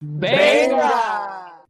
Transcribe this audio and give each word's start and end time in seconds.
¡Venga! 0.00 1.64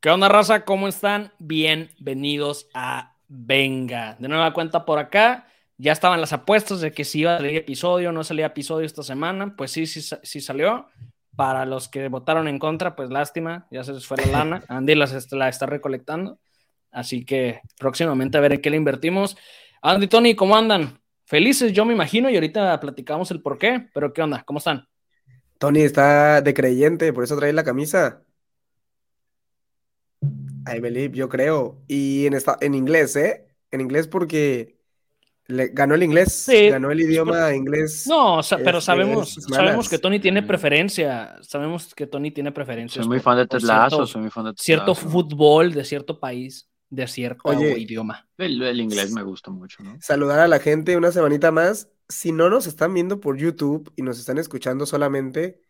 ¿Qué 0.00 0.10
onda, 0.10 0.28
raza? 0.28 0.66
¿Cómo 0.66 0.86
están? 0.86 1.32
Bienvenidos 1.38 2.68
a 2.74 3.16
Venga. 3.26 4.16
De 4.18 4.28
nueva 4.28 4.52
cuenta 4.52 4.84
por 4.84 4.98
acá. 4.98 5.46
Ya 5.78 5.92
estaban 5.92 6.20
las 6.20 6.34
apuestas 6.34 6.82
de 6.82 6.92
que 6.92 7.04
si 7.04 7.20
iba 7.20 7.34
a 7.34 7.38
salir 7.38 7.56
episodio 7.56 8.12
no 8.12 8.22
salía 8.22 8.46
episodio 8.46 8.84
esta 8.84 9.02
semana. 9.02 9.54
Pues 9.56 9.70
sí, 9.70 9.86
sí, 9.86 10.02
sí 10.22 10.40
salió. 10.42 10.88
Para 11.34 11.64
los 11.64 11.88
que 11.88 12.08
votaron 12.08 12.48
en 12.48 12.58
contra, 12.58 12.94
pues 12.94 13.08
lástima, 13.08 13.66
ya 13.70 13.82
se 13.82 13.94
les 13.94 14.06
fue 14.06 14.18
la 14.18 14.26
lana. 14.26 14.64
Andy 14.68 14.94
las, 14.94 15.32
la 15.32 15.48
está 15.48 15.64
recolectando. 15.64 16.38
Así 16.90 17.24
que 17.24 17.62
próximamente 17.78 18.36
a 18.36 18.42
ver 18.42 18.52
en 18.52 18.60
qué 18.60 18.68
le 18.68 18.76
invertimos. 18.76 19.38
Andy, 19.80 20.06
Tony, 20.06 20.34
¿cómo 20.34 20.54
andan? 20.54 21.00
Felices, 21.24 21.72
yo 21.72 21.86
me 21.86 21.94
imagino, 21.94 22.28
y 22.28 22.34
ahorita 22.34 22.78
platicamos 22.78 23.30
el 23.30 23.40
por 23.40 23.56
qué, 23.56 23.88
pero 23.94 24.12
¿qué 24.12 24.20
onda? 24.20 24.42
¿Cómo 24.42 24.58
están? 24.58 24.86
Tony 25.62 25.82
está 25.82 26.42
de 26.42 26.54
creyente, 26.54 27.12
por 27.12 27.22
eso 27.22 27.36
trae 27.36 27.52
la 27.52 27.62
camisa. 27.62 28.24
I 30.20 30.80
believe, 30.80 31.16
yo 31.16 31.28
creo. 31.28 31.80
Y 31.86 32.26
en, 32.26 32.34
esta, 32.34 32.58
en 32.60 32.74
inglés, 32.74 33.14
¿eh? 33.14 33.46
En 33.70 33.80
inglés 33.80 34.08
porque 34.08 34.80
le, 35.46 35.68
ganó 35.68 35.94
el 35.94 36.02
inglés, 36.02 36.32
sí, 36.32 36.68
ganó 36.68 36.90
el 36.90 37.02
idioma 37.02 37.54
inglés. 37.54 38.08
No, 38.08 38.40
pero 38.56 38.78
este, 38.78 38.80
sabemos, 38.80 39.34
sabemos 39.34 39.88
que 39.88 39.98
Tony 39.98 40.18
tiene 40.18 40.42
preferencia. 40.42 41.36
Sabemos 41.42 41.94
que 41.94 42.08
Tony 42.08 42.32
tiene 42.32 42.50
preferencia. 42.50 43.00
Soy 43.00 43.08
muy 43.08 43.20
fan 43.20 43.36
de 43.36 43.46
Ted 43.46 43.60
soy 43.60 44.20
muy 44.20 44.30
fan 44.30 44.46
de 44.46 44.54
Cierto 44.56 44.96
fútbol 44.96 45.72
de 45.74 45.84
cierto 45.84 46.18
país, 46.18 46.68
de 46.90 47.06
cierto 47.06 47.52
idioma. 47.52 48.26
El, 48.36 48.80
inglés 48.80 49.12
me 49.12 49.22
gusta 49.22 49.52
mucho, 49.52 49.84
¿no? 49.84 49.96
Saludar 50.00 50.40
a 50.40 50.48
la 50.48 50.58
gente 50.58 50.96
una 50.96 51.12
semanita 51.12 51.52
más 51.52 51.88
si 52.12 52.32
no 52.32 52.50
nos 52.50 52.66
están 52.66 52.94
viendo 52.94 53.20
por 53.20 53.36
YouTube 53.36 53.92
y 53.96 54.02
nos 54.02 54.18
están 54.18 54.38
escuchando 54.38 54.86
solamente, 54.86 55.60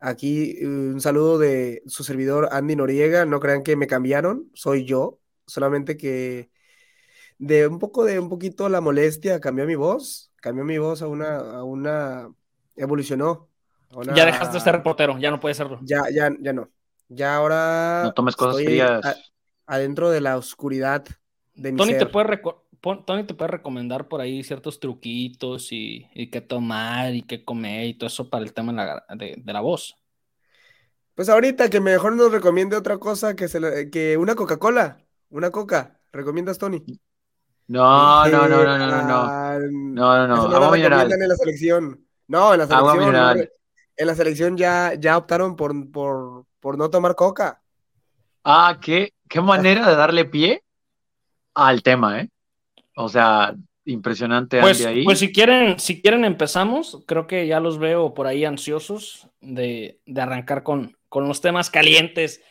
aquí 0.00 0.58
eh, 0.60 0.66
un 0.66 1.00
saludo 1.00 1.38
de 1.38 1.82
su 1.86 2.04
servidor 2.04 2.48
Andy 2.52 2.76
Noriega. 2.76 3.24
No 3.24 3.40
crean 3.40 3.62
que 3.62 3.76
me 3.76 3.86
cambiaron, 3.86 4.50
soy 4.54 4.84
yo, 4.84 5.20
solamente 5.46 5.96
que 5.96 6.50
de 7.38 7.66
un 7.66 7.78
poco 7.78 8.04
de 8.04 8.18
un 8.18 8.28
poquito 8.28 8.68
la 8.68 8.80
molestia 8.80 9.40
cambió 9.40 9.66
mi 9.66 9.74
voz, 9.74 10.32
cambió 10.36 10.64
mi 10.64 10.78
voz 10.78 11.02
a 11.02 11.06
una, 11.06 11.36
a 11.36 11.64
una, 11.64 12.28
evolucionó. 12.76 13.48
Ya 14.14 14.26
dejaste 14.26 14.58
de 14.58 14.64
ser 14.64 14.74
reportero, 14.74 15.18
ya 15.18 15.30
no 15.30 15.38
puede 15.38 15.54
serlo. 15.54 15.78
Ya, 15.82 16.02
ya, 16.12 16.30
ya 16.40 16.52
no. 16.52 16.68
Ya 17.08 17.36
ahora. 17.36 18.02
No 18.04 18.14
tomes 18.14 18.34
cosas 18.34 18.62
frías. 18.62 19.00
adentro 19.66 20.10
de 20.10 20.20
la 20.20 20.36
oscuridad 20.36 21.04
de 21.54 21.72
mi 21.72 21.78
Tony 21.78 21.96
te 21.96 22.06
Tony 23.06 23.24
te 23.24 23.34
puede 23.34 23.52
recomendar 23.52 24.08
por 24.08 24.20
ahí 24.20 24.44
ciertos 24.44 24.78
truquitos 24.78 25.68
y, 25.70 26.06
qué 26.30 26.40
tomar 26.40 27.14
y 27.14 27.22
qué 27.22 27.44
comer 27.44 27.86
y 27.86 27.94
todo 27.94 28.08
eso 28.08 28.28
para 28.28 28.44
el 28.44 28.52
tema 28.52 29.02
de 29.14 29.42
la, 29.44 29.60
voz. 29.60 29.96
Pues 31.14 31.28
ahorita 31.28 31.70
que 31.70 31.80
mejor 31.80 32.14
nos 32.14 32.30
recomiende 32.30 32.76
otra 32.76 32.98
cosa 32.98 33.34
que, 33.34 33.48
se 33.48 33.90
que 33.90 34.16
una 34.16 34.34
Coca-Cola, 34.34 34.98
una 35.30 35.50
Coca. 35.50 35.98
¿Recomiendas, 36.12 36.58
Tony? 36.58 36.84
No, 37.66 38.28
no, 38.28 38.48
no, 38.48 38.64
no, 38.64 38.78
no, 38.78 38.86
no, 38.86 39.02
no. 39.02 39.58
No, 39.70 40.26
no, 40.26 40.48
no. 40.48 40.48
no 40.48 40.74
en 40.74 41.28
la 41.28 41.36
selección. 41.36 42.06
No, 42.28 42.52
en 42.52 42.60
la 42.60 42.66
selección. 42.66 43.48
en 43.96 44.06
la 44.06 44.14
selección 44.14 44.56
ya, 44.56 44.94
ya 44.94 45.16
optaron 45.16 45.56
por, 45.56 45.90
por, 45.90 46.44
por 46.60 46.76
no 46.76 46.90
tomar 46.90 47.14
coca. 47.14 47.62
Ah, 48.44 48.78
qué, 48.80 49.14
qué 49.28 49.40
manera 49.40 49.88
de 49.88 49.96
darle 49.96 50.26
pie 50.26 50.62
al 51.54 51.82
tema, 51.82 52.20
¿eh? 52.20 52.30
O 52.96 53.08
sea, 53.08 53.54
impresionante 53.84 54.60
pues, 54.60 54.84
ahí. 54.84 55.04
Pues 55.04 55.18
si 55.18 55.32
quieren, 55.32 55.78
si 55.78 56.00
quieren 56.00 56.24
empezamos, 56.24 57.02
creo 57.06 57.26
que 57.26 57.46
ya 57.46 57.60
los 57.60 57.78
veo 57.78 58.14
por 58.14 58.26
ahí 58.26 58.44
ansiosos 58.44 59.28
de, 59.40 60.00
arrancar 60.16 60.62
con, 60.62 60.96
con 61.08 61.28
los 61.28 61.40
temas 61.40 61.70
calientes 61.70 62.42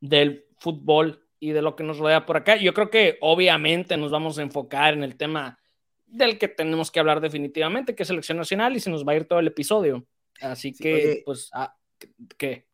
del 0.00 0.44
fútbol 0.58 1.24
y 1.40 1.50
de 1.50 1.62
lo 1.62 1.76
que 1.76 1.84
nos 1.84 1.98
rodea 1.98 2.26
por 2.26 2.36
acá. 2.36 2.56
Yo 2.56 2.74
creo 2.74 2.90
que 2.90 3.18
obviamente 3.20 3.96
nos 3.96 4.10
vamos 4.10 4.38
a 4.38 4.42
enfocar 4.42 4.94
en 4.94 5.04
el 5.04 5.16
tema 5.16 5.58
del 6.06 6.38
que 6.38 6.48
tenemos 6.48 6.90
que 6.90 7.00
hablar 7.00 7.20
definitivamente, 7.20 7.94
que 7.94 8.02
es 8.02 8.06
selección 8.06 8.38
nacional, 8.38 8.76
y 8.76 8.80
se 8.80 8.90
nos 8.90 9.06
va 9.06 9.12
a 9.12 9.16
ir 9.16 9.26
todo 9.26 9.38
el 9.40 9.46
episodio. 9.46 10.06
Así 10.40 10.72
que, 10.72 11.22
pues, 11.24 11.50
ah, 11.52 11.74
¿qué? 12.36 12.66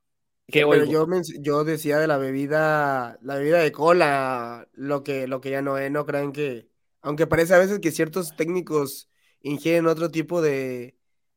pero 0.46 0.84
yo, 0.84 1.06
yo 1.40 1.64
decía 1.64 1.98
de 1.98 2.06
la 2.06 2.18
bebida, 2.18 3.18
la 3.22 3.36
bebida 3.36 3.58
de 3.58 3.72
cola, 3.72 4.68
lo 4.74 5.02
que, 5.02 5.26
lo 5.26 5.40
que 5.40 5.50
ya 5.50 5.62
no 5.62 5.78
es, 5.78 5.90
no 5.90 6.04
crean 6.04 6.32
que, 6.32 6.68
aunque 7.04 7.26
parece 7.26 7.54
a 7.54 7.58
veces 7.58 7.78
que 7.78 7.92
ciertos 7.92 8.34
técnicos 8.34 9.08
ingieren 9.42 9.86
otro 9.86 10.10
tipo 10.10 10.42
de, 10.42 10.96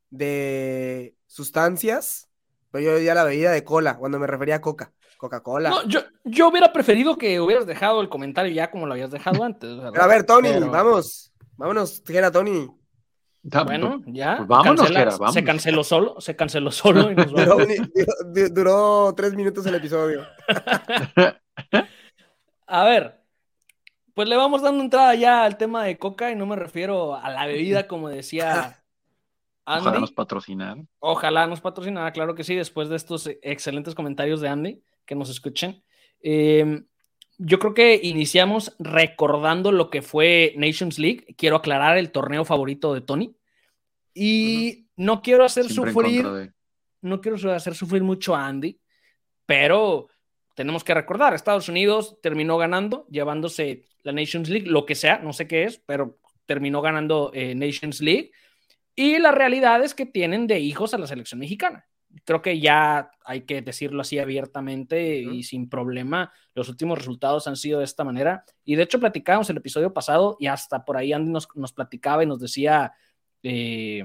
de 0.10 1.16
sustancias, 1.28 2.30
pero 2.72 2.86
yo 2.86 3.00
ya 3.00 3.14
la 3.14 3.26
bebida 3.26 3.52
de 3.52 3.64
cola, 3.64 3.98
cuando 3.98 4.18
me 4.18 4.28
refería 4.28 4.56
a 4.56 4.62
coca, 4.62 4.94
Coca-Cola. 5.18 5.70
No, 5.70 5.88
yo, 5.88 6.02
yo 6.24 6.48
hubiera 6.48 6.72
preferido 6.72 7.18
que 7.18 7.42
hubieras 7.42 7.66
dejado 7.66 8.02
el 8.02 8.10
comentario 8.10 8.52
ya 8.52 8.72
como 8.72 8.86
lo 8.86 8.94
habías 8.94 9.12
dejado 9.12 9.44
antes. 9.44 9.70
a 9.80 10.08
ver, 10.08 10.24
Tony, 10.24 10.60
vamos, 10.60 11.34
vámonos, 11.58 12.02
Gera, 12.06 12.32
Tony. 12.32 12.68
Bueno, 13.44 14.02
ya. 14.08 14.38
Pues 14.38 14.48
vámonos, 14.48 15.20
vamos. 15.20 15.34
Se 15.34 15.44
canceló 15.44 15.84
solo, 15.84 16.20
se 16.20 16.36
canceló 16.36 16.72
solo. 16.72 17.12
Y 17.12 17.16
nos 17.16 17.32
duró, 17.32 17.58
duró, 18.52 19.14
tres 19.16 19.34
minutos 19.36 19.66
el 19.66 19.76
episodio. 19.76 20.26
a 22.68 22.84
ver, 22.84 23.17
pues 24.18 24.28
le 24.28 24.36
vamos 24.36 24.64
dando 24.64 24.84
entrada 24.84 25.14
ya 25.14 25.44
al 25.44 25.60
tema 25.60 25.84
de 25.84 26.00
coca 26.00 26.32
y 26.32 26.36
no 26.36 26.48
me 26.48 26.56
refiero 26.56 27.16
a 27.16 27.30
la 27.30 27.46
bebida 27.46 27.88
como 27.88 28.10
decía 28.10 28.84
Andy. 29.66 29.82
Ojalá 29.82 30.00
nos 30.00 30.12
patrocinar. 30.12 30.78
Ojalá 30.98 31.46
nos 31.46 31.62
patrocinara, 31.62 32.12
claro 32.14 32.34
que 32.34 32.44
sí, 32.44 32.56
después 32.56 32.90
de 32.90 32.96
estos 32.96 33.30
excelentes 33.44 33.94
comentarios 33.94 34.42
de 34.42 34.48
Andy, 34.50 34.82
que 35.06 35.14
nos 35.14 35.30
escuchen. 35.30 35.84
Em, 36.20 36.88
yo 37.38 37.60
creo 37.60 37.76
que 37.76 38.00
iniciamos 38.02 38.76
recordando 38.80 39.72
lo 39.72 39.92
que 39.92 40.02
fue 40.02 40.56
Nations 40.58 40.98
League. 40.98 41.36
Quiero 41.38 41.58
aclarar 41.58 42.00
el 42.00 42.12
torneo 42.12 42.44
favorito 42.44 42.96
de 42.96 43.02
Tony. 43.02 43.38
Y 44.16 44.88
no 44.96 45.22
quiero 45.22 45.44
hacer 45.44 45.70
sufrir, 45.70 46.52
no 47.02 47.22
quiero 47.22 47.54
hacer 47.54 47.76
sufrir 47.76 48.02
mucho 48.02 48.36
a 48.36 48.48
Andy, 48.48 48.80
pero 49.46 50.08
tenemos 50.56 50.84
que 50.84 50.96
recordar, 50.96 51.36
Estados 51.36 51.70
Unidos 51.70 52.18
terminó 52.20 52.58
ganando, 52.58 53.06
llevándose 53.12 53.86
la 54.08 54.14
Nations 54.14 54.48
League, 54.50 54.70
lo 54.70 54.86
que 54.86 54.96
sea, 54.96 55.20
no 55.20 55.34
sé 55.34 55.48
qué 55.48 55.66
es, 55.66 55.80
pero 55.86 56.18
terminó 56.46 56.82
ganando 56.82 57.32
eh, 57.34 57.54
Nations 57.56 58.00
League. 58.00 58.32
Y 58.96 59.20
la 59.20 59.32
realidad 59.32 59.84
es 59.84 59.94
que 59.94 60.06
tienen 60.06 60.48
de 60.48 60.60
hijos 60.60 60.94
a 60.94 60.98
la 60.98 61.08
selección 61.08 61.42
mexicana. 61.42 61.86
Creo 62.24 62.42
que 62.42 62.60
ya 62.60 63.12
hay 63.26 63.42
que 63.42 63.62
decirlo 63.62 64.02
así 64.02 64.18
abiertamente 64.18 65.18
y 65.18 65.44
sin 65.44 65.70
problema. 65.70 66.32
Los 66.56 66.70
últimos 66.70 66.98
resultados 66.98 67.48
han 67.48 67.58
sido 67.58 67.80
de 67.80 67.86
esta 67.86 68.06
manera. 68.06 68.46
Y 68.64 68.76
de 68.76 68.84
hecho 68.84 69.00
platicábamos 69.00 69.50
el 69.50 69.58
episodio 69.58 69.94
pasado 69.94 70.38
y 70.40 70.48
hasta 70.48 70.86
por 70.86 70.96
ahí 70.96 71.12
Andy 71.12 71.30
nos, 71.30 71.50
nos 71.54 71.74
platicaba 71.74 72.24
y 72.24 72.28
nos 72.28 72.40
decía 72.40 72.94
eh, 73.44 74.04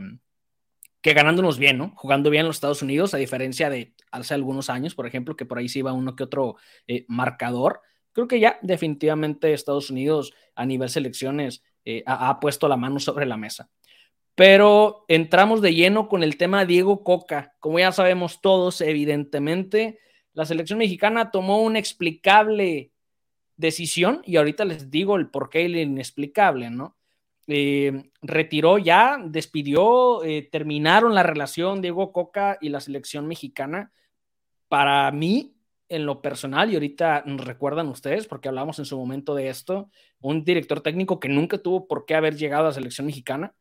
que 1.01 1.15
ganándonos 1.15 1.59
bien, 1.59 1.79
¿no? 1.79 1.93
Jugando 1.95 2.29
bien 2.29 2.41
en 2.41 2.49
los 2.49 2.57
Estados 2.57 2.83
Unidos, 2.83 3.15
a 3.15 3.19
diferencia 3.19 3.71
de 3.71 3.95
hace 4.11 4.35
algunos 4.35 4.69
años, 4.69 4.97
por 4.97 5.07
ejemplo, 5.07 5.37
que 5.37 5.47
por 5.47 5.59
ahí 5.59 5.69
se 5.69 5.79
iba 5.79 5.93
uno 5.93 6.17
que 6.17 6.25
otro 6.25 6.57
eh, 6.89 7.05
marcador. 7.09 7.81
Creo 8.13 8.29
que 8.29 8.41
ya 8.41 8.59
definitivamente 8.63 9.53
Estados 9.53 9.91
Unidos 9.91 10.33
a 10.55 10.67
nivel 10.67 10.89
selecciones 10.89 11.63
eh, 11.85 12.03
ha, 12.07 12.39
puesto 12.41 12.69
la 12.69 12.77
mano 12.77 13.01
sobre 13.01 13.27
la 13.27 13.37
mesa. 13.37 13.71
Pero 14.35 15.05
entramos 15.09 15.61
de 15.61 15.75
lleno 15.75 16.09
con 16.09 16.23
el 16.23 16.37
tema 16.37 16.65
Diego 16.65 17.05
Coca. 17.05 17.55
Como 17.59 17.79
ya 17.79 17.93
sabemos 17.93 18.41
todos, 18.41 18.81
evidentemente, 18.81 19.99
la 20.33 20.47
selección 20.47 20.79
mexicana 20.79 21.31
tomó 21.31 21.63
una 21.63 21.79
explicable 21.79 22.93
decisión 23.57 24.23
y 24.25 24.37
ahorita 24.37 24.65
les 24.65 24.91
digo 24.91 25.17
el 25.17 25.29
porqué 25.29 25.67
el 25.67 25.77
inexplicable, 25.77 26.71
¿no? 26.71 26.97
Eh, 27.49 28.11
retiró 28.23 28.79
ya, 28.79 29.19
despidió, 29.23 30.23
eh, 30.25 30.49
terminaron 30.51 31.15
la 31.15 31.23
relación 31.23 31.83
Diego 31.83 32.13
Coca 32.13 32.57
y 32.61 32.69
la 32.69 32.81
selección 32.81 33.27
mexicana. 33.27 33.93
Para 34.69 35.11
mí, 35.11 35.52
en 35.93 36.07
lo 36.07 36.23
personal, 36.23 36.71
y 36.71 36.75
ahorita 36.75 37.25
nos 37.27 37.45
recuerdan 37.45 37.89
ustedes, 37.89 38.27
porque 38.27 38.49
hablamos 38.49 38.79
en 38.79 38.85
su 38.85 38.97
momento 38.99 39.35
de 39.35 39.49
esto, 39.49 39.91
un 40.21 40.45
director 40.45 40.81
técnico 40.81 41.21
que 41.21 41.29
nunca 41.29 41.59
tuvo 41.59 41.87
por 41.87 42.07
qué 42.07 42.15
haber 42.15 42.37
llegado 42.37 42.65
a 42.65 42.69
la 42.69 42.75
selección 42.75 43.07
mexicana, 43.07 43.55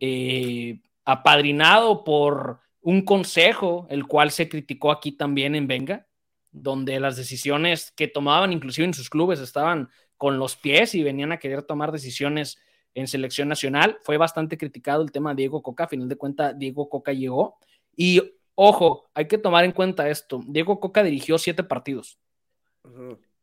eh, 0.00 0.80
apadrinado 1.04 2.04
por 2.04 2.60
un 2.80 3.02
consejo, 3.02 3.86
el 3.90 4.06
cual 4.06 4.30
se 4.30 4.48
criticó 4.48 4.90
aquí 4.90 5.12
también 5.12 5.54
en 5.54 5.66
Venga, 5.66 6.06
donde 6.50 6.98
las 7.00 7.16
decisiones 7.16 7.92
que 7.92 8.08
tomaban, 8.08 8.52
inclusive 8.52 8.86
en 8.86 8.94
sus 8.94 9.10
clubes, 9.10 9.40
estaban 9.40 9.88
con 10.16 10.38
los 10.38 10.56
pies 10.56 10.94
y 10.94 11.02
venían 11.02 11.32
a 11.32 11.38
querer 11.38 11.62
tomar 11.62 11.92
decisiones 11.92 12.58
en 12.94 13.06
selección 13.06 13.48
nacional. 13.48 13.98
Fue 14.02 14.16
bastante 14.16 14.56
criticado 14.56 15.02
el 15.02 15.12
tema 15.12 15.30
de 15.30 15.42
Diego 15.42 15.62
Coca. 15.62 15.84
A 15.84 15.88
final 15.88 16.08
de 16.08 16.16
cuentas, 16.16 16.58
Diego 16.58 16.88
Coca 16.88 17.12
llegó. 17.12 17.58
Y 17.94 18.22
ojo, 18.56 19.08
hay 19.14 19.28
que 19.28 19.38
tomar 19.38 19.64
en 19.64 19.70
cuenta 19.70 20.08
esto. 20.08 20.42
Diego 20.48 20.80
Coca 20.80 21.04
dirigió 21.04 21.38
siete 21.38 21.62
partidos. 21.62 22.18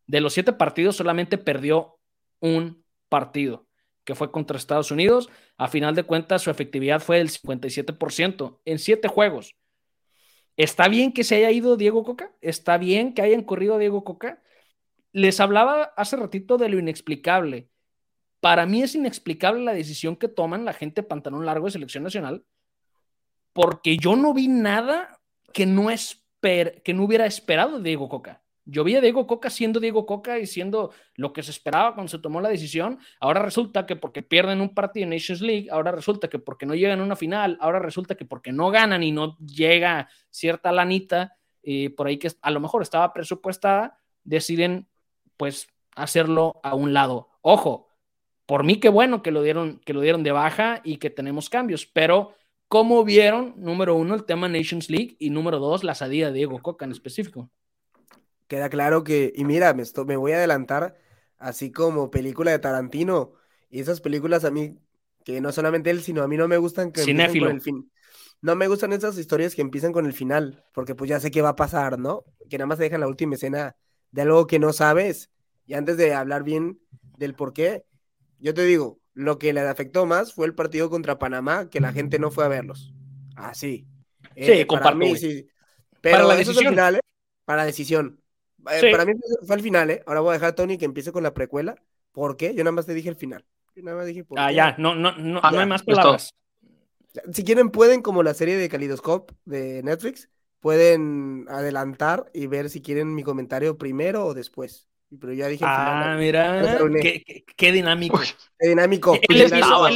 De 0.08 0.20
los 0.20 0.34
siete 0.34 0.52
partidos, 0.52 0.98
solamente 0.98 1.38
perdió 1.38 1.98
un 2.42 2.84
partido, 3.08 3.68
que 4.04 4.16
fue 4.16 4.32
contra 4.32 4.58
Estados 4.58 4.92
Unidos. 4.92 5.30
A 5.58 5.70
final 5.70 5.96
de 5.96 6.04
cuentas, 6.04 6.42
su 6.42 6.50
efectividad 6.50 7.00
fue 7.00 7.20
del 7.20 7.30
57% 7.30 8.60
en 8.66 8.80
siete 8.80 9.08
juegos. 9.08 9.56
Está 10.58 10.88
bien 10.88 11.14
que 11.14 11.24
se 11.24 11.36
haya 11.36 11.52
ido 11.52 11.78
Diego 11.78 12.04
Coca, 12.04 12.32
está 12.42 12.78
bien 12.78 13.14
que 13.14 13.22
hayan 13.22 13.44
corrido 13.44 13.76
a 13.76 13.80
Diego 13.80 14.04
Coca. 14.04 14.44
Les 15.12 15.40
hablaba 15.40 15.94
hace 15.96 16.16
ratito 16.16 16.58
de 16.58 16.70
lo 16.70 16.80
inexplicable. 16.80 17.70
Para 18.40 18.66
mí 18.66 18.84
es 18.84 18.94
inexplicable 18.94 19.64
la 19.64 19.74
decisión 19.74 20.16
que 20.16 20.28
toman 20.28 20.66
la 20.66 20.74
gente 20.74 21.02
pantalón 21.02 21.46
largo 21.46 21.66
de 21.66 21.72
selección 21.72 22.04
nacional, 22.04 22.46
porque 23.54 23.98
yo 23.98 24.16
no 24.16 24.34
vi 24.34 24.48
nada 24.48 25.20
que 25.54 25.66
no, 25.66 25.90
esper 25.90 26.82
que 26.84 26.94
no 26.94 27.04
hubiera 27.04 27.26
esperado 27.26 27.80
Diego 27.80 28.10
Coca. 28.10 28.42
Yo 28.66 28.84
vi 28.84 28.96
a 28.96 29.02
Diego 29.02 29.28
Coca 29.28 29.50
siendo 29.50 29.80
Diego 29.80 30.06
Coca 30.06 30.40
y 30.40 30.48
siendo 30.48 30.92
lo 31.16 31.34
que 31.34 31.44
se 31.44 31.52
esperaba 31.52 31.94
cuando 31.96 32.10
se 32.10 32.20
tomó 32.20 32.40
la 32.40 32.50
decisión. 32.50 32.98
Ahora 33.20 33.42
resulta 33.42 33.86
que 33.86 33.96
porque 33.96 34.24
pierden 34.24 34.62
un 34.62 34.74
partido 34.74 35.04
en 35.04 35.10
Nations 35.10 35.42
League, 35.42 35.68
ahora 35.70 35.92
resulta 35.92 36.30
que 36.30 36.40
porque 36.40 36.66
no 36.66 36.74
llegan 36.74 37.02
a 37.02 37.04
una 37.04 37.18
final, 37.18 37.58
ahora 37.60 37.80
resulta 37.80 38.16
que 38.16 38.26
porque 38.26 38.54
no 38.54 38.72
ganan 38.72 39.04
y 39.04 39.12
no 39.12 39.38
llega 39.40 40.10
cierta 40.30 40.72
lanita 40.72 41.36
eh, 41.62 41.90
por 41.90 42.08
ahí 42.08 42.18
que 42.18 42.32
a 42.42 42.52
lo 42.52 42.60
mejor 42.60 42.82
estaba 42.82 43.14
presupuestada, 43.14 43.98
deciden 44.24 44.88
pues 45.36 45.68
hacerlo 45.96 46.60
a 46.64 46.76
un 46.76 46.94
lado. 46.94 47.30
Ojo, 47.42 47.90
por 48.46 48.64
mí 48.64 48.80
qué 48.80 48.90
bueno 48.90 49.22
que 49.22 49.32
lo 49.32 49.42
dieron, 49.42 49.80
que 49.86 49.94
lo 49.94 50.02
dieron 50.02 50.24
de 50.24 50.32
baja 50.32 50.82
y 50.84 50.98
que 50.98 51.10
tenemos 51.10 51.50
cambios, 51.50 51.86
pero 51.86 52.34
¿cómo 52.74 53.04
vieron, 53.04 53.54
número 53.58 53.96
uno, 53.96 54.16
el 54.16 54.26
tema 54.26 54.50
Nations 54.50 54.90
League 54.90 55.16
y 55.20 55.30
número 55.30 55.60
dos, 55.60 55.84
la 55.84 55.94
salida 55.94 56.30
de 56.30 56.34
Diego 56.34 56.60
Coca 56.60 56.86
en 56.86 56.92
específico? 56.92 57.52
queda 58.48 58.68
claro 58.68 59.04
que, 59.04 59.32
y 59.36 59.46
mira, 59.46 59.76
me, 59.76 59.84
me 60.08 60.18
voy 60.18 60.32
a 60.32 60.38
adelantar, 60.38 60.98
así 61.38 61.72
como 61.72 62.10
película 62.10 62.50
de 62.50 62.58
Tarantino, 62.58 63.34
y 63.70 63.80
esas 63.80 64.02
películas 64.02 64.44
a 64.44 64.50
mí, 64.50 64.80
que 65.24 65.40
no 65.40 65.52
solamente 65.52 65.92
él, 65.92 66.02
sino 66.02 66.24
a 66.24 66.28
mí 66.28 66.36
no 66.36 66.48
me 66.48 66.58
gustan 66.58 66.92
que 66.92 67.04
con 67.06 67.52
el 67.52 67.62
fin. 67.62 67.92
No 68.42 68.56
me 68.56 68.68
gustan 68.68 68.92
esas 68.92 69.20
historias 69.20 69.54
que 69.54 69.62
empiezan 69.62 69.92
con 69.92 70.08
el 70.08 70.14
final, 70.14 70.66
porque 70.74 70.96
pues 70.96 71.08
ya 71.12 71.20
sé 71.20 71.30
qué 71.30 71.44
va 71.44 71.50
a 71.50 71.56
pasar, 71.56 72.00
¿no? 72.00 72.24
Que 72.50 72.58
nada 72.58 72.66
más 72.66 72.80
te 72.80 72.86
dejan 72.86 73.02
la 73.02 73.08
última 73.08 73.36
escena 73.36 73.76
de 74.10 74.24
algo 74.24 74.48
que 74.48 74.58
no 74.58 74.74
sabes. 74.74 75.30
Y 75.68 75.76
antes 75.76 75.96
de 75.96 76.16
hablar 76.16 76.44
bien 76.44 76.80
del 77.20 77.36
por 77.36 77.54
qué, 77.54 77.86
yo 78.40 78.56
te 78.56 78.64
digo, 78.66 79.00
lo 79.14 79.38
que 79.38 79.54
le 79.54 79.62
afectó 79.62 80.06
más 80.06 80.34
fue 80.34 80.48
el 80.48 80.56
partido 80.56 80.90
contra 80.90 81.20
Panamá, 81.20 81.70
que 81.70 81.80
la 81.80 81.92
gente 81.92 82.20
no 82.20 82.32
fue 82.32 82.46
a 82.46 82.48
verlos. 82.48 82.94
Así. 83.36 83.88
Ah, 84.24 84.32
sí, 84.36 84.52
eh, 84.52 84.66
para 84.66 84.96
mí, 84.96 85.16
sí. 85.18 85.48
Pero 86.02 86.18
para 86.18 86.28
la 86.28 86.36
decisión. 86.36 86.74
Final, 86.74 86.96
¿eh? 86.96 87.00
Para 87.46 87.66
decisión. 87.66 88.20
Eh, 88.72 88.92
para 88.92 89.06
mí 89.06 89.14
fue 89.46 89.56
el 89.56 89.62
final, 89.62 89.90
¿eh? 89.92 90.04
Ahora 90.06 90.22
voy 90.22 90.30
a 90.32 90.34
dejar 90.34 90.50
a 90.50 90.56
Tony 90.56 90.78
que 90.78 90.86
empiece 90.86 91.12
con 91.12 91.24
la 91.24 91.34
precuela. 91.34 91.76
¿Por 92.12 92.38
qué? 92.38 92.54
Yo 92.56 92.64
nada 92.64 92.72
más 92.72 92.86
te 92.86 92.94
dije 92.94 93.10
el 93.10 93.16
final. 93.16 93.46
nada 93.76 93.98
más 93.98 94.06
dije 94.06 94.26
ah, 94.38 94.52
ya, 94.52 94.76
no, 94.78 94.96
no, 94.96 95.16
no, 95.18 95.40
ah, 95.44 95.52
no 95.52 95.60
hay 95.60 95.66
más 95.66 95.84
palabras. 95.84 96.34
Si 97.32 97.44
quieren, 97.44 97.70
pueden, 97.70 98.02
como 98.02 98.24
la 98.24 98.34
serie 98.34 98.58
de 98.58 98.70
Calidoscope 98.70 99.34
de 99.46 99.84
Netflix, 99.84 100.30
pueden 100.60 101.46
adelantar 101.50 102.32
y 102.34 102.48
ver 102.48 102.70
si 102.70 102.82
quieren 102.82 103.14
mi 103.14 103.24
comentario 103.24 103.78
primero 103.78 104.26
o 104.26 104.34
después. 104.34 104.88
Pero 105.20 105.34
ya 105.34 105.48
dije. 105.48 105.64
Ah, 105.68 106.16
mira, 106.18 106.80
qué, 107.56 107.72
dinámico. 107.72 108.20
Qué 108.60 108.70
dinámico. 108.70 109.18
El, 109.30 109.42
episodio, 109.42 109.88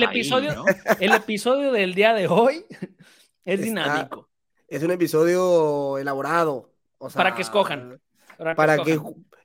el, 1.00 1.14
episodio, 1.14 1.72
del 1.72 1.94
día 1.94 2.14
de 2.14 2.28
hoy 2.28 2.66
es 3.46 3.62
dinámico. 3.62 4.30
Es 4.68 4.84
un 4.84 4.92
episodio 4.92 5.98
elaborado. 5.98 6.74
para 7.14 7.36
que 7.36 7.42
escojan. 7.42 8.02
Para, 8.38 8.78
que, 8.84 9.00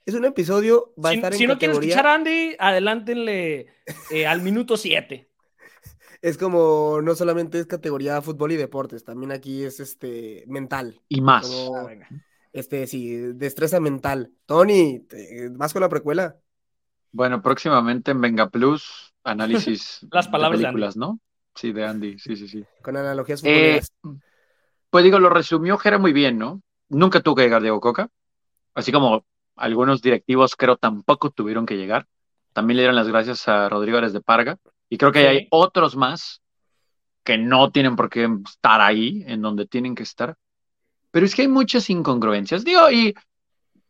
es 0.05 0.15
un 0.15 0.25
episodio 0.25 0.93
va 1.03 1.11
a 1.11 1.13
si, 1.13 1.19
estar 1.19 1.33
en 1.33 1.39
si 1.39 1.47
no 1.47 1.59
quieren 1.59 1.77
escuchar 1.77 2.07
a 2.07 2.15
Andy, 2.15 2.57
adelántenle 2.59 3.69
eh, 4.11 4.27
al 4.27 4.43
minuto 4.43 4.77
7. 4.77 5.29
Es 6.23 6.39
como 6.39 7.01
no 7.03 7.17
solamente 7.17 7.59
es 7.59 7.67
categoría 7.67 8.23
fútbol 8.23 8.53
y 8.53 8.57
deportes, 8.57 9.03
también 9.03 9.33
aquí 9.33 9.65
es 9.65 9.81
este 9.81 10.45
mental. 10.47 11.01
Y 11.09 11.21
más. 11.21 11.51
Ah, 11.75 11.89
este, 12.53 12.87
sí, 12.87 13.17
destreza 13.35 13.81
mental. 13.81 14.33
Tony, 14.47 15.07
¿vas 15.53 15.73
con 15.73 15.83
la 15.83 15.89
precuela? 15.89 16.37
Bueno, 17.11 17.43
próximamente 17.43 18.11
en 18.11 18.21
Venga 18.21 18.49
Plus, 18.49 19.15
análisis 19.25 20.07
Las 20.11 20.29
palabras 20.29 20.61
de 20.61 20.67
películas, 20.67 20.97
¿no? 20.97 21.21
Sí, 21.55 21.73
de 21.73 21.85
Andy, 21.85 22.19
sí, 22.19 22.37
sí, 22.37 22.49
sí. 22.49 22.65
Con 22.83 22.97
analogías 22.97 23.43
eh, 23.45 23.83
pues 24.89 25.05
digo, 25.05 25.19
lo 25.19 25.29
resumió 25.29 25.77
Jera 25.79 25.99
muy 25.99 26.13
bien, 26.13 26.39
¿no? 26.39 26.63
Nunca 26.89 27.21
tuvo 27.21 27.37
que 27.37 27.43
llegar 27.43 27.63
Diego 27.63 27.81
Coca 27.81 28.11
así 28.75 28.93
como 28.93 29.25
algunos 29.57 30.03
directivos 30.03 30.57
creo 30.57 30.77
tampoco 30.77 31.31
tuvieron 31.31 31.67
que 31.67 31.77
llegar. 31.77 32.07
También 32.53 32.77
le 32.77 32.83
dieron 32.83 32.97
las 32.97 33.09
gracias 33.09 33.49
a 33.49 33.69
Rodrigo 33.69 33.99
Ares 33.99 34.13
de 34.13 34.21
Parga. 34.21 34.59
Y 34.89 34.99
creo 34.99 35.13
que 35.13 35.27
hay 35.27 35.49
otros 35.51 35.97
más 35.97 36.43
que 37.25 37.39
no 37.39 37.71
tienen 37.71 37.97
por 37.97 38.11
qué 38.11 38.29
estar 38.45 38.81
ahí, 38.81 39.25
en 39.27 39.41
donde 39.41 39.67
tienen 39.67 39.95
que 39.95 40.03
estar. 40.03 40.37
Pero 41.13 41.27
es 41.27 41.35
que 41.35 41.43
hay 41.43 41.49
muchas 41.49 41.89
incongruencias. 41.91 42.65
Digo, 42.65 42.91
y 42.91 43.15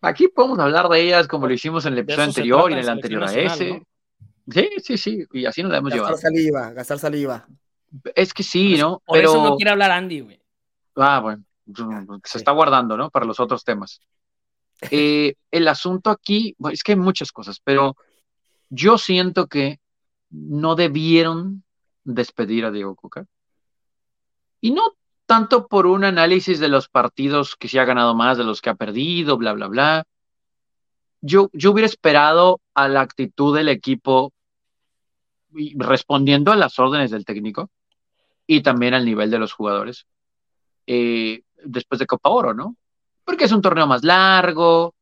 aquí 0.03 0.29
podemos 0.29 0.59
hablar 0.59 0.89
de 0.89 1.01
ellas 1.01 1.27
como 1.29 1.47
lo 1.47 1.55
hicimos 1.55 1.87
en 1.87 1.95
el 1.95 2.01
episodio 2.01 2.25
anterior 2.25 2.71
y 2.71 2.75
en 2.75 2.81
el 2.81 2.89
anterior 2.89 3.25
a 3.25 3.33
ese. 3.33 3.83
Sí, 4.51 4.69
sí, 4.79 4.99
sí. 4.99 5.25
Y 5.33 5.47
así 5.47 5.63
nos 5.63 5.71
la 5.73 5.79
hemos 5.79 5.91
gastar 5.91 6.09
llevado. 6.09 6.19
saliva, 6.19 6.73
gastar 6.73 6.99
saliva. 6.99 7.47
Es 8.15 8.35
que 8.35 8.43
sí, 8.43 8.77
¿no? 8.77 9.01
Por 9.07 9.19
eso 9.19 9.43
no 9.43 9.57
quiere 9.57 9.71
hablar 9.71 9.93
Andy, 9.93 10.21
güey. 10.21 10.43
Ah, 10.97 11.21
bueno. 11.21 11.45
Se 12.25 12.39
está 12.39 12.51
guardando, 12.51 12.97
¿no? 12.97 13.09
Para 13.09 13.25
los 13.25 13.41
otros 13.41 13.65
temas. 13.65 14.01
Eh, 14.91 15.37
el 15.53 15.69
asunto 15.69 16.11
aquí, 16.11 16.57
es 16.73 16.83
que 16.83 16.91
hay 16.91 16.99
muchas 16.99 17.31
cosas, 17.31 17.61
pero 17.63 17.97
yo 18.69 18.99
siento 18.99 19.47
que 19.47 19.79
no 20.29 20.75
debieron 20.75 21.63
despedir 22.03 22.65
a 22.65 22.73
Diego 22.73 22.97
Coca. 22.97 23.25
Y 24.61 24.73
no 24.73 24.97
tanto 25.33 25.67
por 25.67 25.87
un 25.87 26.05
análisis 26.05 26.61
de 26.61 26.69
los 26.69 26.91
partidos 26.91 27.57
que 27.57 27.67
se 27.67 27.81
ha 27.81 27.87
ganado 27.87 28.15
más, 28.15 28.37
de 28.37 28.45
los 28.45 28.61
que 28.61 28.69
ha 28.69 28.75
perdido, 28.75 29.39
bla, 29.39 29.55
bla, 29.55 29.67
bla. 29.67 30.05
Yo, 31.23 31.49
yo 31.55 31.71
hubiera 31.71 31.87
esperado 31.87 32.61
a 32.75 32.87
la 32.87 33.01
actitud 33.01 33.57
del 33.57 33.71
equipo 33.71 34.35
respondiendo 35.77 36.53
a 36.53 36.57
las 36.57 36.79
órdenes 36.79 37.11
del 37.11 37.25
técnico 37.25 37.71
y 38.47 38.61
también 38.61 38.93
al 38.93 39.07
nivel 39.07 39.31
de 39.31 39.39
los 39.39 39.55
jugadores 39.55 40.05
eh, 40.87 41.41
después 41.65 41.99
de 41.99 42.05
Copa 42.05 42.29
Oro, 42.29 42.53
¿no? 42.53 42.77
porque 43.25 43.45
es 43.45 43.53
un 43.53 43.63
torneo 43.63 43.87
más 43.87 44.05
largo, 44.05 44.95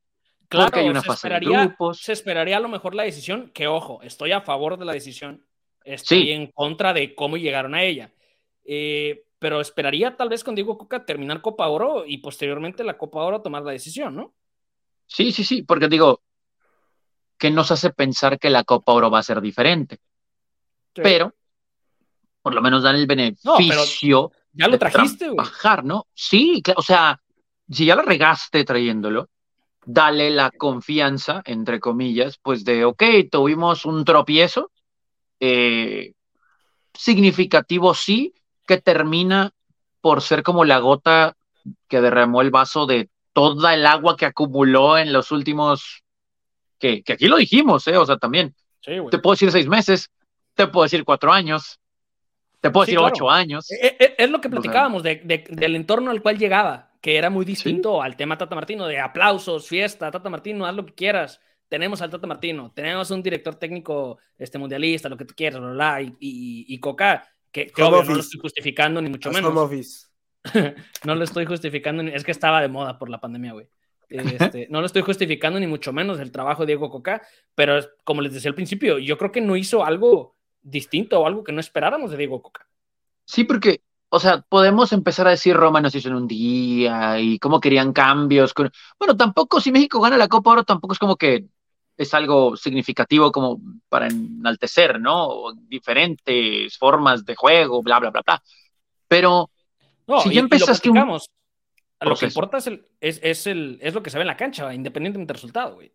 claro, 0.49 0.67
porque 0.67 0.79
hay 0.79 0.91
una 0.91 1.03
fase 1.03 1.29
de 1.29 1.41
grupos. 1.41 2.03
Se 2.03 2.13
esperaría 2.13 2.59
a 2.59 2.61
lo 2.61 2.69
mejor 2.69 2.95
la 2.95 3.03
decisión, 3.03 3.51
que 3.53 3.67
ojo, 3.67 4.01
estoy 4.03 4.31
a 4.31 4.43
favor 4.43 4.79
de 4.79 4.85
la 4.85 4.93
decisión, 4.93 5.45
estoy 5.83 6.31
en 6.31 6.53
contra 6.53 6.93
de 6.93 7.17
cómo 7.17 7.37
llegaron 7.37 7.75
a 7.75 7.83
ella. 7.83 8.13
Eh, 8.65 9.25
pero 9.41 9.61
esperaría 9.61 10.17
tal 10.17 10.29
vez 10.29 10.45
con 10.45 10.55
Diego 10.55 10.79
Coca 10.79 11.05
terminar 11.05 11.41
Copa 11.41 11.67
Oro 11.67 12.05
y 12.07 12.19
posteriormente 12.19 12.85
la 12.85 12.99
Copa 12.99 13.23
Oro 13.23 13.41
tomar 13.41 13.63
la 13.63 13.73
decisión, 13.73 14.15
¿no? 14.15 14.35
Sí, 15.07 15.33
sí, 15.33 15.43
sí, 15.43 15.63
porque 15.63 15.89
digo, 15.89 16.23
que 17.39 17.51
nos 17.51 17.73
hace 17.73 17.91
pensar 17.91 18.39
que 18.39 18.51
la 18.51 18.65
Copa 18.65 18.93
Oro 18.93 19.11
va 19.11 19.19
a 19.19 19.25
ser 19.25 19.41
diferente. 19.41 19.99
Pero, 20.93 21.35
por 22.43 22.55
lo 22.55 22.61
menos 22.61 22.83
dan 22.83 22.97
el 22.97 23.07
beneficio. 23.07 24.31
ya 24.53 24.69
lo 24.69 24.79
trajiste, 24.79 25.31
Bajar, 25.31 25.85
¿no? 25.85 26.07
Sí, 26.13 26.63
o 26.77 26.83
sea, 26.83 27.21
si 27.69 27.87
ya 27.87 27.97
la 27.97 28.03
regaste 28.03 28.63
trayéndolo, 28.65 29.31
dale 29.87 30.31
la 30.31 30.51
confianza, 30.51 31.41
entre 31.47 31.81
comillas, 31.81 32.39
pues 32.43 32.63
de, 32.65 32.85
ok, 32.85 33.03
tuvimos 33.33 33.87
un 33.87 34.05
tropiezo, 34.05 34.71
eh, 35.41 36.13
significativo 36.93 37.95
sí, 37.95 38.35
que 38.71 38.81
termina 38.81 39.51
por 40.01 40.23
ser 40.23 40.45
como 40.45 40.65
la 40.65 40.79
gota 40.79 41.35
que 41.89 42.01
derramó 42.01 42.41
el 42.41 42.53
vaso 42.53 42.87
de 42.87 43.11
toda 43.33 43.75
el 43.75 43.85
agua 43.85 44.17
que 44.17 44.27
acumuló 44.27 44.97
en 44.97 45.13
los 45.13 45.33
últimos, 45.33 46.05
que, 46.79 47.03
aquí 47.09 47.27
lo 47.27 47.37
dijimos, 47.37 47.89
¿eh? 47.89 47.97
o 47.97 48.07
sea, 48.07 48.17
también, 48.17 48.55
te 48.81 49.19
puedo 49.19 49.33
decir 49.33 49.51
seis 49.51 49.67
meses, 49.67 50.09
te 50.55 50.69
puedo 50.69 50.85
decir 50.85 51.05
cuatro 51.05 51.33
años, 51.33 51.81
te 52.61 52.71
puedo 52.71 52.87
decir 52.87 53.01
ocho 53.01 53.29
años. 53.29 53.69
E, 53.73 53.97
e, 53.99 54.15
es, 54.17 54.31
lo 54.31 54.41
que 54.41 54.49
platicábamos 54.49 55.03
del 55.03 55.75
entorno 55.75 56.13
al 56.13 56.23
cual 56.23 56.39
llegaba 56.39 56.93
que 57.01 57.17
era 57.17 57.29
muy 57.29 57.45
distinto 57.45 58.01
al 58.01 58.15
tema 58.15 58.39
Tata 58.39 58.55
Martino, 58.55 58.87
de 58.87 59.01
aplausos, 59.01 59.67
fiesta, 59.67 60.13
Tata 60.13 60.31
Martino, 60.31 60.65
haz 60.65 60.77
lo 60.77 60.87
que 60.87 60.95
quieras. 60.95 61.41
Tenemos 61.69 62.03
al 62.03 62.11
Tata 62.11 62.29
Martino, 62.29 62.71
tenemos 62.73 63.11
un 63.11 63.21
director 63.21 63.57
técnico 63.57 64.19
este, 64.39 64.59
mundialista, 64.59 65.09
lo 65.09 65.17
que 65.17 65.25
tú 65.25 65.35
quieras, 65.37 65.61
bla, 65.61 65.73
bla, 65.73 66.03
y, 66.03 66.15
y, 66.21 66.79
Coca, 66.79 67.27
que, 67.53 67.73
no 67.79 68.03
lo 68.03 68.21
estoy 68.21 68.41
justificando, 68.41 69.01
ni 69.01 69.11
mucho 69.11 69.31
menos. 69.31 70.11
no 71.05 71.15
lo 71.15 71.25
estoy 71.25 71.45
justificando, 71.47 72.03
es 72.03 72.25
que 72.25 72.31
estaba 72.31 72.61
de 72.61 72.69
moda 72.69 72.99
por 72.99 73.09
la 73.09 73.21
pandemia, 73.21 73.53
güey. 73.53 73.69
Este, 74.09 74.67
no 74.71 74.81
lo 74.81 74.87
estoy 74.87 75.03
justificando, 75.03 75.61
ni 75.61 75.67
mucho 75.67 75.93
menos 75.93 76.19
el 76.21 76.33
trabajo 76.33 76.63
de 76.63 76.69
Diego 76.69 76.91
Coca, 76.91 77.23
pero 77.55 77.79
como 78.05 78.23
les 78.23 78.33
decía 78.33 78.49
al 78.49 78.55
principio, 78.55 78.99
yo 78.99 79.17
creo 79.17 79.33
que 79.33 79.41
no 79.41 79.57
hizo 79.57 79.85
algo 79.85 80.37
distinto 80.63 81.21
o 81.21 81.27
algo 81.27 81.45
que 81.45 81.53
no 81.53 81.61
esperáramos 81.61 82.11
de 82.11 82.17
Diego 82.17 82.43
Coca. 82.43 82.67
Sí, 83.25 83.45
porque 83.45 83.83
o 84.13 84.19
sea, 84.19 84.43
podemos 84.49 84.93
empezar 84.93 85.29
a 85.29 85.31
decir 85.31 85.57
Roma 85.57 85.81
nos 85.81 85.95
hizo 85.95 86.09
en 86.09 86.17
un 86.17 86.27
día 86.27 87.21
y 87.21 87.39
cómo 87.39 87.61
querían 87.61 87.93
cambios. 87.93 88.53
Bueno, 88.99 89.17
tampoco 89.17 89.61
si 89.61 89.71
México 89.71 90.01
gana 90.01 90.17
la 90.17 90.27
Copa 90.27 90.51
Oro, 90.51 90.65
tampoco 90.65 90.95
es 90.95 90.99
como 90.99 91.17
que 91.17 91.47
es 92.01 92.15
algo 92.15 92.57
significativo 92.57 93.31
como 93.31 93.61
para 93.91 94.07
enaltecer, 94.07 94.99
¿no? 94.99 95.53
Diferentes 95.69 96.79
formas 96.79 97.27
de 97.27 97.35
juego, 97.35 97.83
bla, 97.83 97.99
bla, 97.99 98.09
bla, 98.09 98.23
bla. 98.23 98.43
Pero 99.07 99.51
si 100.23 100.33
ya 100.33 100.41
empezaste 100.41 100.89
un... 100.89 101.21
lo 102.01 102.17
que 102.17 102.25
importa 102.25 102.57
es, 102.57 102.69
el, 102.69 102.87
es, 103.03 103.21
es 103.23 103.47
el, 103.47 103.79
es 103.83 103.93
lo 103.93 104.03
que 104.03 104.09
se 104.09 104.17
ve 104.17 104.23
en 104.23 104.29
la 104.29 104.37
cancha, 104.39 104.73
independientemente 104.73 105.31
del 105.31 105.35
resultado, 105.35 105.75
güey. 105.75 105.93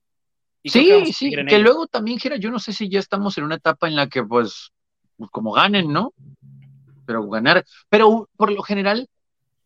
Y 0.61 0.69
Sí, 0.69 1.11
sí, 1.11 1.31
que 1.31 1.57
luego 1.57 1.87
también, 1.87 2.19
Jera, 2.19 2.35
yo 2.35 2.51
no 2.51 2.59
sé 2.59 2.71
si 2.71 2.87
ya 2.87 2.99
estamos 2.99 3.35
en 3.39 3.45
una 3.45 3.55
etapa 3.55 3.87
en 3.87 3.95
la 3.95 4.07
que, 4.07 4.23
pues, 4.23 4.73
pues, 5.17 5.31
como 5.31 5.53
ganen, 5.53 5.91
¿no? 5.91 6.13
Pero 7.07 7.27
ganar, 7.29 7.65
pero 7.89 8.29
por 8.37 8.51
lo 8.51 8.61
general, 8.61 9.09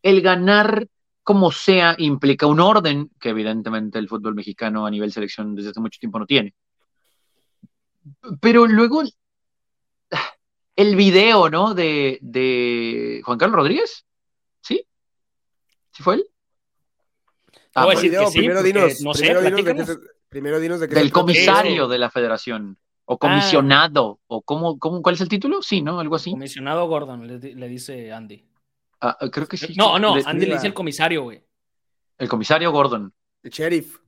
el 0.02 0.22
ganar 0.22 0.86
como 1.30 1.52
sea 1.52 1.94
implica 1.98 2.48
un 2.48 2.58
orden 2.58 3.08
que 3.20 3.28
evidentemente 3.28 4.00
el 4.00 4.08
fútbol 4.08 4.34
mexicano 4.34 4.84
a 4.84 4.90
nivel 4.90 5.12
selección 5.12 5.54
desde 5.54 5.70
hace 5.70 5.78
mucho 5.78 6.00
tiempo 6.00 6.18
no 6.18 6.26
tiene. 6.26 6.56
Pero 8.40 8.66
luego, 8.66 9.04
el 10.74 10.96
video, 10.96 11.48
¿no? 11.48 11.72
De, 11.72 12.18
de 12.20 13.22
Juan 13.24 13.38
Carlos 13.38 13.58
Rodríguez, 13.58 14.04
¿sí? 14.60 14.84
¿Sí 15.92 16.02
fue 16.02 16.16
él? 16.16 16.26
Te 17.52 17.80
voy 17.80 17.82
a 17.82 17.84
pues, 17.84 18.02
Video, 18.02 18.26
sí, 18.28 18.38
primero 18.38 18.64
dinos, 18.64 19.00
no 19.00 19.14
sé, 19.14 19.26
primero, 19.26 19.40
dinos 19.40 19.86
de 19.86 19.98
qué 20.00 20.06
primero 20.28 20.58
dinos 20.58 20.80
de 20.80 20.88
qué 20.88 20.96
del 20.96 21.12
comisario 21.12 21.86
de 21.86 21.98
la 21.98 22.10
federación, 22.10 22.76
o 23.04 23.18
comisionado, 23.18 24.18
o 24.26 24.42
cómo, 24.42 24.80
cómo, 24.80 25.00
¿cuál 25.00 25.14
es 25.14 25.20
el 25.20 25.28
título? 25.28 25.62
Sí, 25.62 25.80
¿no? 25.80 26.00
Algo 26.00 26.16
así. 26.16 26.32
Comisionado 26.32 26.88
Gordon, 26.88 27.24
le 27.24 27.68
dice 27.68 28.12
Andy. 28.12 28.49
Ah, 29.00 29.16
ah, 29.20 29.28
creo 29.30 29.46
que 29.46 29.56
sí. 29.56 29.74
No, 29.76 29.98
no, 29.98 30.14
Andy 30.24 30.46
le 30.46 30.54
dice 30.54 30.66
el 30.66 30.74
comisario, 30.74 31.22
güey. 31.22 31.42
el 32.18 32.28
comisario 32.28 32.70
Gordon 32.70 33.12
El 33.42 33.50
sheriff. 33.50 33.98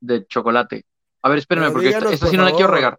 de 0.00 0.26
chocolate. 0.26 0.84
A 1.22 1.28
ver, 1.28 1.38
espérenme, 1.38 1.66
Pero 1.68 1.72
porque 1.74 1.88
esta, 1.88 1.98
díganos, 1.98 2.14
esta 2.14 2.26
por 2.26 2.30
sí 2.30 2.36
no 2.38 2.44
la 2.44 2.52
quiero 2.52 2.68
regar. 2.70 2.98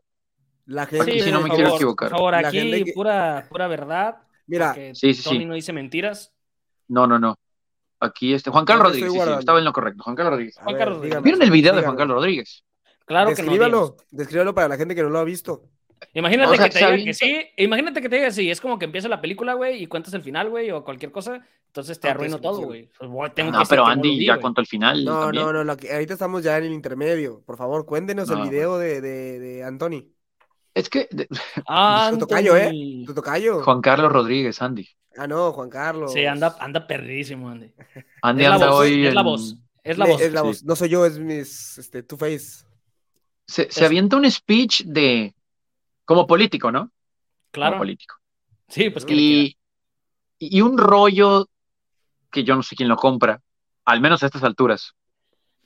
La 0.66 0.86
gente. 0.86 1.12
Aquí 1.12 1.22
sí 1.22 1.32
no 1.32 1.42
me 1.42 1.48
por 1.48 1.56
quiero 1.56 1.76
equivocar. 1.76 2.10
Por 2.10 2.18
favor, 2.20 2.34
La 2.40 2.48
aquí 2.48 2.60
gente 2.60 2.92
pura, 2.94 3.48
pura 3.50 3.68
verdad. 3.68 4.18
Mira, 4.46 4.74
Sí, 4.94 5.14
sí, 5.14 5.24
Tony 5.24 5.40
sí. 5.40 5.46
no 5.46 5.54
dice 5.56 5.74
mentiras. 5.74 6.32
No, 6.88 7.08
no, 7.08 7.18
no. 7.18 7.36
Aquí 8.00 8.34
este. 8.34 8.52
Juan 8.52 8.66
Carlos 8.66 8.88
Rodríguez, 8.88 9.12
sí, 9.12 9.20
sí, 9.20 9.30
estaba 9.40 9.60
en 9.60 9.66
lo 9.66 9.74
correcto. 9.74 10.04
Juan 10.04 10.16
Carlos 10.16 10.32
Rodríguez. 10.34 10.56
Juan 10.58 10.76
Carlos 10.78 10.98
Rodríguez. 10.98 11.10
díganos, 11.10 11.24
¿Vieron 11.24 11.42
el 11.42 11.52
video 11.52 11.76
de. 11.76 11.82
Juan 11.84 11.96
Carlos 11.96 12.16
Rodríguez? 12.16 12.64
Claro 13.06 13.34
que 13.36 13.44
no. 13.44 13.96
Descríbalo 14.12 14.54
para 14.54 14.68
la 14.68 14.78
gente 14.78 14.94
que 14.96 15.02
no 15.04 15.10
lo 15.10 15.20
ha 15.20 15.24
visto. 15.24 15.64
Imagínate 16.14 16.52
O 16.54 16.56
sea, 16.56 16.70
que 16.70 16.80
te 16.80 16.80
diga 16.92 17.04
que 17.06 17.14
sí. 17.14 17.42
Imagínate 17.58 18.02
que 18.02 18.10
te 18.10 18.16
diga 18.18 18.32
sí. 18.32 18.50
Es 18.50 18.60
como 18.60 18.78
que 18.80 18.86
empieza 18.86 19.08
la 19.08 19.22
película, 19.22 19.54
güey, 19.54 19.84
y 19.84 19.88
cuentas 19.88 20.14
el 20.14 20.24
final, 20.24 20.50
güey, 20.50 20.72
o 20.72 20.84
cualquier 20.84 21.12
cosa. 21.12 21.46
Entonces 21.68 22.00
te 22.00 22.10
arruino 22.10 22.38
sí, 22.38 22.42
todo, 22.44 22.60
sí. 22.60 22.64
güey. 22.66 22.90
Pues, 22.98 23.10
güey, 23.10 23.32
tengo 23.34 23.52
No, 23.52 23.60
que 23.60 23.66
pero 23.70 23.86
Andy 23.86 24.26
ya 24.26 24.40
contó 24.40 24.60
el 24.62 24.68
final. 24.68 25.06
No, 25.06 25.22
también. 25.22 25.44
no, 25.46 25.54
no, 25.54 25.64
lo 25.64 25.78
que- 25.78 25.92
ahorita 25.94 26.14
estamos 26.14 26.44
ya 26.44 26.58
en 26.58 26.66
el 26.66 26.74
intermedio. 26.74 27.42
Por 27.46 27.56
favor, 27.58 27.86
cuéntenos 27.86 28.30
No, 28.30 28.44
el 28.44 28.50
video 28.50 28.78
de, 28.78 29.00
de, 29.00 29.40
de 29.40 29.64
Anthony. 29.64 30.06
Es 30.74 30.90
que 30.90 31.08
de- 31.12 31.28
Ah, 31.68 32.10
Tu 32.12 32.18
tocayo, 32.20 32.58
¿eh? 32.58 32.72
Tu 33.06 33.14
tocayo. 33.14 33.62
Juan 33.64 33.82
Carlos 33.82 34.12
Rodríguez, 34.12 34.62
Andy. 34.62 34.88
Ah, 35.18 35.28
no, 35.28 35.52
Juan 35.54 35.70
Carlos. 35.70 36.12
Sí, 36.14 36.26
anda, 36.26 36.56
anda 36.60 36.88
perdidísimo, 36.88 37.50
Andy. 37.50 37.72
Andy 38.22 38.44
Es 38.44 38.50
anda 38.50 38.68
voz, 38.70 38.80
hoy. 38.80 39.06
es 39.08 39.14
la 39.14 39.22
voz. 39.22 39.56
Es 39.84 39.98
la 39.98 40.06
Le- 40.06 40.12
voz. 40.12 40.22
Es 40.22 40.34
la 40.34 40.42
sí. 40.42 40.48
voz. 40.48 40.64
No 40.64 40.76
soy 40.76 40.90
yo, 40.90 41.06
es 41.06 41.20
mis, 41.20 41.78
este, 41.78 42.04
Two 42.04 42.18
Face. 42.18 42.66
Se, 43.48 43.70
se 43.72 43.86
avienta 43.86 44.16
un 44.18 44.30
speech 44.30 44.84
de. 44.86 45.34
Como 46.12 46.28
político, 46.28 46.74
¿no? 46.74 46.92
Claro. 47.52 47.76
Como 47.76 47.84
político. 47.84 48.16
Sí, 48.68 48.90
pues 48.90 49.06
que 49.06 49.14
y, 49.14 49.58
y 50.40 50.60
un 50.60 50.78
rollo 50.78 51.48
que 52.30 52.44
yo 52.44 52.54
no 52.54 52.64
sé 52.64 52.76
quién 52.76 52.90
lo 52.90 52.98
compra, 52.98 53.42
al 53.86 54.02
menos 54.02 54.22
a 54.22 54.26
estas 54.26 54.44
alturas. 54.44 54.94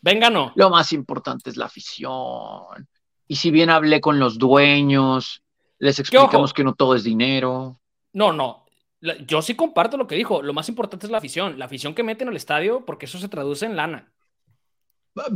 Venga, 0.02 0.30
no. 0.30 0.52
Lo 0.54 0.70
más 0.70 0.94
importante 0.94 1.50
es 1.50 1.58
la 1.58 1.66
afición. 1.66 2.88
Y 3.28 3.38
si 3.38 3.50
bien 3.50 3.72
hablé 3.72 4.00
con 4.02 4.20
los 4.20 4.38
dueños, 4.38 5.42
les 5.80 5.98
explicamos 5.98 6.54
que 6.54 6.64
no 6.64 6.76
todo 6.76 6.94
es 6.94 7.04
dinero. 7.04 7.82
No, 8.14 8.32
no. 8.32 8.68
Yo 9.26 9.42
sí 9.42 9.56
comparto 9.56 9.98
lo 9.98 10.06
que 10.06 10.14
dijo. 10.14 10.44
Lo 10.44 10.54
más 10.54 10.70
importante 10.70 11.08
es 11.08 11.12
la 11.12 11.18
afición. 11.18 11.58
La 11.58 11.66
afición 11.66 11.96
que 11.96 12.04
meten 12.04 12.28
al 12.28 12.36
estadio, 12.36 12.86
porque 12.86 13.08
eso 13.08 13.18
se 13.18 13.30
traduce 13.30 13.66
en 13.66 13.76
lana. 13.76 14.14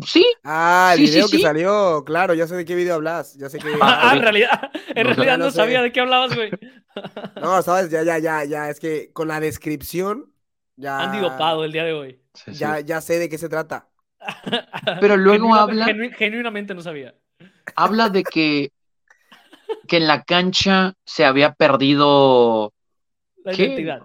Sí, 0.05 0.25
Ah, 0.43 0.91
el 0.93 0.99
Sí, 0.99 1.07
sí, 1.07 1.13
video 1.13 1.25
que 1.29 1.37
sí. 1.37 1.41
salió. 1.41 2.03
Claro, 2.05 2.33
ya 2.33 2.47
sé 2.47 2.55
de 2.55 2.65
qué 2.65 2.75
video 2.75 2.95
hablas. 2.95 3.35
Ya 3.35 3.49
sé 3.49 3.59
que. 3.59 3.69
Ah, 3.81 4.11
en 4.13 4.21
realidad, 4.21 4.71
en 4.95 5.07
No, 5.07 5.13
realidad 5.13 5.37
no 5.37 5.45
no 5.45 5.51
sé. 5.51 5.57
sabía 5.57 5.81
de 5.81 5.91
qué 5.91 5.99
hablabas, 6.01 6.35
güey. 6.35 6.51
No, 7.41 7.61
sabes, 7.61 7.89
ya, 7.89 8.03
ya, 8.03 8.17
ya, 8.19 8.43
ya. 8.43 8.69
Es 8.69 8.79
que 8.79 9.11
con 9.13 9.27
la 9.29 9.39
descripción. 9.39 10.33
Ya. 10.75 10.99
Andy 10.99 11.19
dopado 11.19 11.63
el 11.65 11.71
día 11.71 11.83
de 11.83 11.93
hoy. 11.93 12.21
Ya, 12.47 12.79
ya 12.81 12.99
sé 13.01 13.19
de 13.19 13.29
qué 13.29 13.37
se 13.37 13.47
trata. 13.49 13.89
Pero 14.99 15.15
luego 15.17 15.45
Genuina- 15.47 15.61
habla- 15.63 15.85
genu- 15.87 16.13
genuinamente 16.13 16.73
no 16.73 16.81
sabía. 16.81 17.15
habla 17.75 18.09
de 18.09 18.23
que, 18.23 18.71
que 19.87 19.97
en 19.97 20.07
la 20.07 20.23
cancha 20.23 20.93
se 21.05 21.23
había 21.25 21.53
perdido 21.53 22.73
La 23.45 23.53
¿Qué? 23.53 23.63
identidad. 23.65 24.01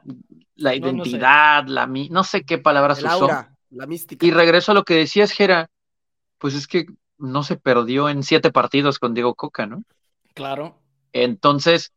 la 0.56 0.76
No, 0.76 0.92
no 0.92 1.04
sé. 1.04 1.10
identidad, 1.10 1.64
la 1.66 1.86
mi- 1.86 2.08
no 2.10 2.22
sé 2.24 2.44
qué 2.44 2.58
palabras 2.58 2.98
El 2.98 3.06
usó. 3.06 3.14
aura, 3.24 3.53
la 3.74 3.86
mística. 3.86 4.24
Y 4.24 4.30
regreso 4.30 4.72
a 4.72 4.74
lo 4.74 4.84
que 4.84 4.94
decías, 4.94 5.32
Jera, 5.32 5.70
pues 6.38 6.54
es 6.54 6.66
que 6.66 6.86
no 7.18 7.42
se 7.42 7.56
perdió 7.56 8.08
en 8.08 8.22
siete 8.22 8.50
partidos 8.50 8.98
con 8.98 9.14
Diego 9.14 9.34
Coca, 9.34 9.66
¿no? 9.66 9.82
Claro. 10.34 10.78
Entonces, 11.12 11.92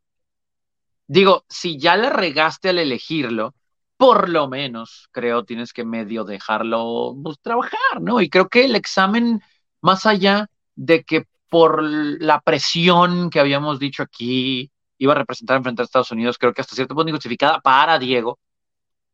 digo, 1.07 1.45
si 1.49 1.79
ya 1.79 1.97
la 1.97 2.09
regaste 2.09 2.69
al 2.69 2.79
elegirlo, 2.79 3.55
por 3.97 4.29
lo 4.29 4.47
menos 4.47 5.09
creo 5.11 5.43
tienes 5.43 5.73
que 5.73 5.83
medio 5.83 6.23
dejarlo 6.23 7.15
pues, 7.21 7.39
trabajar, 7.41 8.01
¿no? 8.01 8.21
Y 8.21 8.29
creo 8.29 8.47
que 8.47 8.65
el 8.65 8.75
examen, 8.75 9.41
más 9.81 10.05
allá 10.05 10.49
de 10.75 11.03
que 11.03 11.25
por 11.49 11.81
la 11.83 12.41
presión 12.41 13.29
que 13.29 13.39
habíamos 13.39 13.79
dicho 13.79 14.03
aquí 14.03 14.71
iba 14.99 15.13
a 15.13 15.17
representar 15.17 15.57
enfrentar 15.57 15.83
a 15.83 15.85
Estados 15.85 16.11
Unidos, 16.11 16.37
creo 16.37 16.53
que 16.53 16.61
hasta 16.61 16.75
cierto 16.75 16.93
punto 16.93 17.09
injustificada 17.09 17.59
para 17.59 17.97
Diego, 17.97 18.39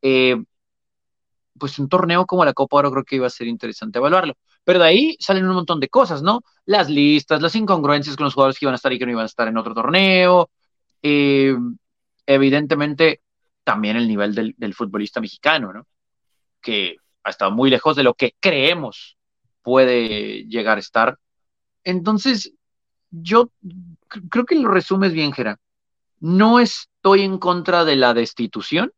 eh, 0.01 0.35
pues 1.59 1.79
un 1.79 1.89
torneo 1.89 2.25
como 2.25 2.45
la 2.45 2.53
Copa 2.53 2.77
Oro 2.77 2.91
creo 2.91 3.03
que 3.03 3.15
iba 3.17 3.27
a 3.27 3.29
ser 3.29 3.47
interesante 3.47 3.99
evaluarlo. 3.99 4.35
Pero 4.63 4.79
de 4.79 4.85
ahí 4.85 5.17
salen 5.19 5.47
un 5.47 5.55
montón 5.55 5.79
de 5.79 5.89
cosas, 5.89 6.21
¿no? 6.23 6.41
Las 6.65 6.89
listas, 6.89 7.41
las 7.41 7.55
incongruencias 7.55 8.15
con 8.15 8.25
los 8.25 8.33
jugadores 8.33 8.57
que 8.59 8.65
iban 8.65 8.73
a 8.73 8.77
estar 8.77 8.93
y 8.93 8.99
que 8.99 9.05
no 9.05 9.11
iban 9.11 9.23
a 9.23 9.27
estar 9.27 9.47
en 9.47 9.57
otro 9.57 9.73
torneo. 9.73 10.49
Eh, 11.01 11.55
evidentemente, 12.25 13.21
también 13.63 13.97
el 13.97 14.07
nivel 14.07 14.33
del, 14.35 14.55
del 14.57 14.73
futbolista 14.73 15.21
mexicano, 15.21 15.73
¿no? 15.73 15.87
Que 16.61 16.97
ha 17.23 17.29
estado 17.29 17.51
muy 17.51 17.69
lejos 17.69 17.95
de 17.95 18.03
lo 18.03 18.13
que 18.13 18.35
creemos 18.39 19.17
puede 19.61 20.45
llegar 20.47 20.77
a 20.77 20.81
estar. 20.81 21.17
Entonces, 21.83 22.53
yo 23.11 23.51
cr- 24.09 24.29
creo 24.29 24.45
que 24.45 24.55
lo 24.55 24.69
resumes 24.69 25.13
bien, 25.13 25.33
Gera. 25.33 25.59
No 26.19 26.59
estoy 26.59 27.21
en 27.21 27.37
contra 27.37 27.85
de 27.85 27.95
la 27.97 28.13
destitución, 28.13 28.93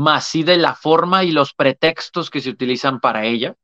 más 0.00 0.24
sí 0.24 0.42
de 0.42 0.56
la 0.56 0.74
forma 0.74 1.24
y 1.24 1.30
los 1.30 1.52
pretextos 1.52 2.30
que 2.30 2.40
se 2.40 2.50
utilizan 2.50 3.00
para 3.00 3.24
ella. 3.26 3.54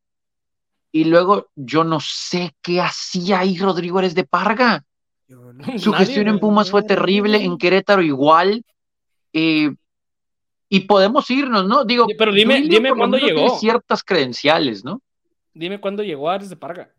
Y 0.92 1.04
luego, 1.04 1.48
yo 1.54 1.82
no 1.84 1.98
sé 2.00 2.54
qué 2.62 2.80
hacía 2.80 3.40
ahí 3.40 3.58
Rodrigo 3.58 3.98
Eres 3.98 4.14
de 4.14 4.24
Parga. 4.24 4.84
No- 5.28 5.52
Su 5.78 5.90
Nadie, 5.92 6.06
gestión 6.06 6.28
en. 6.28 6.38
Pumas 6.38 6.70
fue 6.70 6.82
terrible, 6.82 7.42
en 7.42 7.56
Querétaro 7.58 8.02
igual. 8.02 8.64
eh, 9.32 9.70
y 10.68 10.80
podemos 10.80 11.30
irnos, 11.30 11.64
¿no? 11.66 11.84
Digo, 11.84 12.06
Pero 12.18 12.32
dime- 12.32 12.58
Duilio 12.58 12.70
dime 12.78 12.88
cuándo 12.90 13.16
menos 13.16 13.28
tiene 13.30 13.42
llegó. 13.44 13.58
ciertas 13.58 14.02
credenciales, 14.02 14.84
¿no? 14.84 15.00
Dime 15.54 15.80
cuándo 15.80 16.02
llegó 16.02 16.28
Ares 16.28 16.50
de 16.50 16.56
Parga. 16.56 16.90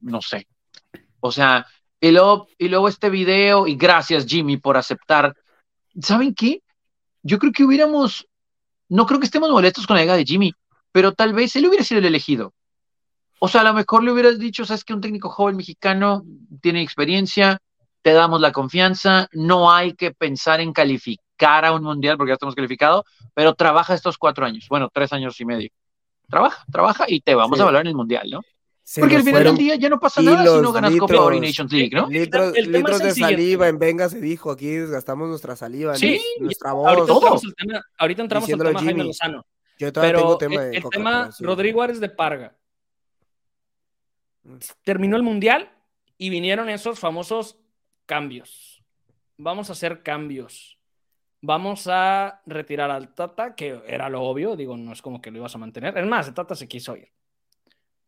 no 0.00 0.20
sé. 0.22 0.46
O 1.20 1.30
sea, 1.30 1.66
y 2.00 2.10
luego, 2.10 2.48
y 2.58 2.68
luego 2.68 2.88
este 2.88 3.10
video, 3.10 3.66
y 3.66 3.76
gracias 3.76 4.26
Jimmy 4.26 4.56
por 4.56 4.76
aceptar. 4.76 5.34
¿Saben 6.00 6.34
qué? 6.34 6.62
Yo 7.22 7.38
creo 7.38 7.52
que 7.52 7.64
hubiéramos, 7.64 8.26
no 8.88 9.06
creo 9.06 9.20
que 9.20 9.26
estemos 9.26 9.50
molestos 9.50 9.86
con 9.86 9.96
la 9.96 10.02
llegada 10.02 10.18
de 10.18 10.24
Jimmy, 10.24 10.52
pero 10.92 11.12
tal 11.12 11.32
vez 11.32 11.54
él 11.56 11.66
hubiera 11.66 11.84
sido 11.84 11.98
el 12.00 12.06
elegido. 12.06 12.52
O 13.38 13.48
sea, 13.48 13.62
a 13.62 13.64
lo 13.64 13.74
mejor 13.74 14.04
le 14.04 14.12
hubieras 14.12 14.38
dicho, 14.38 14.64
sabes 14.64 14.84
que 14.84 14.94
un 14.94 15.00
técnico 15.00 15.28
joven 15.28 15.56
mexicano 15.56 16.24
tiene 16.60 16.82
experiencia, 16.82 17.58
te 18.02 18.12
damos 18.12 18.40
la 18.40 18.52
confianza, 18.52 19.28
no 19.32 19.72
hay 19.72 19.94
que 19.94 20.12
pensar 20.12 20.60
en 20.60 20.72
calificar 20.72 21.64
a 21.64 21.72
un 21.72 21.82
mundial 21.82 22.16
porque 22.16 22.30
ya 22.30 22.34
estamos 22.34 22.54
calificados, 22.54 23.04
pero 23.34 23.54
trabaja 23.54 23.94
estos 23.94 24.18
cuatro 24.18 24.44
años, 24.44 24.66
bueno, 24.68 24.88
tres 24.92 25.12
años 25.12 25.40
y 25.40 25.44
medio. 25.44 25.70
Trabaja, 26.28 26.64
trabaja 26.70 27.04
y 27.08 27.20
te 27.20 27.34
vamos 27.34 27.58
Sí. 27.58 27.60
a 27.60 27.64
evaluar 27.64 27.82
en 27.82 27.88
el 27.88 27.94
mundial, 27.96 28.28
¿no? 28.30 28.40
Se 28.84 29.00
Porque 29.00 29.16
al 29.16 29.22
final 29.22 29.44
del 29.44 29.56
día 29.56 29.76
ya 29.76 29.88
no 29.88 30.00
pasa 30.00 30.20
nada 30.22 30.44
si 30.44 30.60
no 30.60 30.72
ganas 30.72 30.94
Copa 30.96 31.12
litros. 31.14 31.36
Y 31.36 31.40
Nations 31.40 31.72
League, 31.72 31.90
¿no? 31.92 32.08
Litros, 32.08 32.56
El 32.56 32.64
tema 32.64 32.78
litros 32.78 32.96
es 32.96 33.00
el 33.02 33.06
de 33.08 33.14
siguiente. 33.14 33.34
saliva 33.36 33.68
en 33.68 33.78
Venga 33.78 34.08
se 34.08 34.20
dijo, 34.20 34.50
aquí 34.50 34.66
desgastamos 34.70 35.28
nuestra 35.28 35.54
saliva, 35.54 35.94
Sí, 35.94 36.20
nues- 36.38 36.40
nuestra 36.42 36.72
voz. 36.72 36.88
Ahorita 36.88 37.06
todo. 37.06 37.18
entramos 37.20 37.44
al 37.44 37.54
tema, 37.54 37.84
ahorita 37.98 38.22
entramos 38.22 38.50
al 38.52 38.58
tema 38.58 38.70
a 38.70 38.82
Jaime. 38.82 39.04
Lozano. 39.04 39.46
Yo 39.78 39.92
todavía 39.92 40.12
Pero 40.16 40.22
tengo 40.22 40.38
tema 40.38 40.62
el, 40.64 40.70
de 40.72 40.76
el 40.78 40.82
Coca, 40.82 40.96
tema 40.96 41.20
pero 41.22 41.32
sí. 41.32 41.44
Rodrigo 41.44 41.82
Ares 41.82 42.00
de 42.00 42.08
Parga. 42.08 42.56
Mm. 44.42 44.56
Terminó 44.82 45.16
el 45.16 45.22
mundial 45.22 45.70
y 46.18 46.30
vinieron 46.30 46.68
esos 46.68 46.98
famosos 46.98 47.56
cambios. 48.06 48.82
Vamos 49.36 49.70
a 49.70 49.72
hacer 49.74 50.02
cambios. 50.02 50.78
Vamos 51.40 51.86
a 51.88 52.40
retirar 52.46 52.90
al 52.90 53.14
Tata, 53.14 53.54
que 53.56 53.80
era 53.86 54.08
lo 54.08 54.22
obvio, 54.22 54.54
digo, 54.54 54.76
no 54.76 54.92
es 54.92 55.02
como 55.02 55.20
que 55.20 55.30
lo 55.30 55.38
ibas 55.38 55.54
a 55.54 55.58
mantener. 55.58 55.96
Es 55.98 56.06
más, 56.06 56.28
el 56.28 56.34
Tata 56.34 56.54
se 56.54 56.68
quiso 56.68 56.96
ir. 56.96 57.08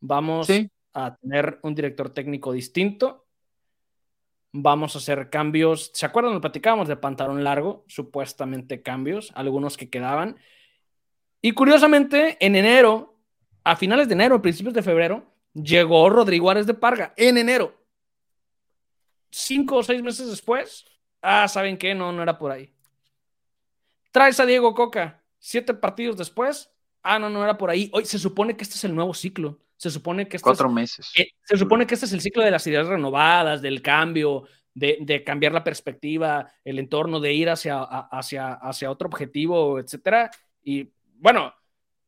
Vamos 0.07 0.47
Sí. 0.49 0.71
a 0.93 1.17
tener 1.17 1.59
un 1.63 1.75
director 1.75 2.11
técnico 2.11 2.53
distinto. 2.53 3.25
Vamos 4.53 4.95
a 4.95 4.99
hacer 4.99 5.31
cambios. 5.31 5.91
¿Se 5.95 6.05
acuerdan? 6.05 6.35
Lo 6.35 6.43
platicábamos 6.43 6.89
de 6.89 6.97
pantalón 6.97 7.43
largo, 7.43 7.85
supuestamente 7.89 8.83
cambios, 8.83 9.33
algunos 9.35 9.79
que 9.79 9.89
quedaban. 9.89 10.37
Y 11.41 11.53
curiosamente, 11.53 12.37
en 12.39 12.55
enero, 12.55 13.19
a 13.65 13.77
finales 13.77 14.07
de 14.09 14.15
enero, 14.15 14.43
principios 14.43 14.75
de 14.75 14.83
febrero, 14.83 15.25
llegó 15.55 16.11
Rodrigo 16.11 16.51
Árez 16.51 16.67
de 16.67 16.75
Parga, 16.75 17.15
en 17.17 17.39
enero. 17.39 17.75
Cinco 19.31 19.77
o 19.77 19.83
seis 19.83 20.03
meses 20.03 20.29
después, 20.29 20.85
ah, 21.23 21.49
¿saben 21.49 21.79
qué? 21.79 21.95
No, 21.95 22.13
no 22.13 22.23
era 22.23 22.39
por 22.39 22.53
ahí. 22.53 22.73
Traes 24.13 24.39
a 24.39 24.45
Diego 24.47 24.75
Coca, 24.75 25.25
siete 25.39 25.73
partidos 25.73 26.17
después, 26.19 26.71
ah, 27.03 27.19
no, 27.19 27.31
no 27.31 27.43
era 27.43 27.57
por 27.57 27.71
ahí. 27.71 27.91
Hoy 27.95 28.05
se 28.05 28.19
supone 28.19 28.55
que 28.57 28.65
este 28.65 28.77
es 28.77 28.85
el 28.85 28.95
nuevo 28.95 29.15
ciclo. 29.15 29.64
Se 29.77 29.91
supone 29.91 30.29
que 30.29 30.37
este 30.37 30.45
Cuatro 30.45 30.71
meses. 30.71 31.11
eh, 31.19 31.29
se 31.43 31.57
supone 31.57 31.87
que 31.87 31.95
este 31.95 32.07
es 32.07 32.13
el 32.13 32.21
ciclo 32.21 32.43
de 32.43 32.51
las 32.51 32.67
ideas 32.67 32.87
renovadas, 32.87 33.61
del 33.61 33.83
cambio, 33.83 34.45
de, 34.73 34.99
de 35.01 35.23
cambiar 35.25 35.53
la 35.53 35.65
perspectiva, 35.65 36.51
el 36.65 36.79
entorno, 36.79 37.21
de 37.21 37.33
ir 37.33 37.51
hacia, 37.51 37.79
a- 37.79 38.09
hacia, 38.11 38.55
hacia 38.55 38.91
otro 38.91 39.09
objetivo, 39.09 39.79
etcétera. 39.79 40.31
Y 40.63 40.91
bueno, 41.17 41.53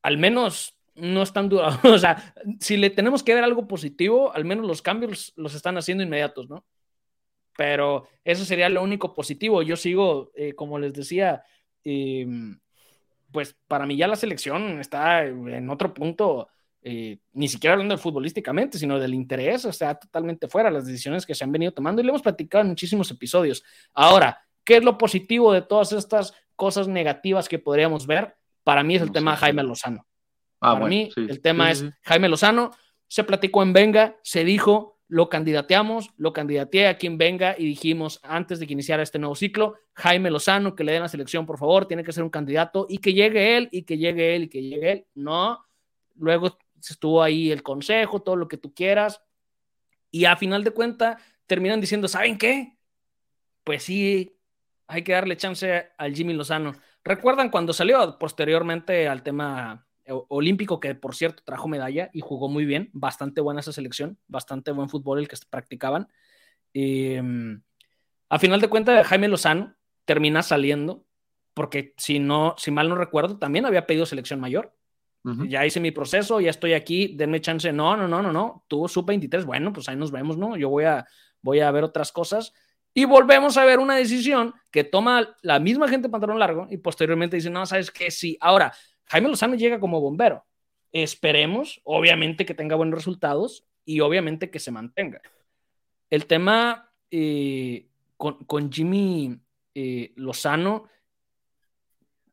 al 0.02 0.16
menos 0.18 0.76
no 0.94 1.22
están 1.22 1.48
durados. 1.48 1.78
O 1.84 1.98
sea, 1.98 2.34
si 2.60 2.76
le 2.76 2.90
tenemos 2.90 3.22
que 3.22 3.34
ver 3.34 3.44
algo 3.44 3.66
positivo, 3.68 4.32
al 4.34 4.44
menos 4.44 4.66
los 4.66 4.80
cambios 4.82 5.32
los 5.36 5.54
están 5.54 5.76
haciendo 5.76 6.02
inmediatos, 6.04 6.48
¿no? 6.48 6.64
Pero 7.56 8.06
eso 8.24 8.44
sería 8.44 8.68
lo 8.68 8.82
único 8.82 9.14
positivo. 9.14 9.62
Yo 9.62 9.76
sigo, 9.76 10.30
eh, 10.34 10.54
como 10.54 10.78
les 10.78 10.92
decía, 10.92 11.42
eh, 11.84 12.26
pues 13.32 13.56
para 13.66 13.86
mí 13.86 13.96
ya 13.96 14.06
la 14.08 14.16
selección 14.16 14.78
está 14.80 15.24
en 15.24 15.68
otro 15.70 15.92
punto, 15.94 16.48
eh, 16.88 17.18
ni 17.32 17.48
siquiera 17.48 17.72
hablando 17.74 17.96
de 17.96 18.00
futbolísticamente, 18.00 18.78
sino 18.78 19.00
del 19.00 19.12
interés, 19.12 19.64
o 19.64 19.72
sea, 19.72 19.96
totalmente 19.96 20.46
fuera 20.46 20.70
las 20.70 20.86
decisiones 20.86 21.26
que 21.26 21.34
se 21.34 21.42
han 21.42 21.50
venido 21.50 21.72
tomando 21.72 22.00
y 22.00 22.04
lo 22.04 22.10
hemos 22.10 22.22
platicado 22.22 22.62
en 22.62 22.68
muchísimos 22.68 23.10
episodios. 23.10 23.64
Ahora, 23.92 24.40
¿qué 24.62 24.76
es 24.76 24.84
lo 24.84 24.96
positivo 24.96 25.52
de 25.52 25.62
todas 25.62 25.90
estas 25.90 26.32
cosas 26.54 26.86
negativas 26.86 27.48
que 27.48 27.58
podríamos 27.58 28.06
ver? 28.06 28.36
Para 28.62 28.84
mí 28.84 28.94
es 28.94 29.02
el 29.02 29.08
No 29.08 29.14
tema 29.14 29.34
sé, 29.34 29.40
Jaime 29.40 29.62
sí. 29.62 29.68
Lozano. 29.68 30.06
Ah, 30.60 30.68
Para 30.68 30.72
bueno, 30.74 30.86
mí, 30.90 31.10
sí. 31.12 31.26
el 31.28 31.40
tema 31.40 31.66
Sí, 31.66 31.72
es 31.72 31.78
sí, 31.80 31.86
sí. 31.88 31.92
Jaime 32.02 32.28
Lozano. 32.28 32.70
Se 33.08 33.24
platicó 33.24 33.64
en 33.64 33.72
Venga, 33.72 34.16
se 34.22 34.44
dijo, 34.44 35.00
lo 35.08 35.28
candidateamos, 35.28 36.10
lo 36.16 36.32
candidateé 36.32 36.86
aquí 36.86 37.08
en 37.08 37.18
Venga 37.18 37.56
y 37.58 37.64
dijimos 37.64 38.20
antes 38.22 38.60
de 38.60 38.68
que 38.68 38.74
iniciara 38.74 39.02
este 39.02 39.18
nuevo 39.18 39.34
ciclo, 39.34 39.74
Jaime 39.94 40.30
Lozano, 40.30 40.76
que 40.76 40.84
le 40.84 40.92
den 40.92 41.02
la 41.02 41.08
selección, 41.08 41.46
por 41.46 41.58
favor, 41.58 41.88
tiene 41.88 42.04
que 42.04 42.12
ser 42.12 42.22
un 42.22 42.30
candidato 42.30 42.86
y 42.88 42.98
que 42.98 43.12
llegue 43.12 43.56
él, 43.56 43.68
y 43.72 43.82
que 43.82 43.98
llegue 43.98 44.36
él, 44.36 44.44
y 44.44 44.48
que 44.48 44.62
llegue 44.62 44.92
él. 44.92 45.06
No, 45.14 45.64
luego 46.14 46.56
estuvo 46.92 47.22
ahí 47.22 47.50
el 47.50 47.62
consejo, 47.62 48.22
todo 48.22 48.36
lo 48.36 48.48
que 48.48 48.56
tú 48.56 48.74
quieras, 48.74 49.22
y 50.10 50.24
a 50.24 50.36
final 50.36 50.64
de 50.64 50.70
cuentas 50.70 51.22
terminan 51.46 51.80
diciendo, 51.80 52.08
¿saben 52.08 52.38
qué? 52.38 52.78
Pues 53.64 53.82
sí, 53.82 54.38
hay 54.86 55.02
que 55.02 55.12
darle 55.12 55.36
chance 55.36 55.88
al 55.98 56.14
Jimmy 56.14 56.34
Lozano. 56.34 56.72
¿Recuerdan 57.04 57.50
cuando 57.50 57.72
salió 57.72 58.18
posteriormente 58.18 59.08
al 59.08 59.22
tema 59.22 59.86
o- 60.08 60.26
olímpico, 60.28 60.80
que 60.80 60.94
por 60.94 61.14
cierto 61.14 61.42
trajo 61.44 61.68
medalla 61.68 62.10
y 62.12 62.20
jugó 62.20 62.48
muy 62.48 62.64
bien, 62.64 62.90
bastante 62.92 63.40
buena 63.40 63.60
esa 63.60 63.72
selección, 63.72 64.18
bastante 64.28 64.70
buen 64.70 64.88
fútbol 64.88 65.18
el 65.18 65.28
que 65.28 65.36
practicaban? 65.50 66.08
Eh, 66.74 67.22
a 68.28 68.38
final 68.38 68.60
de 68.60 68.68
cuentas, 68.68 69.06
Jaime 69.06 69.28
Lozano 69.28 69.76
termina 70.04 70.42
saliendo, 70.42 71.04
porque 71.54 71.94
si 71.96 72.18
no, 72.18 72.54
si 72.58 72.70
mal 72.70 72.88
no 72.88 72.94
recuerdo, 72.96 73.38
también 73.38 73.66
había 73.66 73.86
pedido 73.86 74.06
selección 74.06 74.40
mayor. 74.40 74.74
Ya 75.48 75.66
hice 75.66 75.80
mi 75.80 75.90
proceso, 75.90 76.40
ya 76.40 76.50
estoy 76.50 76.72
aquí, 76.74 77.08
denme 77.16 77.40
chance. 77.40 77.72
No, 77.72 77.96
no, 77.96 78.06
no, 78.06 78.22
no, 78.22 78.32
no. 78.32 78.64
Tuvo 78.68 78.86
sub 78.86 79.06
23. 79.06 79.44
Bueno, 79.44 79.72
pues 79.72 79.88
ahí 79.88 79.96
nos 79.96 80.12
vemos, 80.12 80.36
¿no? 80.36 80.56
Yo 80.56 80.68
voy 80.68 80.84
a, 80.84 81.04
voy 81.42 81.60
a 81.60 81.70
ver 81.72 81.82
otras 81.82 82.12
cosas. 82.12 82.52
Y 82.94 83.06
volvemos 83.06 83.56
a 83.56 83.64
ver 83.64 83.80
una 83.80 83.96
decisión 83.96 84.54
que 84.70 84.84
toma 84.84 85.36
la 85.42 85.58
misma 85.58 85.88
gente 85.88 86.08
pantalón 86.08 86.38
largo 86.38 86.68
y 86.70 86.76
posteriormente 86.76 87.36
dice, 87.36 87.50
no, 87.50 87.66
sabes 87.66 87.90
que 87.90 88.10
sí. 88.10 88.38
Ahora, 88.40 88.72
Jaime 89.06 89.28
Lozano 89.28 89.56
llega 89.56 89.80
como 89.80 90.00
bombero. 90.00 90.44
Esperemos, 90.92 91.80
obviamente, 91.82 92.46
que 92.46 92.54
tenga 92.54 92.76
buenos 92.76 92.94
resultados 92.94 93.66
y 93.84 94.00
obviamente 94.00 94.48
que 94.48 94.60
se 94.60 94.70
mantenga. 94.70 95.20
El 96.08 96.26
tema 96.26 96.92
eh, 97.10 97.88
con, 98.16 98.44
con, 98.44 98.72
Jimmy 98.72 99.40
eh, 99.74 100.12
Lozano, 100.14 100.84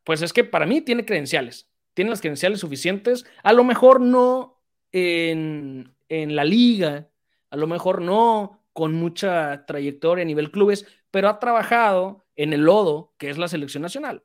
pues 0.03 0.21
es 0.21 0.32
que 0.32 0.43
para 0.43 0.67
mí 0.67 0.82
tiene 0.82 1.06
credenciales 1.06 1.72
tiene 1.93 2.10
las 2.10 2.21
credenciales 2.21 2.60
suficientes, 2.60 3.25
a 3.43 3.53
lo 3.53 3.63
mejor 3.63 4.01
no 4.01 4.62
en, 4.91 5.95
en, 6.10 6.36
la 6.36 6.43
liga, 6.43 7.10
a 7.49 7.58
lo 7.58 7.67
mejor 7.67 8.01
no 8.01 8.63
con 8.73 8.93
mucha 8.93 9.65
trayectoria 9.65 10.23
a 10.23 10.25
nivel 10.25 10.51
clubes, 10.51 10.86
pero 11.12 11.29
ha 11.29 11.39
trabajado 11.39 12.25
en 12.36 12.53
el 12.53 12.62
lodo, 12.62 13.13
que 13.17 13.29
es 13.29 13.38
la 13.38 13.47
selección 13.47 13.84
nacional. 13.84 14.23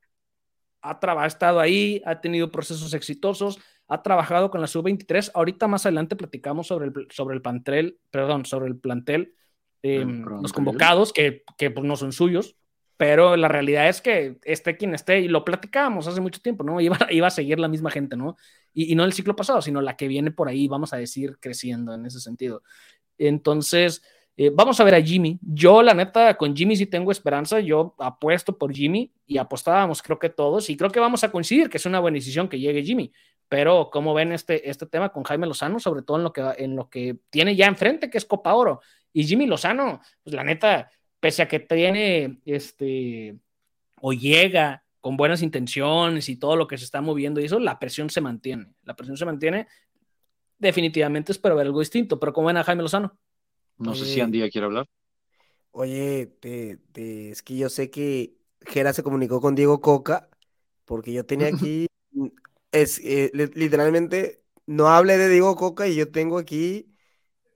Ha, 0.80 0.98
ha 1.02 1.26
estado 1.26 1.60
ahí, 1.60 2.02
ha 2.06 2.20
tenido 2.20 2.50
procesos 2.50 2.94
exitosos, 2.94 3.58
ha 3.88 4.02
trabajado 4.02 4.50
con 4.50 4.60
la 4.60 4.66
sub-23. 4.66 5.32
Ahorita 5.34 5.66
más 5.66 5.86
adelante 5.86 6.16
platicamos 6.16 6.66
sobre 6.66 6.86
el, 6.86 7.08
sobre 7.10 7.34
el 7.34 7.42
plantel, 7.42 7.98
perdón, 8.10 8.44
sobre 8.44 8.68
el 8.68 8.78
plantel, 8.78 9.34
eh, 9.82 10.04
los 10.04 10.52
convocados, 10.52 11.12
que, 11.12 11.44
que 11.56 11.70
pues 11.70 11.86
no 11.86 11.96
son 11.96 12.12
suyos, 12.12 12.56
pero 12.98 13.36
la 13.36 13.46
realidad 13.46 13.88
es 13.88 14.02
que 14.02 14.38
esté 14.42 14.76
quien 14.76 14.92
esté, 14.92 15.20
y 15.20 15.28
lo 15.28 15.44
platicábamos 15.44 16.08
hace 16.08 16.20
mucho 16.20 16.40
tiempo, 16.42 16.64
¿no? 16.64 16.80
Iba, 16.80 16.98
iba 17.10 17.28
a 17.28 17.30
seguir 17.30 17.60
la 17.60 17.68
misma 17.68 17.90
gente, 17.90 18.16
¿no? 18.16 18.36
Y, 18.74 18.94
no 18.96 19.04
el 19.04 19.12
ciclo 19.12 19.36
pasado, 19.36 19.62
sino 19.62 19.80
la 19.80 19.96
que 19.96 20.08
viene 20.08 20.32
por 20.32 20.48
ahí, 20.48 20.66
vamos 20.66 20.92
a 20.92 20.96
decir, 20.96 21.38
creciendo 21.40 21.94
en 21.94 22.06
ese 22.06 22.20
sentido. 22.20 22.62
Entonces, 23.16 24.02
eh, 24.36 24.50
vamos 24.52 24.80
a 24.80 24.84
ver 24.84 24.96
a 24.96 25.00
Jimmy. 25.00 25.38
Yo, 25.40 25.80
la 25.82 25.94
neta, 25.94 26.36
con 26.36 26.56
Jimmy 26.56 26.76
sí 26.76 26.86
tengo 26.86 27.12
esperanza, 27.12 27.60
yo 27.60 27.94
apuesto 27.98 28.58
por 28.58 28.74
Jimmy 28.74 29.12
y 29.26 29.38
apostábamos, 29.38 30.02
creo 30.02 30.18
que 30.18 30.28
todos, 30.28 30.68
y 30.68 30.76
creo 30.76 30.90
que 30.90 31.00
vamos 31.00 31.22
a 31.22 31.30
coincidir 31.30 31.70
que 31.70 31.76
es 31.76 31.86
una 31.86 32.00
buena 32.00 32.16
decisión 32.16 32.48
que 32.48 32.58
llegue 32.58 32.82
Jimmy. 32.82 33.12
Pero, 33.48 33.90
¿cómo 33.92 34.12
ven 34.12 34.32
este, 34.32 34.68
este 34.68 34.86
tema 34.86 35.10
con 35.10 35.22
Jaime 35.22 35.46
Lozano? 35.46 35.78
Sobre 35.78 36.02
todo 36.02 36.16
en 36.18 36.24
lo, 36.24 36.32
que, 36.32 36.42
en 36.58 36.74
lo 36.74 36.90
que 36.90 37.16
tiene 37.30 37.54
ya 37.54 37.66
enfrente, 37.66 38.10
que 38.10 38.18
es 38.18 38.26
Copa 38.26 38.54
Oro. 38.54 38.80
Y 39.12 39.24
Jimmy 39.24 39.46
Lozano, 39.46 40.00
pues 40.22 40.34
la 40.34 40.44
neta, 40.44 40.90
pese 41.20 41.42
a 41.42 41.48
que 41.48 41.60
tiene 41.60 42.40
este 42.44 43.38
o 44.00 44.12
llega 44.12 44.84
con 45.00 45.16
buenas 45.16 45.42
intenciones 45.42 46.28
y 46.28 46.36
todo 46.36 46.56
lo 46.56 46.66
que 46.66 46.78
se 46.78 46.84
está 46.84 47.00
moviendo 47.00 47.40
y 47.40 47.44
eso, 47.44 47.58
la 47.58 47.78
presión 47.78 48.10
se 48.10 48.20
mantiene. 48.20 48.74
La 48.82 48.96
presión 48.96 49.16
se 49.16 49.24
mantiene. 49.24 49.68
Definitivamente 50.58 51.32
espero 51.32 51.56
ver 51.56 51.66
algo 51.66 51.80
distinto, 51.80 52.18
pero 52.18 52.32
¿cómo 52.32 52.48
ven 52.48 52.56
a 52.56 52.64
Jaime 52.64 52.82
Lozano? 52.82 53.18
No 53.78 53.94
sé 53.94 54.06
si 54.06 54.20
Andy 54.20 54.50
quiere 54.50 54.66
hablar. 54.66 54.86
Oye, 55.70 56.26
te, 56.40 56.78
te, 56.92 57.30
es 57.30 57.42
que 57.42 57.56
yo 57.56 57.68
sé 57.68 57.90
que 57.90 58.34
Gera 58.62 58.92
se 58.92 59.04
comunicó 59.04 59.40
con 59.40 59.54
Diego 59.54 59.80
Coca, 59.80 60.28
porque 60.84 61.12
yo 61.12 61.24
tenía 61.24 61.48
aquí, 61.48 61.86
es 62.72 63.00
eh, 63.04 63.30
literalmente, 63.54 64.42
no 64.66 64.88
hable 64.88 65.16
de 65.16 65.28
Diego 65.28 65.54
Coca 65.54 65.86
y 65.86 65.94
yo 65.94 66.10
tengo 66.10 66.38
aquí, 66.38 66.92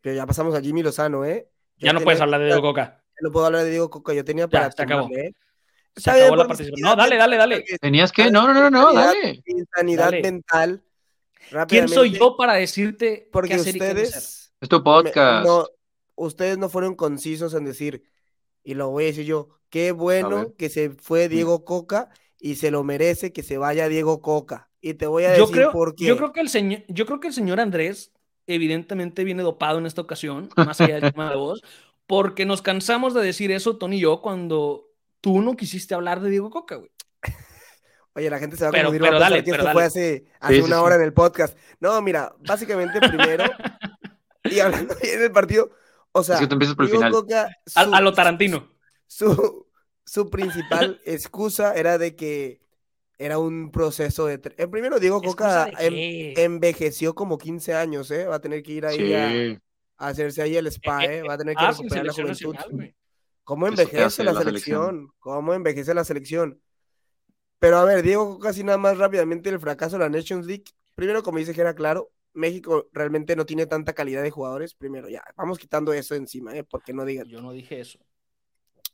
pero 0.01 0.15
ya 0.15 0.27
pasamos 0.27 0.55
a 0.55 0.61
Jimmy 0.61 0.83
Lozano, 0.83 1.25
¿eh? 1.25 1.51
Yo 1.77 1.87
ya 1.87 1.93
no 1.93 2.01
puedes 2.01 2.21
hablar 2.21 2.41
de 2.41 2.47
Diego 2.47 2.63
Coca. 2.63 3.02
No 3.23 3.31
puedo 3.31 3.47
hablar 3.47 3.65
de 3.65 3.71
Diego 3.71 3.89
Coca, 3.89 4.13
yo 4.13 4.25
tenía 4.25 4.49
para... 4.49 4.67
Ya, 4.67 4.73
se 4.73 4.83
acabó. 4.83 5.09
¿eh? 5.17 5.33
Se 5.97 6.11
acabó 6.11 6.37
la 6.37 6.47
participación. 6.49 6.89
No, 6.89 6.97
dale, 6.97 7.17
dale, 7.17 7.37
dale. 7.37 7.65
¿Tenías 7.81 8.11
que? 8.11 8.31
No, 8.31 8.47
no, 8.47 8.55
no, 8.55 8.69
no, 8.69 8.93
dale. 8.93 9.43
Insanidad 9.47 10.07
dale. 10.07 10.23
mental. 10.23 10.83
¿Quién 11.69 11.89
soy 11.89 12.13
yo 12.13 12.37
para 12.37 12.55
decirte 12.55 13.29
Porque 13.31 13.51
qué 13.51 13.55
hacer 13.57 13.75
ustedes... 13.75 14.53
Es 14.61 14.69
tu 14.69 14.83
podcast. 14.83 15.47
No, 15.47 15.67
ustedes 16.15 16.59
no 16.59 16.69
fueron 16.69 16.95
concisos 16.95 17.55
en 17.55 17.65
decir, 17.65 18.05
y 18.65 18.75
lo 18.75 18.91
voy 18.91 19.05
a 19.05 19.07
decir 19.09 19.25
yo, 19.25 19.49
qué 19.71 19.93
bueno 19.93 20.55
que 20.57 20.69
se 20.69 20.91
fue 20.91 21.29
Diego 21.29 21.65
Coca 21.65 22.11
y 22.39 22.57
se 22.57 22.71
lo 22.71 22.85
merece 22.85 23.33
que 23.33 23.43
se 23.43 23.59
vaya 23.59 23.89
Diego 23.89 24.21
Coca. 24.21 24.71
Y 24.81 24.95
te 24.95 25.07
voy 25.07 25.25
a 25.25 25.31
decir 25.31 25.47
yo 25.47 25.51
creo, 25.51 25.73
por 25.73 25.95
qué. 25.95 26.07
Yo 26.07 26.17
creo 26.17 26.33
que 26.33 26.41
el 26.41 26.49
señor, 26.49 26.83
yo 26.89 27.07
creo 27.07 27.21
que 27.21 27.29
el 27.29 27.35
señor 27.35 27.61
Andrés 27.61 28.13
evidentemente 28.47 29.25
viene 29.25 29.43
dopado 29.43 29.79
en 29.79 29.87
esta 29.87 30.01
ocasión, 30.01 30.49
más 30.57 30.81
allá 30.81 31.01
del 31.01 31.13
tema 31.13 31.31
de 31.31 31.37
voz, 31.37 31.63
porque 32.13 32.45
nos 32.45 32.61
cansamos 32.61 33.15
de 33.15 33.23
decir 33.23 33.51
eso, 33.53 33.79
Tony 33.79 33.97
y 33.97 34.01
yo, 34.01 34.21
cuando 34.21 34.91
tú 35.23 35.41
no 35.41 35.57
quisiste 35.57 35.95
hablar 35.95 36.21
de 36.21 36.29
Diego 36.29 36.51
Coca, 36.51 36.75
güey. 36.77 36.91
Oye, 38.15 38.29
la 38.29 38.39
gente 38.39 38.55
se 38.59 38.65
va 38.65 38.69
a 38.69 38.73
pero, 38.73 38.89
confundir 38.89 39.01
pero 39.09 39.13
va 39.19 39.27
a 39.27 39.31
dale, 39.31 39.43
que 39.43 39.51
pero 39.53 39.63
esto 39.63 39.65
dale. 39.69 39.73
fue 39.75 39.85
hace, 39.85 40.25
hace 40.39 40.55
Sí, 40.57 40.61
una 40.61 40.77
sí, 40.77 40.83
hora 40.83 40.95
sí. 40.97 41.01
en 41.01 41.05
el 41.07 41.13
podcast. 41.15 41.57
No, 41.81 42.03
mira, 42.03 42.35
básicamente 42.47 43.01
primero, 43.09 43.45
y 44.45 44.61
hablando 44.61 44.95
bien 45.03 45.21
del 45.21 45.33
partido, 45.33 45.71
o 46.13 46.23
sea, 46.23 46.35
Es 46.35 46.43
que 46.43 46.47
tú 46.49 46.53
empiezas 46.57 46.77
por 46.77 46.85
el 46.85 46.91
Diego 46.91 47.01
final. 47.01 47.13
Coca, 47.13 47.49
A, 47.77 47.85
su- 47.85 47.95
a 47.95 48.01
lo 48.03 48.13
Tarantino. 48.13 48.69
su, 49.07 49.67
su 50.05 50.29
principal 50.29 51.01
excusa 51.07 51.73
era 51.75 51.97
de 51.97 52.15
que 52.15 52.61
era 53.17 53.39
un 53.39 53.71
proceso 53.71 54.27
de... 54.27 54.39
tre- 54.39 54.55
En 54.59 54.71
primero, 54.71 54.99
Diego 55.01 55.23
Coca 55.23 55.69
¿Excusa 55.69 55.83
de 55.91 56.33
em- 56.33 56.35
envejeció 56.37 57.15
como 57.15 57.39
15 57.39 57.73
años, 57.75 58.11
¿eh? 58.11 58.27
Va 58.27 58.35
a 58.35 58.41
tener 58.43 58.63
que 58.63 58.73
ir 58.73 58.85
ahí 58.85 58.99
Sí. 58.99 59.15
a 59.15 59.59
hacerse 60.09 60.43
ahí 60.43 60.57
el 60.57 60.67
spa, 60.69 61.05
Eh, 61.05 61.19
¿eh? 61.19 61.23
Va 61.23 61.35
a 61.35 61.39
tener 61.39 61.55
que 61.57 61.65
Ah, 61.65 61.71
recuperar 61.71 62.07
la 62.07 62.13
juventud. 62.13 62.55
nacional. 62.55 62.95
¿Cómo 63.45 63.67
envejece 63.67 64.25
la, 64.25 64.33
la 64.33 64.41
selección? 64.41 64.81
selección. 64.85 65.13
¿Cómo 65.19 65.55
envejece 65.55 65.95
la 65.95 66.05
selección? 66.05 66.61
Pero 67.59 67.79
a 67.79 67.85
ver, 67.85 68.03
Diego 68.03 68.39
casi 68.39 68.65
nada 68.65 68.79
más 68.79 68.99
rápidamente 68.99 69.49
el 69.51 69.61
fracaso 69.61 69.97
de 69.99 70.05
la 70.05 70.09
Nations 70.11 70.47
League. 70.47 70.65
Primero, 70.95 71.23
como 71.23 71.39
dice 71.39 71.55
que 71.55 71.61
era 71.61 71.75
claro, 71.75 72.11
México 72.35 72.89
realmente 72.93 73.37
no 73.37 73.45
tiene 73.47 73.67
tanta 73.67 73.93
calidad 73.93 74.23
de 74.23 74.31
jugadores. 74.31 74.75
Primero, 74.75 75.09
ya, 75.09 75.23
vamos 75.37 75.59
quitando 75.59 75.93
eso 75.93 76.15
encima, 76.15 76.57
¿eh? 76.57 76.65
Porque 76.65 76.93
no 76.93 77.05
digan. 77.05 77.27
Yo 77.29 77.41
no 77.41 77.53
dije 77.53 77.81
eso. 77.81 77.99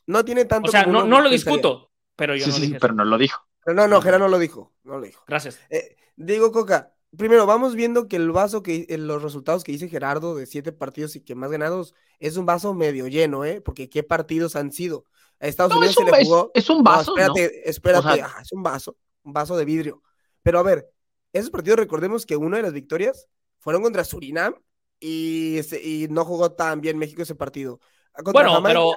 No 0.07 0.25
tiene 0.25 0.45
tanto. 0.45 0.69
O 0.69 0.73
sea, 0.73 0.85
no, 0.87 1.05
no 1.05 1.21
lo 1.21 1.29
pensaría. 1.31 1.31
discuto, 1.33 1.93
pero 2.17 2.35
yo 2.35 2.45
Sí, 2.45 2.51
no 2.51 2.57
sí, 2.57 2.61
dije 2.63 2.73
sí, 2.73 2.77
eso. 2.77 2.81
pero 2.83 2.95
no 2.95 3.05
lo 3.05 3.19
dijo. 3.19 3.43
Pero 3.65 3.75
no, 3.77 3.87
no, 3.89 4.01
Gerard 4.01 4.21
no 4.21 4.29
lo 4.29 4.39
dijo. 4.39 4.73
No 4.85 4.99
lo 4.99 5.03
dijo. 5.03 5.23
Gracias. 5.27 5.61
Eh, 5.71 5.97
Diego 6.17 6.51
Coca, 6.53 6.95
primero 7.17 7.47
vamos 7.47 7.75
viendo 7.75 8.09
que 8.09 8.17
el 8.17 8.31
vaso 8.31 8.63
que 8.63 8.87
eh, 8.89 8.99
los 8.99 9.23
resultados 9.23 9.65
que 9.65 9.73
dice 9.73 9.89
Gerardo 9.89 10.35
de 10.35 10.47
siete 10.47 10.73
partidos 10.73 11.17
y 11.17 11.21
que 11.21 11.35
más 11.35 11.51
ganados 11.51 11.95
es 12.19 12.37
un 12.37 12.47
vaso 12.47 12.75
medio 12.75 13.07
lleno, 13.09 13.45
¿eh? 13.45 13.61
Porque 13.61 13.89
qué 13.89 14.03
partidos 14.03 14.57
han 14.57 14.73
sido. 14.73 15.05
A 15.41 15.47
Estados 15.47 15.73
No, 15.73 15.79
Unidos 15.79 15.97
es 15.97 15.99
un, 15.99 16.07
se 16.07 16.17
le 16.19 16.25
jugó. 16.25 16.51
es 16.55 16.71
un 16.71 16.79
No, 16.79 16.83
vaso, 16.85 17.13
¿no? 17.17 17.19
espérate, 17.23 17.69
espérate, 17.71 18.09
O 18.09 18.13
sea- 18.15 18.25
ajá, 18.27 18.43
es 18.43 18.53
un 18.53 18.63
vaso, 18.63 18.97
un 19.23 19.33
vaso 19.33 19.57
de 19.57 19.65
vidrio. 19.65 20.03
Pero 20.43 20.59
a 20.59 20.63
ver, 20.63 20.89
esos 21.33 21.51
partidos 21.51 21.79
recordemos 21.79 22.27
que 22.27 22.37
una 22.37 22.57
de 22.59 22.63
las 22.65 22.73
victorias 22.73 23.29
fueron 23.61 23.83
contra 23.83 24.05
Surinam 24.05 24.55
y, 25.01 25.61
se- 25.63 25.83
y 25.83 26.09
no 26.09 26.25
jugó 26.25 26.53
tan 26.53 26.81
bien 26.81 26.99
México 26.99 27.23
ese 27.23 27.35
partido. 27.35 27.81
Contra 28.13 28.33
Bueno, 28.33 28.53
Jamaica, 28.55 28.69
pero, 28.71 28.91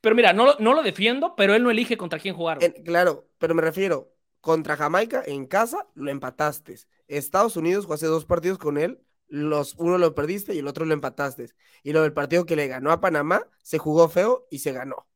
pero 0.00 0.14
mira, 0.16 0.32
no, 0.32 0.46
lo- 0.46 0.56
no 0.58 0.74
lo 0.74 0.82
defiendo, 0.82 1.34
pero 1.36 1.54
él 1.54 1.62
no 1.62 1.70
elige 1.70 1.96
contra 1.96 2.18
quién 2.18 2.34
jugar. 2.34 2.58
en- 2.62 2.72
claro, 2.84 3.28
pero 3.38 3.54
me 3.54 3.62
refiero, 3.62 4.13
contra 4.44 4.76
Jamaica 4.76 5.22
en 5.24 5.46
casa 5.46 5.86
lo 5.94 6.10
empataste. 6.10 6.76
Estados 7.08 7.56
Unidos 7.56 7.86
jugaste 7.86 8.04
dos 8.04 8.26
partidos 8.26 8.58
con 8.58 8.76
él, 8.76 9.00
los, 9.26 9.74
uno 9.78 9.96
lo 9.96 10.14
perdiste 10.14 10.54
y 10.54 10.58
el 10.58 10.68
otro 10.68 10.84
lo 10.84 10.92
empataste. 10.92 11.48
Y 11.82 11.94
lo 11.94 12.02
del 12.02 12.12
partido 12.12 12.44
que 12.44 12.54
le 12.54 12.68
ganó 12.68 12.92
a 12.92 13.00
Panamá 13.00 13.48
se 13.62 13.78
jugó 13.78 14.06
feo 14.10 14.46
y 14.50 14.58
se 14.58 14.72
ganó. 14.72 15.06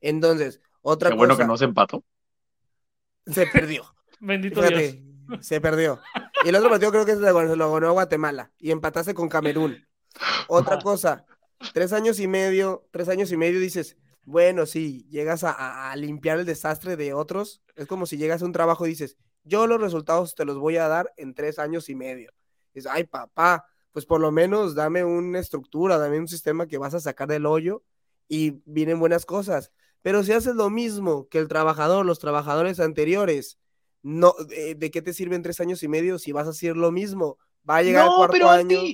Entonces, 0.00 0.60
otra 0.82 1.10
Qué 1.10 1.16
bueno 1.16 1.34
cosa, 1.34 1.42
que 1.42 1.48
no 1.48 1.56
se 1.56 1.64
empató. 1.64 2.04
se 3.26 3.48
perdió. 3.48 3.82
Bendito 4.20 4.62
Dios. 4.62 4.94
Se 5.40 5.60
perdió. 5.60 6.00
Y 6.44 6.48
el 6.50 6.54
otro 6.54 6.70
partido 6.70 6.92
creo 6.92 7.04
que 7.04 7.16
se 7.16 7.20
lo 7.56 7.72
ganó 7.72 7.88
a 7.88 7.90
Guatemala 7.90 8.52
y 8.56 8.70
empataste 8.70 9.14
con 9.14 9.28
Camerún. 9.28 9.84
Otra 10.46 10.78
cosa, 10.78 11.26
tres 11.74 11.92
años 11.92 12.20
y 12.20 12.28
medio, 12.28 12.86
tres 12.92 13.08
años 13.08 13.32
y 13.32 13.36
medio 13.36 13.58
dices, 13.58 13.96
bueno, 14.26 14.66
sí, 14.66 15.06
llegas 15.10 15.44
a- 15.44 15.52
a, 15.52 15.92
a 15.92 15.96
limpiar 15.96 16.40
el 16.40 16.46
desastre 16.46 16.96
de 16.96 17.14
otros. 17.14 17.62
Es 17.76 17.86
como 17.88 18.06
si 18.06 18.18
llegas 18.18 18.42
a 18.42 18.46
un 18.46 18.52
trabajo 18.52 18.86
y 18.86 18.90
dices, 18.90 19.18
yo 19.44 19.66
los 19.68 19.80
resultados 19.80 20.34
te 20.36 20.44
los 20.46 20.58
voy 20.58 20.78
a 20.78 20.88
dar 20.88 21.12
en 21.18 21.34
tres 21.34 21.58
años 21.60 21.88
y 21.90 21.96
medio. 21.96 22.32
Dices, 22.74 22.90
ay, 22.92 23.04
papá, 23.06 23.66
pues 23.92 24.06
por 24.06 24.20
lo 24.20 24.32
menos 24.32 24.74
dame 24.76 25.04
una 25.04 25.38
estructura, 25.40 25.98
dame 25.98 26.20
un 26.20 26.28
sistema 26.28 26.68
que 26.68 26.78
vas 26.78 26.94
a 26.94 27.00
sacar 27.00 27.28
del 27.28 27.46
hoyo 27.46 27.84
y 28.28 28.62
vienen 28.66 29.00
buenas 29.00 29.26
cosas. 29.26 29.72
Pero 30.02 30.22
si 30.24 30.32
haces 30.32 30.56
lo 30.56 30.70
mismo 30.70 31.28
que 31.28 31.38
el 31.38 31.48
trabajador, 31.48 32.04
los 32.06 32.18
trabajadores 32.18 32.80
anteriores, 32.80 33.58
no, 34.02 34.34
¿de, 34.48 34.74
de 34.74 34.90
qué 34.90 35.02
te 35.02 35.12
sirven 35.12 35.42
tres 35.42 35.60
años 35.60 35.82
y 35.82 35.88
medio 35.88 36.18
si 36.18 36.32
vas 36.32 36.46
a 36.46 36.50
hacer 36.50 36.76
lo 36.76 36.92
mismo? 36.92 37.38
Va 37.68 37.78
a 37.78 37.82
llegar 37.82 38.06
el 38.06 38.12
No, 38.12 38.14
cuarto 38.14 38.48
pero 38.48 38.50
año, 38.50 38.92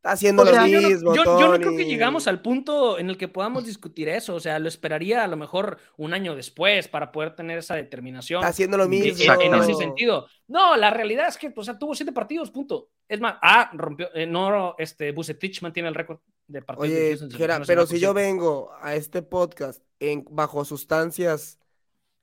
está 0.00 0.12
haciendo 0.12 0.42
o 0.44 0.46
sea, 0.46 0.62
lo 0.62 0.66
yo 0.66 0.80
no, 0.80 0.88
mismo, 0.88 1.14
yo- 1.14 1.24
yo 1.38 1.48
no 1.48 1.56
creo 1.58 1.76
que 1.76 1.84
llegamos 1.84 2.26
al 2.26 2.40
punto 2.40 2.98
en 2.98 3.10
el 3.10 3.18
que 3.18 3.28
podamos 3.28 3.66
discutir 3.66 4.08
eso. 4.08 4.34
O 4.34 4.40
sea, 4.40 4.58
lo 4.58 4.66
esperaría 4.68 5.22
a 5.22 5.26
lo 5.28 5.36
mejor 5.36 5.76
un 5.98 6.14
año 6.14 6.34
después 6.34 6.88
para 6.88 7.12
poder 7.12 7.34
tener 7.36 7.58
esa 7.58 7.74
determinación. 7.74 8.40
Está 8.40 8.48
haciendo 8.48 8.78
lo 8.78 8.88
mismo. 8.88 9.22
En, 9.34 9.52
en 9.52 9.54
ese 9.60 9.74
sentido. 9.74 10.26
No, 10.48 10.74
la 10.76 10.90
realidad 10.90 11.28
es 11.28 11.36
que, 11.36 11.52
o 11.54 11.62
sea, 11.62 11.78
tuvo 11.78 11.94
siete 11.94 12.12
partidos, 12.12 12.50
punto. 12.50 12.88
Es 13.06 13.20
más, 13.20 13.36
ah, 13.42 13.70
rompió, 13.74 14.08
eh, 14.14 14.26
no, 14.26 14.74
este, 14.78 15.12
Bucetich 15.12 15.60
mantiene 15.62 15.90
el 15.90 15.94
récord 15.94 16.20
de 16.46 16.62
partidos. 16.62 16.88
de 16.88 17.14
Oye, 17.14 17.26
Nacional, 17.32 17.62
pero 17.66 17.86
si 17.86 18.00
yo 18.00 18.14
vengo 18.14 18.72
a 18.80 18.94
este 18.94 19.20
podcast 19.22 19.82
en, 20.00 20.24
bajo 20.30 20.64
sustancias 20.64 21.58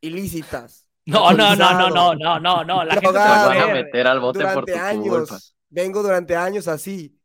ilícitas, 0.01 0.87
No, 1.05 1.31
no, 1.31 1.55
no, 1.55 1.73
no, 1.73 1.89
no, 1.89 2.15
no, 2.15 2.39
no, 2.39 2.63
no. 2.63 2.83
La 2.83 2.93
gente 2.99 3.07
te 3.07 3.13
va 3.13 3.51
a 3.63 3.67
meter 3.73 4.07
al 4.07 4.19
bote 4.19 4.39
por 4.39 4.65
durante 4.65 4.73
tu 4.73 4.79
años, 4.79 5.29
culpa. 5.29 5.37
vengo 5.69 6.03
durante 6.03 6.35
años 6.35 6.67
así, 6.67 7.17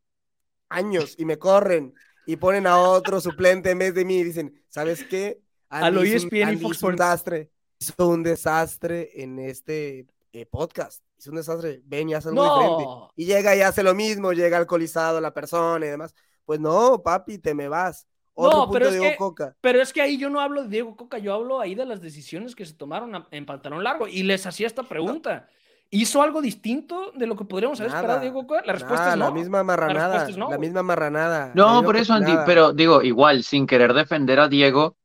años, 0.73 1.15
y 1.17 1.25
me 1.25 1.37
corren 1.37 1.93
y 2.25 2.35
ponen 2.37 2.67
a 2.67 2.77
otro 2.79 3.19
suplente 3.21 3.71
en 3.71 3.79
vez 3.79 3.93
de 3.93 4.05
mí 4.05 4.17
y 4.19 4.23
dicen, 4.23 4.61
¿sabes 4.69 5.03
qué? 5.03 5.41
A 5.69 5.89
lo 5.89 6.03
hizo 6.05 6.17
ESPN 6.17 6.35
y 6.37 6.41
Andy 6.43 6.61
Fox 6.63 6.77
hizo 6.77 6.87
un 6.87 6.95
desastre, 6.95 7.51
hizo 7.79 8.07
un 8.07 8.23
desastre 8.23 9.09
en 9.23 9.39
este 9.39 10.07
eh, 10.31 10.45
podcast, 10.45 11.03
hizo 11.17 11.31
un 11.31 11.37
desastre, 11.37 11.81
ven 11.85 12.09
y 12.09 12.13
haz 12.13 12.25
algo 12.27 12.43
diferente. 12.43 12.83
No, 12.83 13.09
Y 13.15 13.25
llega 13.25 13.55
y 13.55 13.61
hace 13.61 13.83
lo 13.83 13.93
mismo, 13.93 14.31
llega 14.33 14.57
alcoholizado 14.57 15.19
la 15.19 15.33
persona 15.33 15.85
y 15.85 15.89
demás. 15.89 16.13
Pues 16.45 16.59
no, 16.59 17.01
papi, 17.01 17.37
te 17.39 17.53
me 17.53 17.67
vas. 17.67 18.07
Otro 18.35 18.59
No, 18.59 18.65
punto 18.65 18.79
pero 18.79 18.89
es 18.89 18.99
que- 19.11 19.15
Coca. 19.17 19.55
pero 19.61 19.81
es 19.81 19.93
que 19.93 20.01
ahí 20.01 20.17
yo 20.17 20.29
no 20.29 20.39
hablo 20.39 20.63
de 20.63 20.69
Diego 20.69 20.95
Coca, 20.95 21.17
yo 21.19 21.33
hablo 21.33 21.59
ahí 21.59 21.75
de 21.75 21.85
las 21.85 22.01
decisiones 22.01 22.55
que 22.55 22.65
se 22.65 22.73
tomaron 22.73 23.25
en 23.31 23.45
pantalón 23.45 23.83
largo 23.83 24.07
y 24.07 24.23
les 24.23 24.45
hacía 24.47 24.65
esta 24.67 24.83
pregunta. 24.83 25.47
¿Hizo 25.95 26.23
algo 26.23 26.41
distinto 26.41 27.11
de 27.15 27.27
lo 27.27 27.35
que 27.35 27.45
podríamos 27.45 27.79
haber 27.79 27.89
esperado 27.89 28.13
Nada, 28.13 28.21
Diego 28.21 28.47
Coca? 28.47 28.63
La 28.65 28.73
respuesta 28.73 28.99
Nada, 29.05 29.13
es 29.13 29.19
no. 29.19 29.25
la 29.25 29.31
misma 29.31 29.63
marranada, 29.63 30.27
es 30.27 30.35
no, 30.37 30.49
la 30.49 30.55
güey. 30.57 30.67
misma 30.67 30.81
marranada. 30.83 31.51
No, 31.53 31.83
por 31.83 31.95
eso, 31.97 32.13
Andy, 32.13 32.33
pero 32.47 32.73
digo, 32.73 33.03
igual, 33.03 33.43
sin 33.43 33.67
querer 33.67 33.93
defender 33.93 34.39
a 34.39 34.47
Diego, 34.47 34.95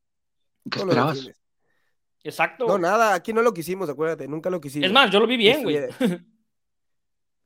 ¿qué 0.71 0.79
No 0.79 0.85
esperabas? 0.87 1.31
Exacto. 2.25 2.67
No, 2.67 2.79
nada, 2.79 3.13
aquí 3.15 3.33
no 3.35 3.43
lo 3.43 3.53
quisimos, 3.53 3.89
acuérdate, 3.91 4.27
nunca 4.29 4.49
lo 4.51 4.61
quisimos. 4.61 4.87
es 4.87 4.93
más, 4.93 5.11
yo 5.11 5.21
lo 5.21 5.27
vi 5.27 5.37
bien, 5.37 5.63
güey. 5.63 5.79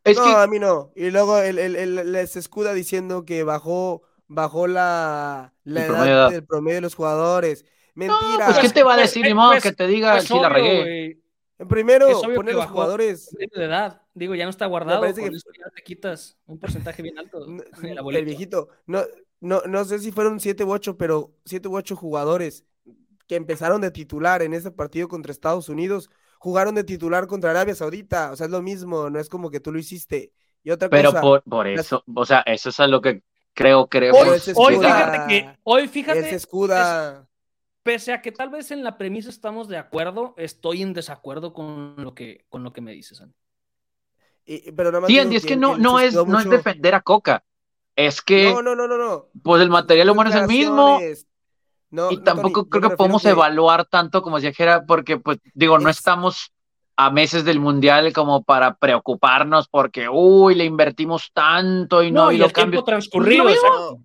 Es 0.05 0.17
no, 0.19 0.25
que, 0.25 0.31
a 0.33 0.47
mí 0.49 0.59
no. 0.59 0.91
Y 0.97 1.11
luego 1.11 1.39
él, 1.39 1.59
él- 1.61 1.77
él 1.77 2.11
les 2.13 2.35
escuda 2.37 2.75
diciendo 2.75 3.25
que 3.25 3.45
bajó, 3.45 4.03
bajó 4.27 4.67
la, 4.67 5.53
edad 5.65 6.31
del 6.31 6.45
promedio 6.45 6.77
de 6.77 6.81
los 6.81 6.95
jugadores. 6.97 7.65
Mentira. 7.95 8.47
pues, 8.47 8.59
¿qué 8.59 8.69
te 8.71 8.83
va 8.83 8.95
a 8.95 8.97
Pues, 8.97 9.11
decir? 9.11 9.25
eh, 9.25 9.29
Ni 9.29 9.35
modo 9.35 9.51
pues- 9.53 9.63
que 9.63 9.73
te 9.73 9.87
diga 9.87 10.13
Pues 10.15 10.25
si 10.25 10.39
la 10.41 10.49
regué. 10.49 11.22
Primero, 11.69 12.09
es 12.09 12.17
obvio 12.17 12.35
pone 12.37 12.49
que 12.51 12.55
los 12.57 12.65
bajó. 12.65 12.75
jugadores. 12.75 13.31
de 13.37 13.65
edad. 13.65 14.03
Digo, 14.15 14.35
ya 14.35 14.45
no 14.45 14.51
está 14.51 14.67
guardado. 14.67 15.01
parece 15.01 15.21
con 15.21 15.31
que- 15.31 15.37
eso 15.37 15.49
ya 15.59 15.71
te 15.71 15.83
quitas 15.83 16.37
un 16.47 16.59
porcentaje 16.59 17.03
bien 17.03 17.19
alto. 17.19 17.47
No, 18.03 18.11
El 18.11 18.25
viejito. 18.25 18.69
No, 18.87 19.03
no, 19.41 19.63
no 19.67 19.85
sé 19.85 19.99
si 19.99 20.13
fueron 20.13 20.39
siete 20.41 20.65
u 20.65 20.73
ocho, 20.73 20.97
pero 20.97 21.33
siete 21.45 21.69
u 21.69 21.77
ocho 21.77 21.97
jugadores 21.97 22.65
que 23.27 23.37
empezaron 23.37 23.81
de 23.81 23.91
titular 23.91 24.43
en 24.43 24.53
ese 24.53 24.71
partido 24.71 25.09
contra 25.09 25.33
Estados 25.33 25.69
Unidos, 25.69 26.11
jugaron 26.39 26.75
de 26.75 26.85
titular 26.85 27.27
contra 27.27 27.51
Arabia 27.51 27.75
Saudita. 27.75 28.31
O 28.33 28.37
sea, 28.37 28.47
es 28.47 28.53
lo 28.53 28.63
mismo, 28.63 29.09
no 29.11 29.19
es 29.19 29.29
como 29.29 29.51
que 29.51 29.61
tú 29.61 29.73
lo 29.73 29.79
hiciste. 29.79 30.33
Y 30.65 30.71
otra 30.71 30.89
Pero 30.89 31.11
cosa, 31.11 31.21
por, 31.23 31.43
por 31.43 31.67
eso, 31.67 32.05
o 32.15 32.25
sea, 32.27 32.41
eso 32.47 32.69
es 32.69 32.79
a 32.81 32.87
lo 32.87 33.01
que 33.01 33.23
creo 33.55 33.81
Hoy, 33.83 33.89
Pero 33.91 34.35
es 34.35 34.49
hoy 34.55 34.75
escuda. 34.75 34.89
llegar. 34.89 35.13
fíjate 35.13 35.29
que, 35.29 35.59
hoy 35.65 35.89
fíjate, 35.89 36.23
se 36.31 36.35
escuda. 36.37 37.29
Pese 37.83 38.13
a 38.13 38.23
que 38.23 38.33
tal 38.33 38.51
vez 38.51 38.71
en 38.71 38.85
la 38.85 38.97
premisa 38.97 39.29
estamos 39.31 39.69
de 39.69 39.77
acuerdo, 39.79 40.35
estoy 40.37 40.83
en 40.83 40.93
desacuerdo 40.93 41.53
con 41.53 41.95
lo 41.99 42.15
que, 42.15 42.45
con 42.49 42.63
lo 42.63 42.73
que 42.73 42.81
me 42.81 42.93
dices, 42.93 43.21
Andy. 43.21 43.35
y- 44.45 44.73
pero 44.73 44.91
nada 44.91 45.01
más 45.03 45.09
Sí, 45.09 45.19
Andy, 45.19 45.37
es 45.37 45.47
que 45.47 45.57
no, 45.57 45.77
no 45.77 45.99
es, 46.01 46.15
no 46.15 46.39
es 46.41 46.49
defender 46.49 46.95
a 46.95 47.01
Coca. 47.01 47.45
Es 47.95 48.23
que, 48.23 48.53
No, 48.53 48.63
no, 48.63 48.75
no, 48.75 48.89
no, 48.89 48.97
no. 48.97 49.27
pues 49.43 49.61
el 49.63 49.69
material 49.71 50.11
humano 50.11 50.31
es 50.31 50.37
el 50.37 50.47
mismo. 50.49 50.99
No, 51.91 52.11
Y 52.11 52.17
no, 52.17 52.23
tampoco 52.23 52.63
Tony, 52.63 52.71
creo 52.71 52.91
que 52.91 52.97
podemos 52.97 53.23
evaluar 53.27 53.85
tanto 53.85 54.23
como 54.23 54.37
decía 54.37 54.55
Jera, 54.55 54.87
porque, 54.87 55.19
pues, 55.19 55.39
digo, 55.53 55.79
no 55.79 55.91
Es- 55.91 55.99
estamos 55.99 56.51
a 56.97 57.11
meses 57.11 57.45
del 57.45 57.61
mundial 57.61 58.13
como 58.15 58.43
para 58.43 58.75
preocuparnos 58.77 59.69
porque, 59.69 60.09
uy, 60.09 60.55
le 60.55 60.65
invertimos 60.65 61.31
tanto 61.35 62.03
y 62.03 62.11
no, 62.11 62.25
No, 62.27 62.33
y 62.33 62.37
y 62.37 62.39
lo 62.39 62.47
el 62.47 62.53
tiempo 62.53 62.83
cambio. 62.83 62.85
transcurrido. 62.85 63.99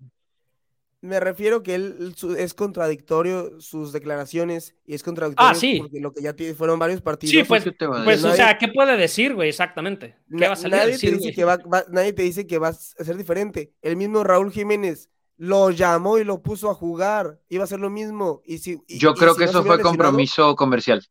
Me 1.00 1.20
refiero 1.20 1.62
que 1.62 1.76
él 1.76 2.12
su- 2.16 2.34
es 2.34 2.54
contradictorio 2.54 3.60
sus 3.60 3.92
declaraciones 3.92 4.74
y 4.84 4.94
es 4.94 5.04
contradictorio 5.04 5.50
Ah, 5.52 5.54
sí. 5.54 5.78
porque 5.80 6.00
lo 6.00 6.12
que 6.12 6.22
ya 6.22 6.32
tiene 6.32 6.54
fueron 6.54 6.78
varios 6.80 7.00
partidos. 7.00 7.30
Sí, 7.30 7.44
pues, 7.44 7.62
¿Qué 7.62 7.70
te 7.70 7.86
va 7.86 8.00
a 8.00 8.04
pues, 8.04 8.24
o 8.24 8.32
sea, 8.34 8.58
¿qué 8.58 8.66
puede 8.66 8.96
decir, 8.96 9.34
güey? 9.36 9.48
Exactamente. 9.48 10.16
¿Qué 10.28 10.36
Na- 10.36 10.46
va 10.48 10.52
a 10.54 10.56
salir 10.56 10.74
a 10.74 10.78
nadie, 10.78 10.92
decir, 10.92 11.10
te 11.10 11.16
dice 11.18 11.32
que 11.32 11.44
va, 11.44 11.56
va- 11.58 11.84
nadie 11.90 12.12
te 12.12 12.22
dice 12.22 12.48
que 12.48 12.58
va 12.58 12.68
a 12.68 12.72
ser 12.72 13.16
diferente. 13.16 13.72
El 13.80 13.96
mismo 13.96 14.24
Raúl 14.24 14.50
Jiménez 14.50 15.08
lo 15.36 15.70
llamó 15.70 16.18
y 16.18 16.24
lo 16.24 16.42
puso 16.42 16.68
a 16.68 16.74
jugar. 16.74 17.38
Iba 17.48 17.62
a 17.62 17.68
ser 17.68 17.78
lo 17.78 17.90
mismo. 17.90 18.42
Y 18.44 18.58
si, 18.58 18.80
y- 18.88 18.98
Yo 18.98 19.10
y 19.10 19.14
creo 19.14 19.34
si 19.34 19.38
que 19.38 19.44
no 19.44 19.50
eso 19.50 19.62
fue 19.62 19.76
lesionado, 19.76 19.82
compromiso 19.88 20.56
comercial. 20.56 21.06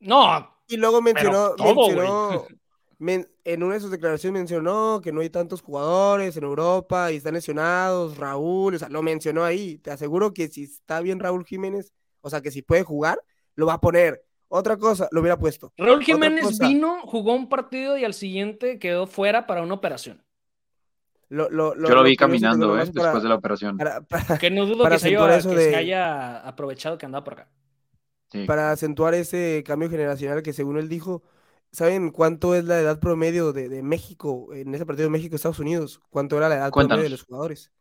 No, 0.00 0.56
Y 0.68 0.76
luego 0.76 1.00
mencionó, 1.02 1.54
todo, 1.56 1.74
mencionó 1.74 2.30
men- 2.48 2.59
en 3.00 3.62
una 3.62 3.74
de 3.74 3.80
sus 3.80 3.90
declaraciones 3.90 4.38
mencionó 4.40 5.00
que 5.02 5.10
no 5.12 5.20
hay 5.22 5.30
tantos 5.30 5.62
jugadores 5.62 6.36
en 6.36 6.44
Europa 6.44 7.10
y 7.10 7.16
están 7.16 7.34
lesionados, 7.34 8.18
Raúl, 8.18 8.74
o 8.74 8.78
sea, 8.78 8.88
lo 8.90 9.02
mencionó 9.02 9.42
ahí. 9.44 9.78
Te 9.78 9.90
aseguro 9.90 10.34
que 10.34 10.48
si 10.48 10.64
está 10.64 11.00
bien 11.00 11.18
Raúl 11.18 11.44
Jiménez, 11.46 11.92
o 12.20 12.28
sea, 12.28 12.40
que 12.42 12.50
si 12.50 12.60
puede 12.62 12.82
jugar, 12.82 13.18
lo 13.54 13.66
va 13.66 13.74
a 13.74 13.80
poner. 13.80 14.24
Otra 14.48 14.76
cosa, 14.76 15.08
lo 15.12 15.20
hubiera 15.20 15.38
puesto. 15.38 15.72
Raúl 15.78 16.02
Jiménez 16.04 16.58
vino, 16.58 17.00
jugó 17.06 17.32
un 17.34 17.48
partido 17.48 17.96
y 17.96 18.04
al 18.04 18.14
siguiente 18.14 18.78
quedó 18.78 19.06
fuera 19.06 19.46
para 19.46 19.62
una 19.62 19.74
operación. 19.74 20.22
Lo, 21.28 21.48
lo, 21.48 21.74
Yo 21.76 21.94
lo 21.94 22.02
vi 22.02 22.16
caminando, 22.16 22.74
¿eh? 22.76 22.86
para- 22.92 23.02
Después 23.04 23.22
de 23.22 23.28
la 23.28 23.34
operación. 23.36 23.76
para- 23.78 24.00
para- 24.08 24.36
Que 24.38 24.50
no 24.50 24.66
dudo 24.66 24.82
Para 24.82 24.96
que, 24.96 25.00
se 25.02 25.08
haya, 25.08 25.36
eso 25.36 25.50
que 25.50 25.56
de- 25.56 25.70
se 25.70 25.76
haya 25.76 26.38
aprovechado 26.40 26.98
que 26.98 27.06
andaba 27.06 27.24
por 27.24 27.34
acá. 27.34 27.48
Sí. 28.32 28.44
para 28.44 28.70
acentuar 28.70 29.12
ese 29.14 29.64
cambio 29.66 29.90
generacional 29.90 30.40
que 30.42 30.52
según 30.52 30.78
él 30.78 30.88
dijo, 30.88 31.22
¿saben 31.72 32.10
cuánto 32.10 32.54
es 32.54 32.64
la 32.64 32.80
edad 32.80 33.00
promedio 33.00 33.52
de, 33.52 33.68
de 33.68 33.82
México 33.82 34.52
en 34.52 34.72
ese 34.74 34.86
partido 34.86 35.06
de 35.06 35.10
México-Estados 35.10 35.58
Unidos? 35.58 36.00
¿Cuánto 36.10 36.36
era 36.36 36.48
la 36.48 36.54
edad 36.56 36.70
promedio 36.70 37.02
de 37.02 37.10
los 37.10 37.24
jugadores? 37.24 37.72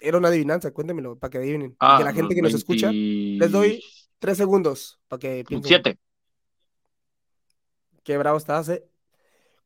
Era 0.00 0.18
una 0.18 0.28
adivinanza, 0.28 0.70
cuéntemelo 0.70 1.18
para 1.18 1.30
que 1.30 1.38
adivinen. 1.38 1.74
Ah, 1.80 1.96
que 1.98 2.04
la 2.04 2.12
gente 2.12 2.34
que 2.34 2.42
nos 2.42 2.54
escucha, 2.54 2.92
les 2.92 3.50
doy 3.50 3.82
tres 4.18 4.36
segundos 4.38 5.00
para 5.08 5.20
que 5.20 5.44
piensen. 5.46 5.68
Siete. 5.68 5.98
Qué 8.04 8.16
bravo 8.18 8.38
estás, 8.38 8.68
¿eh? 8.68 8.86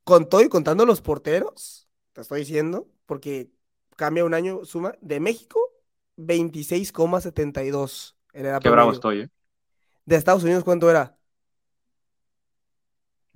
Con 0.04 0.28
todo 0.28 0.40
y 0.40 0.48
contando 0.48 0.86
los 0.86 1.02
porteros, 1.02 1.88
te 2.12 2.22
estoy 2.22 2.40
diciendo, 2.40 2.88
porque 3.04 3.50
cambia 3.96 4.24
un 4.24 4.32
año, 4.32 4.64
suma, 4.64 4.94
de 5.00 5.20
México, 5.20 5.60
26,72 6.16 8.16
era 8.32 8.52
la 8.52 8.60
Qué 8.60 8.70
bravo 8.70 8.90
promedio. 8.90 8.92
estoy, 8.92 9.20
¿eh? 9.22 9.28
De 10.06 10.16
Estados 10.16 10.44
Unidos, 10.44 10.64
¿cuánto 10.64 10.90
era? 10.90 11.17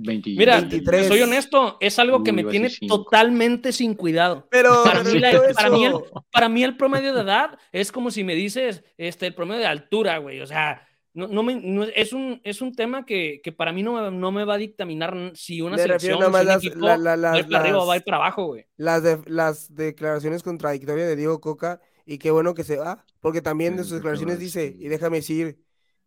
Mira, 0.02 0.60
23. 0.60 1.08
soy 1.08 1.20
honesto, 1.22 1.76
es 1.80 1.98
algo 1.98 2.22
que 2.22 2.30
Uy, 2.30 2.36
me 2.36 2.44
tiene 2.44 2.70
totalmente 2.88 3.72
sin 3.72 3.94
cuidado. 3.94 4.46
Pero, 4.50 4.82
Para 4.84 5.02
pero 5.02 5.14
mí, 5.14 5.20
la- 5.20 5.30
todo 5.32 5.42
para 5.54 5.70
mí 5.70 5.84
el- 5.84 5.92
eso- 5.92 6.24
Para 6.32 6.48
mí 6.48 6.64
el 6.64 6.76
promedio 6.76 7.14
de 7.14 7.20
edad 7.22 7.58
es 7.72 7.92
como 7.92 8.10
si 8.10 8.24
me 8.24 8.34
dices 8.34 8.84
este, 8.96 9.26
el 9.26 9.34
promedio 9.34 9.60
de 9.60 9.66
altura, 9.66 10.18
güey. 10.18 10.40
O 10.40 10.46
sea, 10.46 10.86
no, 11.14 11.28
no 11.28 11.42
me, 11.42 11.56
no- 11.56 11.84
es, 11.84 12.12
un, 12.12 12.40
es 12.42 12.62
un 12.62 12.74
tema 12.74 13.04
que, 13.04 13.40
que 13.44 13.52
para 13.52 13.72
mí 13.72 13.82
no, 13.82 13.92
me- 14.10 14.16
no 14.16 14.32
me 14.32 14.44
va 14.44 14.54
a 14.54 14.58
dictaminar 14.58 15.32
si 15.34 15.60
una 15.60 15.76
Me 15.76 15.82
selección 15.82 16.14
si 16.14 16.18
nada 16.20 16.26
un 16.26 16.46
más 16.46 16.56
equipo 16.64 16.86
la- 16.86 16.96
la- 16.96 17.16
la- 17.16 17.30
va 17.30 17.34
a 17.36 17.38
ir 17.40 17.46
para 17.48 17.58
arriba 17.60 17.76
o 17.76 17.80
las- 17.80 17.88
va 17.88 17.92
a 17.92 17.96
ir 17.96 18.04
para 18.04 18.16
abajo, 18.16 18.46
güey. 18.46 18.66
las, 18.76 19.02
de- 19.02 19.20
las 19.26 19.74
declaraciones 19.74 20.42
contradictorias 20.42 21.06
de 21.08 21.16
Diego 21.16 21.40
Coca 21.40 21.80
y 22.06 22.18
qué 22.18 22.30
bueno 22.30 22.54
que 22.54 22.64
se 22.64 22.76
va, 22.78 23.04
porque 23.20 23.42
también 23.42 23.76
de 23.76 23.84
sus 23.84 23.92
¿qué 23.92 23.98
te 23.98 24.04
va 24.04 24.10
a 24.10 24.12
declaraciones 24.14 24.38
dice, 24.40 24.74
y 24.78 24.88
déjame 24.88 25.18
decir, 25.18 25.58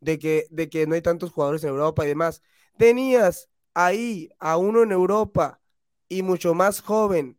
de 0.01 0.19
que, 0.19 0.45
de 0.49 0.69
que 0.69 0.85
no 0.87 0.95
hay 0.95 1.01
tantos 1.01 1.31
jugadores 1.31 1.63
en 1.63 1.69
Europa 1.69 2.03
y 2.03 2.09
demás. 2.09 2.41
Tenías 2.77 3.49
ahí 3.75 4.29
a 4.39 4.57
uno 4.57 4.81
en 4.81 4.91
Europa 4.91 5.61
y 6.09 6.23
mucho 6.23 6.55
más 6.55 6.81
joven, 6.81 7.37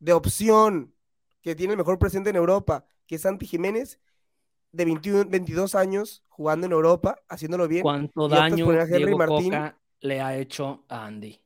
de 0.00 0.12
opción, 0.12 0.94
que 1.42 1.54
tiene 1.54 1.74
el 1.74 1.78
mejor 1.78 1.98
presente 1.98 2.30
en 2.30 2.36
Europa, 2.36 2.84
que 3.06 3.16
es 3.16 3.22
Santi 3.22 3.46
Jiménez, 3.46 4.00
de 4.72 4.84
21, 4.84 5.30
22 5.30 5.74
años, 5.74 6.24
jugando 6.28 6.66
en 6.66 6.72
Europa, 6.72 7.20
haciéndolo 7.28 7.68
bien. 7.68 7.82
¿Cuánto 7.82 8.28
daño 8.28 8.64
por 8.64 8.74
poner 8.74 8.80
a 8.80 8.84
Henry 8.84 8.98
Diego 8.98 9.18
Martín, 9.18 9.50
Coca 9.50 9.78
le 10.00 10.20
ha 10.20 10.36
hecho 10.36 10.84
a 10.88 11.06
Andy? 11.06 11.40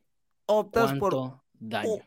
optas 0.45 0.93
por 0.93 1.11
¿Cuánto 1.11 1.43
daño? 1.53 2.03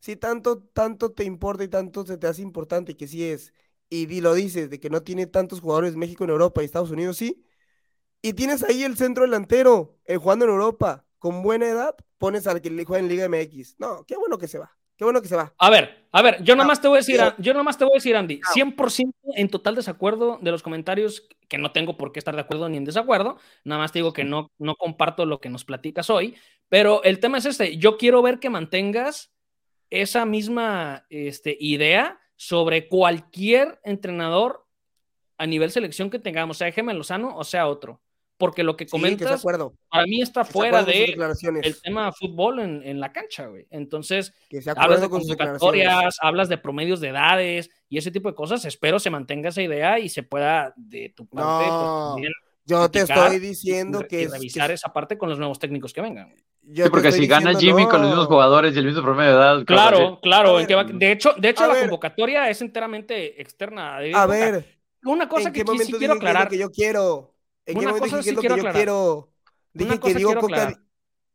si 0.00 0.16
tanto, 0.16 0.62
tanto 0.72 1.12
te 1.12 1.24
importa 1.24 1.64
y 1.64 1.68
tanto 1.68 2.04
se 2.04 2.18
te 2.18 2.26
hace 2.26 2.42
importante 2.42 2.96
que 2.96 3.06
sí 3.06 3.24
es, 3.24 3.52
y 3.88 4.20
lo 4.20 4.34
dices, 4.34 4.70
de 4.70 4.80
que 4.80 4.90
no 4.90 5.02
tiene 5.02 5.26
tantos 5.26 5.60
jugadores 5.60 5.96
México 5.96 6.24
en 6.24 6.30
Europa 6.30 6.62
y 6.62 6.64
Estados 6.64 6.90
Unidos 6.90 7.18
sí, 7.18 7.44
y 8.20 8.32
tienes 8.32 8.62
ahí 8.62 8.84
el 8.84 8.96
centro 8.96 9.24
delantero 9.24 9.98
eh, 10.06 10.16
jugando 10.16 10.44
en 10.44 10.52
Europa 10.52 11.06
con 11.22 11.40
buena 11.40 11.68
edad, 11.68 11.94
pones 12.18 12.48
al 12.48 12.60
que 12.60 12.68
le 12.68 12.84
juega 12.84 13.00
en 13.00 13.08
Liga 13.08 13.28
MX. 13.28 13.78
No, 13.78 14.04
qué 14.08 14.16
bueno 14.16 14.38
que 14.38 14.48
se 14.48 14.58
va, 14.58 14.76
qué 14.96 15.04
bueno 15.04 15.22
que 15.22 15.28
se 15.28 15.36
va. 15.36 15.54
A 15.56 15.70
ver, 15.70 16.08
a 16.10 16.20
ver, 16.20 16.42
yo 16.42 16.56
No, 16.56 16.64
nomás 16.64 16.82
te 16.82 16.88
voy 16.88 16.96
a 16.96 16.98
decir, 16.98 17.20
no. 17.20 17.32
yo 17.38 17.54
nomás 17.54 17.78
te 17.78 17.84
voy 17.84 17.92
a 17.92 17.98
decir, 17.98 18.16
Andy, 18.16 18.40
No. 18.40 18.72
100% 18.74 19.12
en 19.36 19.48
total 19.48 19.76
desacuerdo 19.76 20.40
de 20.42 20.50
los 20.50 20.64
comentarios, 20.64 21.28
que 21.48 21.58
no 21.58 21.70
tengo 21.70 21.96
por 21.96 22.10
qué 22.10 22.18
estar 22.18 22.34
de 22.34 22.40
acuerdo 22.40 22.68
ni 22.68 22.76
en 22.76 22.84
desacuerdo, 22.84 23.38
nada 23.62 23.80
más 23.80 23.92
te 23.92 24.00
digo 24.00 24.12
que 24.12 24.24
no, 24.24 24.50
no 24.58 24.74
comparto 24.74 25.24
lo 25.24 25.40
que 25.40 25.48
nos 25.48 25.64
platicas 25.64 26.10
hoy, 26.10 26.34
pero 26.68 27.04
el 27.04 27.20
tema 27.20 27.38
es 27.38 27.46
este, 27.46 27.76
yo 27.76 27.98
quiero 27.98 28.20
ver 28.20 28.40
que 28.40 28.50
mantengas 28.50 29.32
esa 29.88 30.24
misma 30.24 31.06
este, 31.08 31.56
idea 31.60 32.20
sobre 32.34 32.88
cualquier 32.88 33.78
entrenador 33.84 34.66
a 35.38 35.46
nivel 35.46 35.70
selección 35.70 36.10
que 36.10 36.18
tengamos, 36.18 36.58
sea 36.58 36.72
Gemma 36.72 36.92
Lozano 36.94 37.36
o 37.36 37.44
sea 37.44 37.68
otro, 37.68 38.02
porque 38.42 38.64
lo 38.64 38.76
que 38.76 38.84
Sí, 38.84 38.86
que 38.86 38.90
se 38.90 39.00
comentas 39.00 39.38
acuerdo. 39.40 39.72
para 39.88 40.04
mí 40.04 40.20
está 40.20 40.42
que 40.42 40.50
fuera 40.52 40.82
de 40.82 40.92
declaraciones. 41.06 41.64
el 41.64 41.80
tema 41.80 42.10
fútbol 42.10 42.58
en, 42.58 42.82
en 42.84 42.98
la 42.98 43.12
cancha, 43.12 43.46
güey. 43.46 43.68
Entonces, 43.70 44.34
Que 44.50 44.60
se 44.60 44.70
hablas 44.70 45.00
de 45.00 45.08
con 45.08 45.20
sus 45.20 45.28
declaraciones. 45.30 45.60
convocatorias, 45.60 46.16
hablas 46.20 46.48
de 46.48 46.58
promedios 46.58 47.00
de 47.00 47.08
edades 47.10 47.70
y 47.88 47.98
ese 47.98 48.10
tipo 48.10 48.28
de 48.28 48.34
cosas. 48.34 48.64
Espero 48.64 48.98
se 48.98 49.10
mantenga 49.10 49.50
esa 49.50 49.62
idea 49.62 50.00
y 50.00 50.08
se 50.08 50.24
pueda, 50.24 50.74
de 50.76 51.12
tu 51.16 51.24
parte, 51.26 51.46
pues, 51.68 51.70
No, 51.70 52.12
también 52.14 52.32
Yo 52.64 52.90
te 52.90 53.00
estoy 53.02 53.38
diciendo 53.38 54.00
y, 54.00 54.08
que, 54.08 54.22
y 54.22 54.26
que 54.26 54.32
revisar 54.32 54.70
es- 54.72 54.80
esa 54.80 54.92
parte 54.92 55.16
con 55.16 55.28
los 55.28 55.38
nuevos 55.38 55.60
técnicos 55.60 55.92
que 55.92 56.00
vengan. 56.00 56.34
yo 56.62 56.84
Sí, 56.86 56.90
porque 56.90 57.12
si 57.12 57.26
gana 57.28 57.54
Jimmy 57.54 57.86
con 57.86 58.00
los 58.00 58.10
mismos 58.10 58.26
jugadores 58.26 58.74
y 58.74 58.78
el 58.80 58.86
mismo 58.86 59.02
promedio 59.02 59.30
de 59.32 59.36
edad. 59.36 59.64
Claro, 59.64 60.18
claro. 60.20 60.54
Va- 60.54 60.84
de 60.84 61.12
hecho, 61.12 61.32
de 61.38 61.48
hecho 61.50 61.66
la 61.68 61.74
ver. 61.74 61.82
convocatoria 61.84 62.50
es 62.50 62.60
enteramente 62.60 63.40
externa. 63.40 63.96
A 64.14 64.26
ver, 64.26 64.64
una 65.04 65.28
cosa 65.28 65.48
¿en 65.48 65.54
que 65.54 65.64
sí 65.84 65.92
quiero 65.94 66.14
aclarar. 66.14 66.48
que 66.48 66.58
yo 66.58 66.70
quiero? 66.70 67.31
¿En 67.66 67.78
qué 67.78 67.84
Una 67.86 67.92
cosa 67.98 68.16
dije 68.16 68.22
sí 68.30 68.34
que 68.34 68.40
quiero 68.40 68.56
yo 68.56 68.60
aclarar. 68.62 68.76
quiero? 68.76 69.32
Dije 69.72 69.86
Una 69.90 69.94
que 69.96 70.00
cosa 70.00 70.14
Diego 70.16 70.28
quiero 70.30 70.40
Coca... 70.40 70.54
aclarar. 70.62 70.82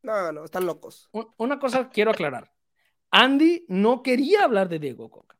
No, 0.04 0.32
no, 0.32 0.46
están 0.46 0.66
locos. 0.66 1.10
Un- 1.12 1.28
Una 1.38 1.60
cosa 1.60 1.90
quiero 1.90 2.12
aclarar. 2.12 2.52
Andy 3.12 3.66
no 3.70 4.04
quería 4.04 4.44
hablar 4.44 4.70
de 4.70 4.80
Diego 4.80 5.10
Coca. 5.10 5.36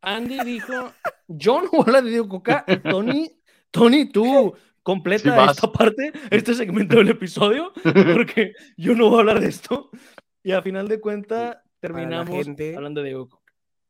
Andy 0.00 0.38
dijo, 0.44 0.72
yo 1.28 1.62
no 1.62 1.70
voy 1.70 1.80
a 1.80 1.84
hablar 1.84 2.04
de 2.04 2.10
Diego 2.10 2.28
Coca. 2.28 2.64
y 2.66 2.76
Tony, 2.78 3.40
Tony, 3.70 4.06
tú 4.10 4.54
completa 4.82 5.44
Sí 5.46 5.50
esta 5.52 5.70
parte, 5.72 6.12
este 6.30 6.54
segmento 6.54 6.96
del 6.96 7.10
episodio, 7.10 7.72
porque 7.82 8.52
yo 8.76 8.94
no 8.94 9.08
voy 9.08 9.18
a 9.18 9.20
hablar 9.20 9.40
de 9.40 9.48
esto. 9.48 9.90
Y 10.42 10.52
a 10.52 10.60
final 10.62 10.88
de 10.88 11.00
cuentas 11.00 11.58
terminamos 11.78 12.34
gente- 12.44 12.74
hablando 12.76 13.00
de 13.00 13.08
Diego 13.08 13.28
Coca. 13.28 13.42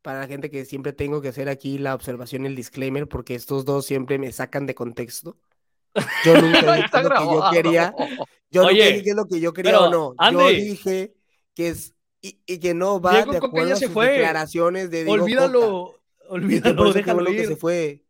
Para 0.02 0.20
la 0.20 0.26
gente 0.26 0.50
que 0.50 0.64
siempre 0.64 0.92
tengo 0.92 1.22
que 1.22 1.28
hacer 1.28 1.48
aquí 1.48 1.78
la 1.78 1.94
observación, 1.94 2.44
el 2.44 2.56
disclaimer, 2.56 3.08
porque 3.08 3.34
estos 3.34 3.64
dos 3.64 3.86
siempre 3.86 4.18
me 4.18 4.32
sacan 4.32 4.66
de 4.66 4.74
contexto. 4.74 5.38
Yo 6.24 6.40
nunca 6.40 6.74
dije 6.74 7.02
lo 7.02 7.10
que 7.10 7.24
yo 7.34 7.50
quería. 7.52 7.94
Yo 8.50 8.64
Oye, 8.66 8.84
nunca 8.84 8.96
dije 8.96 9.14
lo 9.14 9.26
que 9.26 9.40
yo 9.40 9.52
quería 9.52 9.72
pero, 9.72 9.84
o 9.84 10.14
no. 10.14 10.30
Yo 10.32 10.48
dije 10.48 11.12
que 11.54 11.68
es 11.68 11.94
y, 12.20 12.40
y 12.46 12.58
que 12.60 12.72
no 12.74 13.00
va 13.00 13.12
Diego 13.14 13.32
de 13.32 13.38
acuerdo 13.38 13.68
ya 13.68 13.74
a 13.74 13.76
se 13.76 13.84
sus 13.86 13.94
fue. 13.94 14.08
declaraciones 14.10 14.90
de 14.90 15.04
Diego. 15.04 15.22
Olvídalo, 15.22 16.00
olvídalo, 16.28 16.84
eso 16.84 16.92
qué 16.92 16.98
déjalo 17.00 17.14
bueno 17.22 17.30
que 17.36 17.42
ir. 17.42 17.48
se 17.48 17.56
fue. 17.56 18.04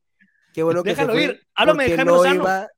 Qué 0.53 0.63
bueno 0.63 0.83
que 0.83 0.91
Déjalo 0.91 1.15
se 1.15 1.19
fue. 1.19 1.25
ir. 1.35 1.47
Háblame 1.55 1.85
de 1.85 1.89
porque 1.91 1.97
Jaime 1.97 2.11
no 2.11 2.17
Lozano. 2.19 2.35
iba- 2.35 2.69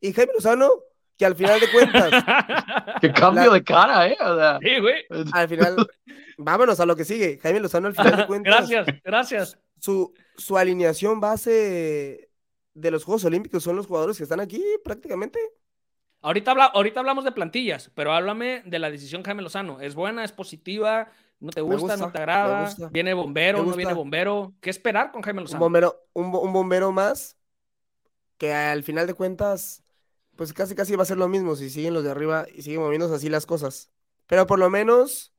Y 0.00 0.12
Jaime 0.12 0.32
Lozano, 0.34 0.70
que 1.18 1.26
al 1.26 1.34
final 1.34 1.60
de 1.60 1.70
cuentas, 1.70 2.10
Qué 3.00 3.12
cambio 3.12 3.46
La- 3.48 3.54
de 3.54 3.64
cara, 3.64 4.08
¿eh? 4.08 4.16
O 4.20 4.36
sea, 4.36 4.58
sí, 4.62 4.78
güey. 4.80 5.04
al 5.32 5.48
final, 5.48 5.76
vámonos 6.38 6.78
a 6.80 6.86
lo 6.86 6.94
que 6.96 7.04
sigue. 7.04 7.38
Jaime 7.42 7.60
Lozano, 7.60 7.88
al 7.88 7.94
final 7.94 8.16
de 8.16 8.26
cuentas, 8.26 8.68
Gracias, 8.70 9.00
gracias. 9.04 9.58
su, 9.80 10.14
su 10.36 10.56
alineación 10.56 11.18
base 11.20 12.29
de 12.74 12.90
los 12.90 13.04
Juegos 13.04 13.24
Olímpicos 13.24 13.62
son 13.62 13.76
los 13.76 13.86
jugadores 13.86 14.16
que 14.18 14.24
están 14.24 14.40
aquí 14.40 14.62
prácticamente. 14.84 15.38
Ahorita, 16.22 16.50
habla, 16.50 16.66
ahorita 16.66 17.00
hablamos 17.00 17.24
de 17.24 17.32
plantillas, 17.32 17.90
pero 17.94 18.12
háblame 18.12 18.62
de 18.66 18.78
la 18.78 18.90
decisión 18.90 19.22
Jaime 19.22 19.42
Lozano. 19.42 19.80
¿Es 19.80 19.94
buena, 19.94 20.22
es 20.24 20.32
positiva? 20.32 21.10
¿No 21.38 21.52
te 21.52 21.62
Me 21.64 21.76
gusta, 21.76 21.96
no 21.96 22.10
gusta, 22.10 22.10
te 22.10 22.18
agrada? 22.18 22.50
gusta. 22.50 22.88
¿Viene 22.90 23.14
bombero, 23.14 23.64
no 23.64 23.74
viene 23.76 23.94
gusta. 23.94 23.94
bombero? 23.94 24.54
¿Qué 24.60 24.68
esperar 24.70 25.12
con 25.12 25.22
Jaime 25.22 25.40
Un 25.48 25.58
Lozano? 25.58 25.58
bombero, 25.58 26.06
un, 26.14 26.26
un 26.34 26.52
bombero 26.52 26.92
más 26.92 27.36
que 28.38 28.52
al 28.52 28.82
final 28.82 29.06
de 29.06 29.14
cuentas, 29.14 29.84
pues 30.36 30.52
casi 30.52 30.74
casi 30.74 30.96
va 30.96 31.02
a 31.02 31.06
ser 31.06 31.18
lo 31.18 31.28
mismo 31.28 31.56
si 31.56 31.70
siguen 31.70 31.94
los 31.94 32.04
de 32.04 32.10
arriba 32.10 32.46
y 32.54 32.62
siguen 32.62 32.80
moviéndose 32.80 33.14
así 33.14 33.28
las 33.28 33.46
cosas. 33.46 33.90
Pero 34.26 34.46
por 34.46 34.58
lo 34.58 34.70
menos 34.70 35.34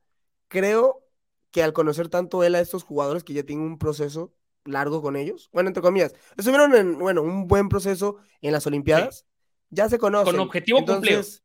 creo 0.48 1.08
que 1.52 1.64
al 1.64 1.74
conocer 1.74 2.10
tanto 2.10 2.44
él 2.44 2.56
a 2.56 2.62
estos 2.62 2.84
jugadores 2.84 3.24
que 3.24 3.34
ya 3.34 3.44
tienen 3.46 3.66
un 3.66 3.78
proceso 3.80 4.34
largo 4.66 5.02
con 5.02 5.16
ellos, 5.16 5.50
bueno, 5.54 5.70
entre 5.70 5.82
comillas, 5.82 6.14
estuvieron 6.38 6.76
en, 6.76 7.00
bueno, 7.00 7.22
un 7.24 7.48
buen 7.48 7.70
proceso 7.70 8.18
en 8.42 8.52
las 8.52 8.66
Olimpiadas, 8.68 9.26
ya 9.70 9.90
se 9.90 9.98
conocen. 9.98 10.40
objetivo 10.40 10.80
cumplido. 10.86 11.20
Entonces, 11.20 11.44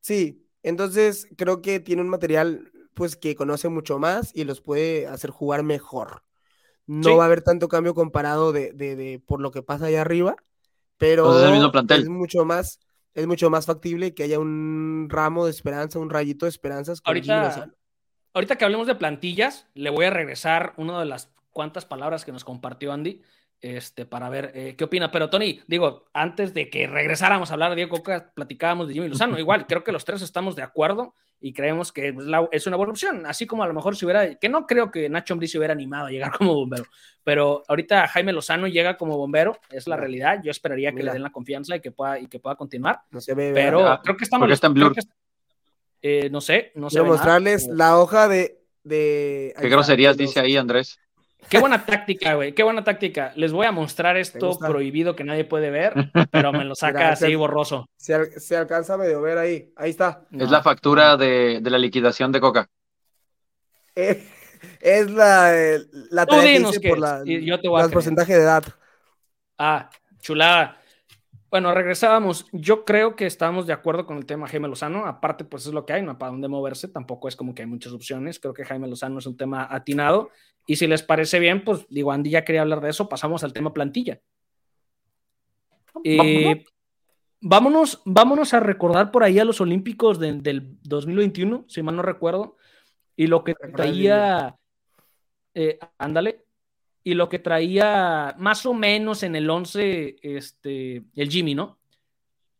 Sí, 0.00 0.46
entonces 0.62 1.26
creo 1.36 1.60
que 1.60 1.80
tiene 1.80 2.02
un 2.02 2.08
material 2.08 2.70
pues 2.94 3.16
que 3.16 3.34
conoce 3.34 3.68
mucho 3.68 3.98
más 3.98 4.30
y 4.34 4.44
los 4.44 4.60
puede 4.60 5.06
hacer 5.08 5.30
jugar 5.30 5.62
mejor. 5.64 6.22
No 6.86 7.10
Sí. 7.10 7.16
va 7.16 7.24
a 7.24 7.26
haber 7.26 7.42
tanto 7.42 7.68
cambio 7.68 7.94
comparado 7.94 8.52
de, 8.52 8.72
de- 8.72 8.96
de 8.96 9.18
por 9.20 9.40
lo 9.40 9.50
que 9.50 9.62
pasa 9.62 9.86
allá 9.86 10.00
arriba, 10.00 10.36
pero 10.96 11.36
es 11.38 11.44
el 11.46 11.52
mismo 11.52 11.70
plantel. 11.72 12.02
es 12.02 12.08
mucho 12.08 12.44
más, 12.44 12.78
es 13.14 13.26
mucho 13.26 13.50
más 13.50 13.66
factible 13.66 14.14
que 14.14 14.22
haya 14.22 14.38
un 14.38 15.08
ramo 15.10 15.44
de 15.44 15.50
esperanza, 15.50 15.98
un 15.98 16.10
rayito 16.10 16.46
de 16.46 16.50
esperanzas 16.50 17.00
con 17.00 17.10
Ahorita, 17.10 17.70
ahorita 18.34 18.56
que 18.56 18.64
hablemos 18.64 18.86
de 18.86 18.94
plantillas, 18.94 19.66
le 19.74 19.90
voy 19.90 20.06
a 20.06 20.10
regresar 20.10 20.74
una 20.76 20.98
de 21.00 21.06
las 21.06 21.30
cuantas 21.58 21.84
palabras 21.84 22.24
que 22.24 22.30
nos 22.30 22.44
compartió 22.44 22.92
Andy 22.92 23.20
este, 23.60 24.06
para 24.06 24.28
ver 24.30 24.52
eh, 24.54 24.76
qué 24.78 24.84
opina. 24.84 25.10
Pero 25.10 25.28
Tony, 25.28 25.60
digo, 25.66 26.04
antes 26.12 26.54
de 26.54 26.70
que 26.70 26.86
regresáramos 26.86 27.50
a 27.50 27.54
hablar 27.54 27.70
de 27.70 27.74
Diego 27.74 27.96
Coca, 27.96 28.30
platicábamos 28.32 28.86
de 28.86 28.94
Jimmy 28.94 29.08
Lozano. 29.08 29.36
Igual, 29.44 29.66
creo 29.66 29.82
que 29.82 29.90
los 29.90 30.04
tres 30.04 30.22
estamos 30.22 30.54
de 30.54 30.62
acuerdo 30.62 31.14
y 31.40 31.52
creemos 31.52 31.90
que 31.90 32.10
es, 32.10 32.14
la- 32.16 32.48
es 32.52 32.68
una 32.68 32.76
buena 32.76 32.92
opción. 32.92 33.26
Así 33.26 33.44
como 33.48 33.64
a 33.64 33.66
lo 33.66 33.74
mejor 33.74 33.96
si 33.96 34.04
hubiera, 34.04 34.36
que 34.36 34.48
no 34.48 34.68
creo 34.68 34.92
que 34.92 35.08
Nacho 35.08 35.34
Ambriz 35.34 35.50
se 35.50 35.58
hubiera 35.58 35.72
animado 35.74 36.06
a 36.06 36.10
llegar 36.12 36.30
como 36.38 36.54
bombero, 36.54 36.84
pero 37.24 37.64
ahorita 37.66 38.06
Jaime 38.06 38.32
Lozano 38.32 38.68
llega 38.68 38.96
como 38.96 39.16
bombero, 39.18 39.58
es 39.70 39.88
la 39.88 39.96
realidad. 39.96 40.38
Yo 40.44 40.52
esperaría 40.52 40.90
que 40.90 40.98
Mira. 40.98 41.06
le 41.06 41.12
den 41.14 41.22
la 41.24 41.30
confianza 41.32 41.74
y 41.74 41.80
que 41.80 41.90
pueda, 41.90 42.20
y 42.20 42.28
que 42.28 42.38
pueda 42.38 42.54
continuar. 42.54 43.00
No 43.10 43.20
se 43.20 43.34
ve, 43.34 43.50
Pero 43.52 43.78
¿verdad? 43.78 43.92
Ah, 43.94 44.00
creo 44.04 44.16
que 44.16 44.22
estamos. 44.22 44.48
está 44.52 44.68
en 44.68 44.74
blur. 44.74 44.94
que 44.94 45.00
eh, 46.02 46.30
no 46.30 46.40
sé, 46.40 46.70
no 46.76 46.88
sé. 46.90 46.98
Quiero 46.98 47.10
mostrarles 47.12 47.66
la 47.66 47.98
hoja 47.98 48.28
de... 48.28 48.62
de... 48.84 49.52
qué 49.60 49.68
groserías 49.68 50.16
de 50.16 50.22
los- 50.22 50.30
dice 50.30 50.38
ahí 50.40 50.56
Andrés. 50.56 51.00
Qué 51.48 51.58
buena 51.58 51.84
táctica, 51.86 52.34
güey. 52.34 52.52
Qué 52.54 52.62
buena 52.62 52.84
táctica. 52.84 53.32
Les 53.36 53.52
voy 53.52 53.66
a 53.66 53.72
mostrar 53.72 54.16
esto 54.18 54.58
prohibido 54.58 55.16
que 55.16 55.24
nadie 55.24 55.44
puede 55.44 55.70
ver, 55.70 55.94
pero 56.30 56.52
me 56.52 56.64
lo 56.64 56.74
saca 56.74 56.98
Mira, 56.98 57.12
así 57.12 57.34
borroso. 57.36 57.88
Se, 57.96 58.14
al- 58.14 58.32
se 58.32 58.56
alcanza 58.56 58.94
a 58.94 58.98
medio 58.98 59.22
ver 59.22 59.38
ahí, 59.38 59.72
ahí 59.76 59.90
está. 59.90 60.22
Es 60.30 60.50
la 60.50 60.62
factura 60.62 61.16
de, 61.16 61.60
de 61.62 61.70
la 61.70 61.78
liquidación 61.78 62.32
de 62.32 62.40
Coca. 62.40 62.68
Eh, 63.94 64.22
es 64.80 65.10
la, 65.10 65.56
eh, 65.56 65.80
la 66.10 66.26
Tú 66.26 66.36
tarea 66.36 66.52
que 66.52 66.58
dinos 66.58 66.78
por 66.78 66.98
es, 66.98 66.98
la, 66.98 67.22
y 67.24 67.44
yo 67.46 67.60
te 67.60 67.68
voy 67.68 67.78
a 67.78 67.82
las 67.82 67.88
creer. 67.88 67.94
porcentaje 67.94 68.34
de 68.34 68.42
edad. 68.42 68.64
Ah, 69.56 69.90
chulada. 70.20 70.76
Bueno, 71.50 71.72
regresábamos. 71.72 72.46
Yo 72.52 72.84
creo 72.84 73.16
que 73.16 73.26
estábamos 73.26 73.66
de 73.66 73.72
acuerdo 73.72 74.04
con 74.04 74.18
el 74.18 74.26
tema 74.26 74.48
Jaime 74.48 74.68
Lozano. 74.68 75.06
Aparte, 75.06 75.44
pues 75.44 75.66
es 75.66 75.72
lo 75.72 75.86
que 75.86 75.94
hay, 75.94 76.02
no 76.02 76.18
para 76.18 76.32
dónde 76.32 76.48
moverse. 76.48 76.88
Tampoco 76.88 77.28
es 77.28 77.36
como 77.36 77.54
que 77.54 77.62
hay 77.62 77.68
muchas 77.68 77.92
opciones. 77.92 78.38
Creo 78.38 78.52
que 78.52 78.64
Jaime 78.64 78.88
Lozano 78.88 79.18
es 79.18 79.26
un 79.26 79.36
tema 79.36 79.66
atinado. 79.70 80.30
Y 80.66 80.76
si 80.76 80.86
les 80.86 81.02
parece 81.02 81.38
bien, 81.38 81.64
pues 81.64 81.86
digo, 81.88 82.12
Andy 82.12 82.30
ya 82.30 82.44
quería 82.44 82.60
hablar 82.60 82.80
de 82.82 82.90
eso. 82.90 83.08
Pasamos 83.08 83.44
al 83.44 83.54
tema 83.54 83.72
plantilla. 83.72 84.20
Eh, 86.04 86.64
vámonos, 87.40 88.02
vámonos 88.04 88.54
a 88.54 88.60
recordar 88.60 89.10
por 89.10 89.24
ahí 89.24 89.38
a 89.38 89.44
los 89.44 89.60
Olímpicos 89.60 90.18
del 90.18 90.76
2021, 90.82 91.64
si 91.68 91.82
mal 91.82 91.96
no 91.96 92.02
recuerdo, 92.02 92.56
y 93.16 93.26
lo 93.26 93.44
que 93.44 93.54
traía, 93.54 94.56
eh, 95.54 95.78
ándale, 95.98 96.44
y 97.04 97.14
lo 97.14 97.28
que 97.28 97.38
traía 97.38 98.34
más 98.38 98.66
o 98.66 98.74
menos 98.74 99.22
en 99.22 99.36
el 99.36 99.48
11, 99.48 100.16
este, 100.22 101.04
el 101.14 101.30
Jimmy, 101.30 101.54
¿no? 101.54 101.78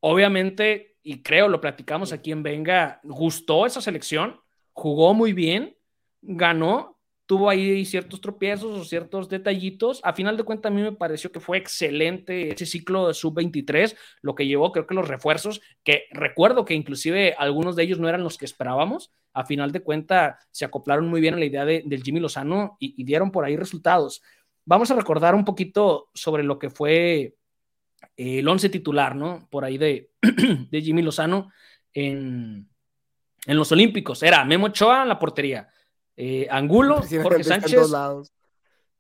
Obviamente, 0.01 0.97
y 1.03 1.23
creo, 1.23 1.49
lo 1.49 1.61
platicamos 1.61 2.13
aquí 2.13 2.33
en 2.33 2.43
Venga, 2.43 3.01
gustó 3.03 3.67
esa 3.67 3.81
selección, 3.81 4.41
jugó 4.73 5.13
muy 5.15 5.33
bien, 5.33 5.77
ganó, 6.23 6.98
tuvo 7.29 7.51
ahí 7.51 7.85
ciertos 7.85 8.23
tropiezos 8.23 8.75
o 8.75 8.85
ciertos 8.87 9.29
detallitos. 9.29 10.01
A 10.03 10.15
final 10.15 10.39
de 10.39 10.45
cuentas, 10.45 10.73
a 10.73 10.75
mí 10.75 10.81
me 10.81 10.93
pareció 10.93 11.31
que 11.31 11.41
fue 11.41 11.59
excelente 11.59 12.55
ese 12.55 12.65
ciclo 12.65 13.07
de 13.07 13.13
sub-23, 13.13 13.95
lo 14.23 14.35
que 14.35 14.47
llevó, 14.47 14.73
creo 14.73 14.87
que 14.87 14.95
los 14.95 15.07
refuerzos, 15.07 15.61
que 15.85 16.05
recuerdo 16.11 16.65
que 16.65 16.73
inclusive 16.73 17.35
algunos 17.37 17.77
de 17.77 17.83
ellos 17.83 17.99
no 17.99 18.09
eran 18.09 18.25
los 18.25 18.39
que 18.39 18.47
esperábamos. 18.47 19.13
A 19.35 19.45
final 19.45 19.73
de 19.73 19.83
cuentas, 19.83 20.37
se 20.51 20.65
acoplaron 20.65 21.07
muy 21.07 21.21
bien 21.21 21.35
a 21.35 21.37
la 21.37 21.45
idea 21.45 21.67
de, 21.67 21.83
del 21.85 22.03
Jimmy 22.03 22.19
Lozano 22.19 22.79
y, 22.81 23.05
dieron 23.05 23.31
por 23.31 23.45
ahí 23.45 23.59
resultados. 23.59 24.23
Vamos 24.65 24.91
a 24.91 24.95
recordar 24.95 25.35
un 25.35 25.45
poquito 25.45 26.09
sobre 26.15 26.45
lo 26.45 26.59
que 26.59 26.71
fue 26.71 27.37
el 28.17 28.49
once 28.49 28.71
titular, 28.71 29.15
¿no? 29.15 29.47
Por 29.51 29.67
ahí 29.67 29.77
de, 29.77 30.13
de 30.71 30.81
Jimmy 30.81 31.03
Lozano 31.03 31.51
en, 31.93 32.71
en 33.45 33.57
los 33.59 33.71
Olímpicos. 33.71 34.23
Era 34.23 34.47
Memo 34.47 34.69
Ochoa 34.69 35.03
en 35.03 35.11
la 35.11 35.19
portería. 35.19 35.69
Eh, 36.21 36.49
Angulo, 36.51 37.01
Jorge 37.23 37.45
Sánchez. 37.45 37.93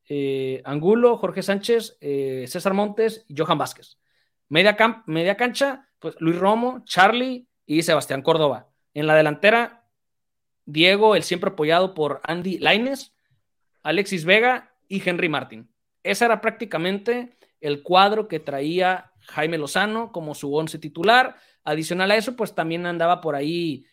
Eh, 0.09 0.63
Angulo, 0.65 1.17
Jorge 1.17 1.43
Sánchez, 1.43 1.99
eh, 2.01 2.45
César 2.47 2.75
Montes 2.75 3.25
y 3.27 3.35
Johan 3.37 3.59
Vázquez. 3.59 3.99
Media, 4.49 4.77
media 5.07 5.37
cancha, 5.37 5.89
pues 5.99 6.15
Luis 6.21 6.39
Romo, 6.39 6.85
Charlie 6.85 7.49
y 7.67 7.83
Sebastián 7.83 8.23
Córdoba. 8.23 8.69
En 8.95 9.09
la 9.09 9.17
delantera, 9.17 9.85
Diego, 10.65 11.17
el 11.17 11.25
siempre 11.25 11.51
apoyado 11.51 11.93
por 11.93 12.21
Andy 12.23 12.59
Laines, 12.61 13.13
Alexis 13.83 14.25
Vega 14.25 14.73
y 14.87 15.07
Henry 15.07 15.29
Martin. 15.29 15.69
Ese 16.05 16.25
era 16.25 16.41
prácticamente 16.41 17.37
el 17.61 17.83
cuadro 17.83 18.29
que 18.29 18.39
traía 18.39 19.11
Jaime 19.23 19.59
Lozano 19.59 20.13
como 20.13 20.37
su 20.37 20.55
once 20.55 20.79
titular. 20.79 21.35
Adicional 21.65 22.13
a 22.13 22.17
eso, 22.17 22.37
pues 22.37 22.55
también 22.55 22.87
andaba 22.87 23.21
por 23.21 23.35
ahí 23.35 23.85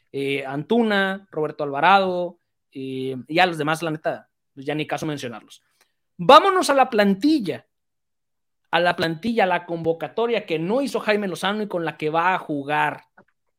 Antuna, 0.45 1.27
Roberto 1.31 1.63
Alvarado, 1.63 2.37
y 2.77 3.15
ya 3.33 3.45
los 3.45 3.57
demás, 3.57 3.81
la 3.81 3.91
neta, 3.91 4.29
pues 4.53 4.65
ya 4.65 4.75
ni 4.75 4.85
caso 4.85 5.05
mencionarlos. 5.05 5.63
Vámonos 6.17 6.69
a 6.69 6.73
la 6.73 6.89
plantilla, 6.89 7.65
a 8.69 8.81
la 8.81 8.97
plantilla, 8.97 9.45
a 9.45 9.47
la 9.47 9.65
convocatoria 9.65 10.45
que 10.45 10.59
no 10.59 10.81
hizo 10.81 10.99
Jaime 10.99 11.29
Lozano 11.29 11.63
y 11.63 11.67
con 11.69 11.85
la 11.85 11.95
que 11.95 12.09
va 12.09 12.33
a 12.33 12.37
jugar 12.37 13.05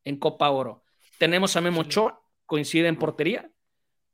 en 0.03 0.17
Copa 0.19 0.51
Oro. 0.51 0.83
Tenemos 1.17 1.55
a 1.55 1.61
Memo 1.61 1.81
Ochoa, 1.81 2.21
coincide 2.45 2.87
en 2.89 2.99
portería. 2.99 3.49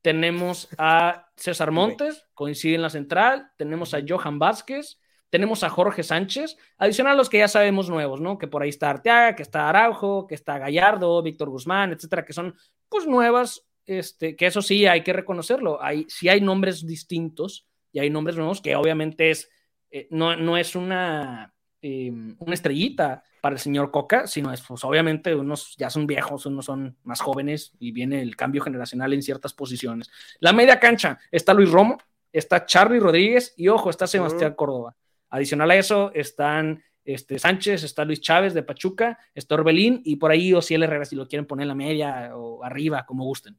Tenemos 0.01 0.69
a 0.77 1.27
César 1.35 1.71
Montes, 1.71 2.25
coincide 2.33 2.75
en 2.75 2.81
la 2.81 2.89
central. 2.89 3.51
Tenemos 3.57 3.93
a 3.93 3.99
Johan 4.07 4.39
Vázquez. 4.39 5.01
Tenemos 5.29 5.63
a 5.63 5.69
Jorge 5.69 6.03
Sánchez, 6.03 6.57
adicional 6.77 7.13
a 7.13 7.17
los 7.17 7.27
que 7.27 7.39
ya 7.39 7.47
sabemos 7.47 7.89
nuevos, 7.89 8.21
¿no? 8.21 8.37
Que 8.37 8.47
por 8.47 8.61
ahí 8.61 8.69
está 8.69 8.91
Arteaga, 8.91 9.35
que 9.35 9.41
está 9.41 9.67
Araujo, 9.67 10.27
que 10.27 10.35
está 10.35 10.59
Gallardo, 10.59 11.23
Víctor 11.23 11.49
Guzmán, 11.49 11.91
etcétera, 11.91 12.23
que 12.23 12.33
son 12.33 12.55
pues 12.87 13.07
nuevas 13.07 13.65
este, 13.85 14.35
que 14.35 14.45
eso 14.45 14.61
sí 14.61 14.85
hay 14.85 15.03
que 15.03 15.13
reconocerlo, 15.13 15.81
hay, 15.81 16.05
sí 16.07 16.29
hay 16.29 16.41
nombres 16.41 16.85
distintos 16.85 17.67
y 17.91 17.99
hay 17.99 18.09
nombres 18.09 18.37
nuevos 18.37 18.61
que 18.61 18.75
obviamente 18.75 19.29
es, 19.31 19.49
eh, 19.91 20.07
no, 20.09 20.35
no, 20.35 20.57
es 20.57 20.75
una, 20.75 21.53
em, 21.81 22.35
una 22.39 22.53
estrellita 22.53 23.23
para 23.41 23.55
el 23.55 23.59
señor 23.59 23.91
Coca, 23.91 24.25
sino 24.25 24.53
es, 24.53 24.61
pues 24.61 24.83
obviamente 24.83 25.35
unos 25.35 25.75
ya 25.77 25.89
son 25.89 26.07
viejos, 26.07 26.45
unos 26.45 26.65
son 26.65 26.97
más 27.03 27.19
jóvenes 27.19 27.73
y 27.77 27.91
viene 27.91 28.21
el 28.21 28.35
cambio 28.35 28.61
generacional 28.61 29.13
en 29.13 29.21
ciertas 29.21 29.53
posiciones. 29.53 30.09
La 30.39 30.53
media 30.53 30.79
cancha 30.79 31.19
está 31.29 31.53
Luis 31.53 31.69
Romo, 31.69 31.97
está 32.31 32.65
Charlie 32.65 32.99
Rodríguez 32.99 33.53
y 33.57 33.67
ojo, 33.67 33.89
está 33.89 34.07
Sebastián 34.07 34.53
Córdoba. 34.53 34.95
Adicional 35.29 35.71
a 35.71 35.75
eso 35.75 36.11
están 36.13 36.83
este, 37.05 37.37
Sánchez, 37.37 37.83
está 37.83 38.05
Luis 38.05 38.21
Chávez 38.21 38.53
de 38.53 38.63
Pachuca, 38.63 39.19
está 39.35 39.55
Orbelín 39.55 40.01
y 40.05 40.15
por 40.15 40.31
ahí 40.31 40.53
Ociel 40.53 40.83
Herrera 40.83 41.05
si 41.05 41.15
lo 41.15 41.27
quieren 41.27 41.45
poner 41.45 41.63
en 41.63 41.67
la 41.69 41.75
media 41.75 42.31
o 42.35 42.63
arriba, 42.63 43.05
como 43.05 43.25
gusten. 43.25 43.57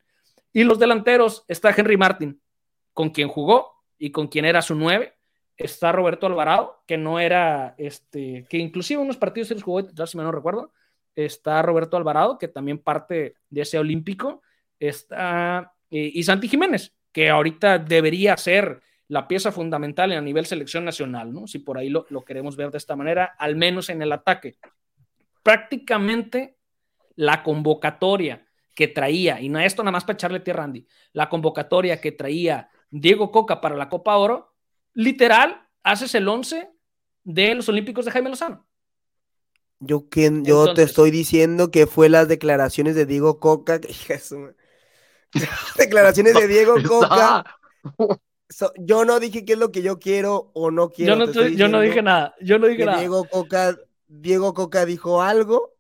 Y 0.55 0.63
los 0.63 0.79
delanteros 0.79 1.45
está 1.49 1.75
Henry 1.77 1.97
Martin, 1.97 2.41
con 2.93 3.11
quien 3.11 3.29
jugó 3.29 3.83
y 3.99 4.13
con 4.13 4.29
quien 4.29 4.45
era 4.45 4.63
su 4.63 4.77
nueve. 4.77 5.15
Está 5.57 5.91
Roberto 5.91 6.27
Alvarado, 6.27 6.83
que 6.87 6.97
no 6.97 7.19
era, 7.19 7.75
este, 7.77 8.47
que 8.49 8.59
inclusive 8.59 9.03
unos 9.03 9.17
partidos 9.17 9.49
se 9.49 9.55
los 9.55 9.65
jugó, 9.65 9.83
si 9.83 10.17
me 10.17 10.23
no 10.23 10.31
recuerdo. 10.31 10.73
Está 11.17 11.61
Roberto 11.63 11.97
Alvarado, 11.97 12.39
que 12.39 12.47
también 12.47 12.79
parte 12.79 13.35
de 13.51 13.61
ese 13.61 13.81
olímpico. 13.81 14.43
Está, 14.79 15.75
eh, 15.91 16.11
y 16.15 16.23
Santi 16.23 16.49
Jiménez, 16.49 16.95
que 17.11 17.31
ahorita 17.31 17.79
debería 17.79 18.37
ser 18.37 18.81
la 19.09 19.27
pieza 19.27 19.51
fundamental 19.51 20.13
a 20.13 20.21
nivel 20.21 20.47
selección 20.47 20.85
nacional, 20.85 21.33
¿no? 21.33 21.49
Si 21.49 21.59
por 21.59 21.79
ahí 21.79 21.89
lo, 21.89 22.07
lo 22.11 22.25
queremos 22.25 22.57
ver 22.57 22.71
de 22.71 22.79
esta 22.79 22.95
manera, 22.95 23.35
al 23.39 23.57
menos 23.57 23.89
en 23.89 24.03
el 24.03 24.13
ataque. 24.13 24.57
Prácticamente 25.43 26.57
la 27.17 27.43
convocatoria 27.43 28.44
que 28.75 28.89
traía, 28.89 29.41
y 29.41 29.49
no 29.49 29.61
esto 29.61 29.83
nada 29.83 29.93
más 29.93 30.05
para 30.05 30.15
echarle 30.15 30.41
tierra 30.41 30.63
a 30.63 30.65
Andy, 30.67 30.87
la 31.13 31.29
convocatoria 31.29 32.01
que 32.01 32.13
traía 32.13 32.69
Diego 32.91 33.31
Coca 33.31 33.61
para 33.61 33.77
la 33.77 33.89
Copa 33.89 34.17
Oro, 34.17 34.55
literal, 34.93 35.67
haces 35.83 36.15
el 36.15 36.29
11 36.29 36.71
de 37.25 37.55
los 37.55 37.69
Olímpicos 37.69 38.05
de 38.05 38.11
Jaime 38.11 38.31
Lozano. 38.31 38.67
Yo, 39.81 40.09
quien, 40.09 40.45
yo 40.45 40.73
te 40.73 40.83
estoy 40.83 41.11
diciendo 41.11 41.71
que 41.71 41.87
fue 41.87 42.09
las 42.09 42.29
declaraciones 42.29 42.95
de 42.95 43.07
Diego 43.07 43.39
Coca. 43.39 43.81
declaraciones 45.77 46.35
de 46.35 46.49
Diego 46.49 46.77
Coca. 46.87 47.45
yo 48.79 49.05
no 49.05 49.21
dije 49.21 49.45
qué 49.45 49.55
es 49.55 49.59
lo 49.59 49.73
que 49.73 49.83
yo 49.83 49.99
quiero 49.99 50.51
o 50.55 50.71
no 50.71 50.91
quiero. 50.91 51.17
Yo 51.17 51.27
no, 51.27 51.49
yo 51.49 51.69
no 51.69 51.81
dije 51.81 52.03
nada. 52.03 52.35
Yo 52.41 52.59
no 52.59 52.67
dije 52.67 52.87
nada. 52.87 52.99
Diego 52.99 53.25
Coca, 53.25 53.77
Diego 54.07 54.55
Coca 54.55 54.87
dijo 54.87 55.23
algo 55.23 55.74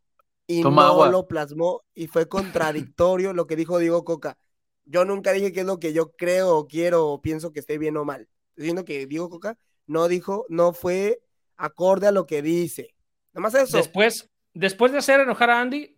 y 0.46 0.62
no 0.62 1.10
lo 1.10 1.26
plasmó 1.26 1.82
y 1.94 2.06
fue 2.06 2.28
contradictorio 2.28 3.32
lo 3.32 3.46
que 3.46 3.56
dijo 3.56 3.78
Diego 3.78 4.04
Coca. 4.04 4.38
Yo 4.84 5.04
nunca 5.04 5.32
dije 5.32 5.52
que 5.52 5.60
es 5.60 5.66
lo 5.66 5.78
que 5.78 5.92
yo 5.92 6.12
creo 6.12 6.56
o 6.56 6.66
quiero 6.66 7.08
o 7.08 7.22
pienso 7.22 7.52
que 7.52 7.60
esté 7.60 7.78
bien 7.78 7.96
o 7.96 8.04
mal. 8.04 8.28
Diciendo 8.56 8.84
que 8.84 9.06
Diego 9.06 9.30
Coca 9.30 9.58
no 9.86 10.08
dijo, 10.08 10.44
no 10.48 10.72
fue 10.72 11.22
acorde 11.56 12.06
a 12.06 12.12
lo 12.12 12.26
que 12.26 12.42
dice. 12.42 12.94
Nada 13.32 13.42
más 13.42 13.54
eso. 13.54 13.76
Después, 13.76 14.30
después 14.52 14.92
de 14.92 14.98
hacer 14.98 15.20
enojar 15.20 15.50
a 15.50 15.60
Andy, 15.60 15.96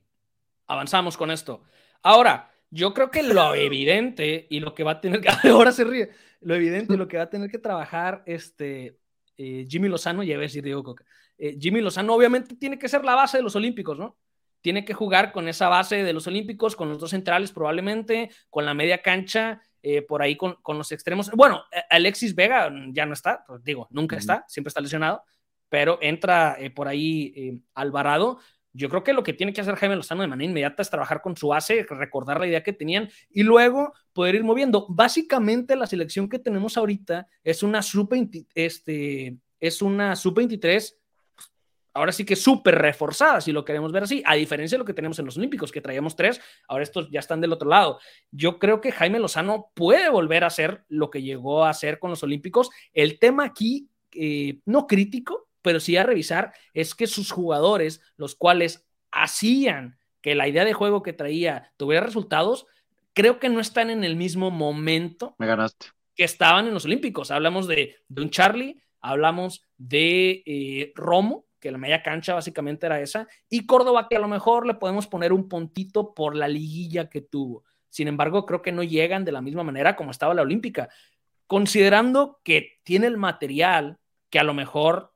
avanzamos 0.66 1.16
con 1.16 1.30
esto. 1.30 1.62
Ahora, 2.02 2.50
yo 2.70 2.94
creo 2.94 3.10
que 3.10 3.22
lo 3.22 3.54
evidente 3.54 4.46
y 4.48 4.60
lo 4.60 4.74
que 4.74 4.84
va 4.84 4.92
a 4.92 5.00
tener 5.00 5.20
que, 5.20 5.28
ahora 5.50 5.72
se 5.72 5.84
ríe, 5.84 6.10
lo 6.40 6.54
evidente 6.54 6.94
y 6.94 6.96
lo 6.96 7.08
que 7.08 7.16
va 7.16 7.24
a 7.24 7.30
tener 7.30 7.50
que 7.50 7.58
trabajar 7.58 8.22
este 8.26 8.98
eh, 9.36 9.66
Jimmy 9.68 9.88
Lozano, 9.88 10.22
ya 10.22 10.34
iba 10.34 10.40
a 10.40 10.42
decir 10.42 10.62
Diego 10.62 10.82
Coca, 10.82 11.04
eh, 11.36 11.56
Jimmy 11.60 11.80
Lozano 11.80 12.14
obviamente 12.14 12.56
tiene 12.56 12.78
que 12.78 12.88
ser 12.88 13.04
la 13.04 13.14
base 13.14 13.36
de 13.36 13.42
los 13.42 13.56
Olímpicos, 13.56 13.98
¿no? 13.98 14.16
Tiene 14.66 14.84
que 14.84 14.94
jugar 14.94 15.30
con 15.30 15.46
esa 15.46 15.68
base 15.68 16.02
de 16.02 16.12
los 16.12 16.26
Olímpicos, 16.26 16.74
con 16.74 16.88
los 16.88 16.98
dos 16.98 17.10
centrales 17.10 17.52
probablemente, 17.52 18.30
con 18.50 18.66
la 18.66 18.74
media 18.74 19.00
cancha, 19.00 19.62
eh, 19.80 20.02
por 20.02 20.22
ahí 20.22 20.36
con, 20.36 20.56
los 20.66 20.90
extremos. 20.90 21.30
Bueno, 21.30 21.62
Alexis 21.88 22.34
Vega 22.34 22.68
ya 22.90 23.06
no 23.06 23.12
está, 23.12 23.44
pues, 23.46 23.62
digo, 23.62 23.86
nunca 23.92 24.16
está, 24.16 24.44
siempre 24.48 24.70
está 24.70 24.80
lesionado, 24.80 25.22
pero 25.68 26.00
entra 26.02 26.56
eh, 26.58 26.70
por 26.70 26.88
ahí 26.88 27.32
eh, 27.36 27.60
Alvarado. 27.74 28.40
Yo 28.72 28.88
creo 28.88 29.04
que 29.04 29.12
lo 29.12 29.22
que 29.22 29.34
tiene 29.34 29.52
que 29.52 29.60
hacer 29.60 29.76
Jaime 29.76 29.94
Lozano 29.94 30.22
de 30.22 30.26
manera 30.26 30.50
inmediata 30.50 30.82
es 30.82 30.90
trabajar 30.90 31.22
con 31.22 31.36
su 31.36 31.46
base, 31.46 31.86
recordar 31.88 32.40
la 32.40 32.48
idea 32.48 32.64
que 32.64 32.72
tenían 32.72 33.08
y 33.30 33.44
luego 33.44 33.92
poder 34.12 34.34
ir 34.34 34.42
moviendo. 34.42 34.86
Básicamente 34.88 35.76
la 35.76 35.86
selección 35.86 36.28
que 36.28 36.40
tenemos 36.40 36.76
ahorita 36.76 37.28
es 37.44 37.62
una 37.62 37.82
sub 37.82 38.12
este, 38.56 39.36
es 39.60 39.80
una 39.80 40.16
sub 40.16 40.34
23 40.34 40.98
ahora 41.96 42.12
sí 42.12 42.24
que 42.24 42.36
súper 42.36 42.76
reforzada, 42.76 43.40
si 43.40 43.52
lo 43.52 43.64
queremos 43.64 43.90
ver 43.90 44.02
así, 44.02 44.22
a 44.26 44.34
diferencia 44.34 44.76
de 44.76 44.80
lo 44.80 44.84
que 44.84 44.92
tenemos 44.92 45.18
en 45.18 45.24
los 45.24 45.36
Olímpicos, 45.38 45.72
que 45.72 45.80
traíamos 45.80 46.14
tres, 46.14 46.40
ahora 46.68 46.82
estos 46.82 47.10
ya 47.10 47.20
están 47.20 47.40
del 47.40 47.52
otro 47.52 47.68
lado. 47.68 47.98
Yo 48.30 48.58
creo 48.58 48.80
que 48.80 48.92
Jaime 48.92 49.18
Lozano 49.18 49.72
puede 49.74 50.10
volver 50.10 50.44
a 50.44 50.48
hacer 50.48 50.84
lo 50.88 51.10
que 51.10 51.22
llegó 51.22 51.64
a 51.64 51.70
hacer 51.70 51.98
con 51.98 52.10
los 52.10 52.22
Olímpicos. 52.22 52.70
El 52.92 53.18
tema 53.18 53.44
aquí, 53.44 53.88
eh, 54.12 54.60
no 54.66 54.86
crítico, 54.86 55.48
pero 55.62 55.80
sí 55.80 55.96
a 55.96 56.04
revisar, 56.04 56.52
es 56.74 56.94
que 56.94 57.06
sus 57.06 57.32
jugadores, 57.32 58.02
los 58.16 58.34
cuales 58.34 58.86
hacían 59.10 59.98
que 60.20 60.34
la 60.34 60.48
idea 60.48 60.64
de 60.64 60.74
juego 60.74 61.02
que 61.02 61.14
traía 61.14 61.72
tuviera 61.78 62.04
resultados, 62.04 62.66
creo 63.14 63.38
que 63.38 63.48
no 63.48 63.60
están 63.60 63.88
en 63.88 64.04
el 64.04 64.16
mismo 64.16 64.50
momento. 64.50 65.34
Me 65.38 65.46
ganaste. 65.46 65.86
Que 66.14 66.24
estaban 66.24 66.66
en 66.66 66.74
los 66.74 66.84
Olímpicos. 66.84 67.30
Hablamos 67.30 67.66
de, 67.66 67.96
de 68.08 68.22
un 68.22 68.30
Charlie, 68.30 68.82
hablamos 69.00 69.62
de 69.78 70.42
eh, 70.44 70.92
Romo, 70.94 71.45
que 71.66 71.72
la 71.72 71.78
media 71.78 72.00
cancha 72.00 72.34
básicamente 72.34 72.86
era 72.86 73.00
esa, 73.00 73.26
y 73.50 73.66
Córdoba 73.66 74.06
que 74.08 74.14
a 74.14 74.20
lo 74.20 74.28
mejor 74.28 74.68
le 74.68 74.74
podemos 74.74 75.08
poner 75.08 75.32
un 75.32 75.48
puntito 75.48 76.14
por 76.14 76.36
la 76.36 76.46
liguilla 76.46 77.10
que 77.10 77.22
tuvo. 77.22 77.64
Sin 77.90 78.06
embargo, 78.06 78.46
creo 78.46 78.62
que 78.62 78.70
no 78.70 78.84
llegan 78.84 79.24
de 79.24 79.32
la 79.32 79.42
misma 79.42 79.64
manera 79.64 79.96
como 79.96 80.12
estaba 80.12 80.32
la 80.32 80.42
Olímpica, 80.42 80.88
considerando 81.48 82.38
que 82.44 82.78
tiene 82.84 83.08
el 83.08 83.16
material 83.16 83.98
que 84.30 84.38
a 84.38 84.44
lo 84.44 84.54
mejor 84.54 85.12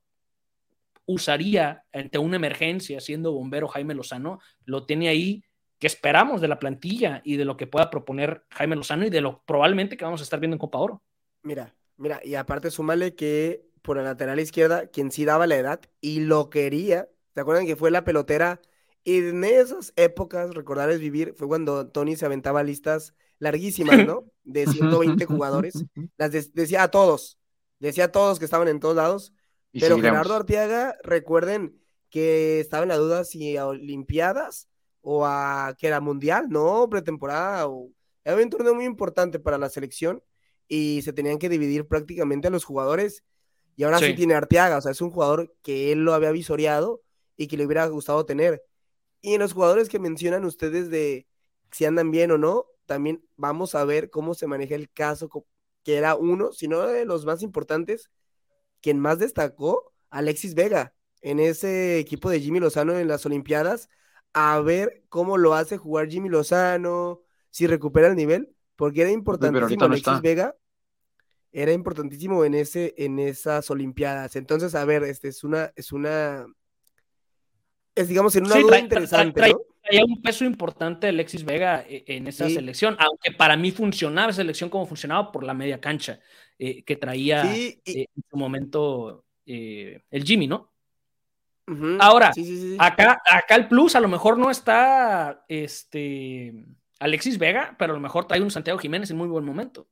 usaría 1.06 1.84
ante 1.92 2.18
una 2.18 2.34
emergencia 2.34 2.98
siendo 2.98 3.30
bombero 3.30 3.68
Jaime 3.68 3.94
Lozano, 3.94 4.40
lo 4.64 4.86
tiene 4.86 5.08
ahí 5.08 5.44
que 5.78 5.86
esperamos 5.86 6.40
de 6.40 6.48
la 6.48 6.58
plantilla 6.58 7.22
y 7.24 7.36
de 7.36 7.44
lo 7.44 7.56
que 7.56 7.68
pueda 7.68 7.90
proponer 7.90 8.44
Jaime 8.50 8.74
Lozano 8.74 9.06
y 9.06 9.10
de 9.10 9.20
lo 9.20 9.44
probablemente 9.44 9.96
que 9.96 10.04
vamos 10.04 10.20
a 10.20 10.24
estar 10.24 10.40
viendo 10.40 10.56
en 10.56 10.58
Copa 10.58 10.78
Oro. 10.78 11.00
Mira, 11.44 11.72
mira, 11.96 12.20
y 12.24 12.34
aparte 12.34 12.72
súmale 12.72 13.14
que 13.14 13.69
por 13.82 13.96
la 13.96 14.02
lateral 14.02 14.40
izquierda, 14.40 14.86
quien 14.86 15.10
sí 15.10 15.24
daba 15.24 15.46
la 15.46 15.56
edad 15.56 15.80
y 16.00 16.20
lo 16.20 16.50
quería, 16.50 17.08
¿se 17.34 17.40
acuerdan 17.40 17.66
que 17.66 17.76
fue 17.76 17.90
la 17.90 18.04
pelotera? 18.04 18.60
Y 19.04 19.18
en 19.18 19.44
esas 19.44 19.92
épocas, 19.96 20.54
recordar 20.54 20.90
es 20.90 21.00
vivir, 21.00 21.34
fue 21.36 21.48
cuando 21.48 21.88
Tony 21.88 22.16
se 22.16 22.26
aventaba 22.26 22.62
listas 22.62 23.14
larguísimas, 23.38 24.06
¿no? 24.06 24.24
De 24.44 24.66
120 24.66 25.24
jugadores. 25.24 25.74
Las 26.18 26.30
decía 26.52 26.82
a 26.82 26.90
todos, 26.90 27.38
decía 27.78 28.04
a 28.04 28.12
todos 28.12 28.38
que 28.38 28.44
estaban 28.44 28.68
en 28.68 28.80
todos 28.80 28.96
lados. 28.96 29.32
pero 29.72 29.98
Gerardo 29.98 30.34
Arteaga, 30.34 30.96
recuerden 31.02 31.80
que 32.10 32.60
estaba 32.60 32.82
en 32.82 32.90
la 32.90 32.96
duda 32.96 33.24
si 33.24 33.56
a 33.56 33.66
Olimpiadas 33.66 34.68
o 35.00 35.24
a 35.24 35.74
que 35.78 35.86
era 35.86 36.00
Mundial, 36.00 36.48
no, 36.50 36.88
pretemporada. 36.90 37.68
O... 37.68 37.90
Era 38.24 38.36
un 38.36 38.50
torneo 38.50 38.74
muy 38.74 38.84
importante 38.84 39.38
para 39.38 39.58
la 39.58 39.70
selección 39.70 40.22
y 40.68 41.02
se 41.02 41.12
tenían 41.12 41.38
que 41.38 41.48
dividir 41.48 41.86
prácticamente 41.86 42.48
a 42.48 42.50
los 42.50 42.64
jugadores. 42.64 43.24
Y 43.80 43.84
ahora 43.84 43.98
sí. 43.98 44.12
tiene 44.12 44.34
Arteaga, 44.34 44.76
o 44.76 44.80
sea, 44.82 44.92
es 44.92 45.00
un 45.00 45.10
jugador 45.10 45.56
que 45.62 45.90
él 45.90 46.04
lo 46.04 46.12
había 46.12 46.32
visoreado 46.32 47.00
y 47.34 47.46
que 47.46 47.56
le 47.56 47.64
hubiera 47.64 47.86
gustado 47.86 48.26
tener. 48.26 48.62
Y 49.22 49.32
en 49.32 49.40
los 49.40 49.54
jugadores 49.54 49.88
que 49.88 49.98
mencionan 49.98 50.44
ustedes 50.44 50.90
de 50.90 51.26
si 51.72 51.86
andan 51.86 52.10
bien 52.10 52.30
o 52.30 52.36
no, 52.36 52.66
también 52.84 53.24
vamos 53.36 53.74
a 53.74 53.82
ver 53.86 54.10
cómo 54.10 54.34
se 54.34 54.46
maneja 54.46 54.74
el 54.74 54.90
caso, 54.90 55.30
que 55.82 55.96
era 55.96 56.14
uno, 56.14 56.52
si 56.52 56.68
no 56.68 56.80
de 56.80 57.06
los 57.06 57.24
más 57.24 57.42
importantes, 57.42 58.10
quien 58.82 59.00
más 59.00 59.18
destacó, 59.18 59.94
Alexis 60.10 60.54
Vega, 60.54 60.94
en 61.22 61.40
ese 61.40 61.98
equipo 61.98 62.28
de 62.28 62.40
Jimmy 62.40 62.60
Lozano 62.60 62.98
en 62.98 63.08
las 63.08 63.24
Olimpiadas, 63.24 63.88
a 64.34 64.60
ver 64.60 65.04
cómo 65.08 65.38
lo 65.38 65.54
hace 65.54 65.78
jugar 65.78 66.10
Jimmy 66.10 66.28
Lozano, 66.28 67.22
si 67.48 67.66
recupera 67.66 68.08
el 68.08 68.16
nivel, 68.16 68.54
porque 68.76 69.00
era 69.00 69.10
importantísimo 69.10 69.86
Alexis 69.86 70.20
Vega, 70.20 70.54
era 71.52 71.72
importantísimo 71.72 72.44
en 72.44 72.54
ese, 72.54 72.94
en 72.96 73.18
esas 73.18 73.70
Olimpiadas. 73.70 74.36
Entonces, 74.36 74.74
a 74.74 74.84
ver, 74.84 75.02
este 75.04 75.28
es 75.28 75.44
una, 75.44 75.72
es 75.74 75.92
una, 75.92 76.46
es 77.94 78.08
digamos 78.08 78.34
en 78.36 78.46
una 78.46 78.56
duda 78.56 78.78
interesante, 78.78 79.40
¿no? 79.40 79.60
Traía 79.82 80.04
un 80.04 80.20
peso 80.20 80.44
importante 80.44 81.08
Alexis 81.08 81.44
Vega 81.44 81.84
eh, 81.88 82.04
en 82.06 82.26
esa 82.26 82.48
selección, 82.48 82.96
aunque 82.98 83.32
para 83.32 83.56
mí 83.56 83.70
funcionaba 83.70 84.30
esa 84.30 84.42
selección 84.42 84.68
como 84.68 84.86
funcionaba 84.86 85.32
por 85.32 85.42
la 85.42 85.54
media 85.54 85.80
cancha 85.80 86.20
eh, 86.58 86.84
que 86.84 86.96
traía 86.96 87.52
eh, 87.54 87.80
en 87.84 88.24
su 88.30 88.36
momento 88.36 89.24
el 89.46 90.24
Jimmy, 90.24 90.46
¿no? 90.46 90.70
Ahora, 92.00 92.32
acá, 92.78 93.22
acá 93.24 93.54
el 93.54 93.68
plus 93.68 93.94
a 93.94 94.00
lo 94.00 94.08
mejor 94.08 94.38
no 94.38 94.50
está 94.50 95.44
este, 95.48 96.66
Alexis 96.98 97.38
Vega, 97.38 97.76
pero 97.78 97.92
a 97.92 97.96
lo 97.96 98.00
mejor 98.00 98.26
trae 98.26 98.40
un 98.40 98.50
Santiago 98.50 98.78
Jiménez 98.78 99.10
en 99.10 99.16
muy 99.16 99.28
buen 99.28 99.44
momento. 99.44 99.88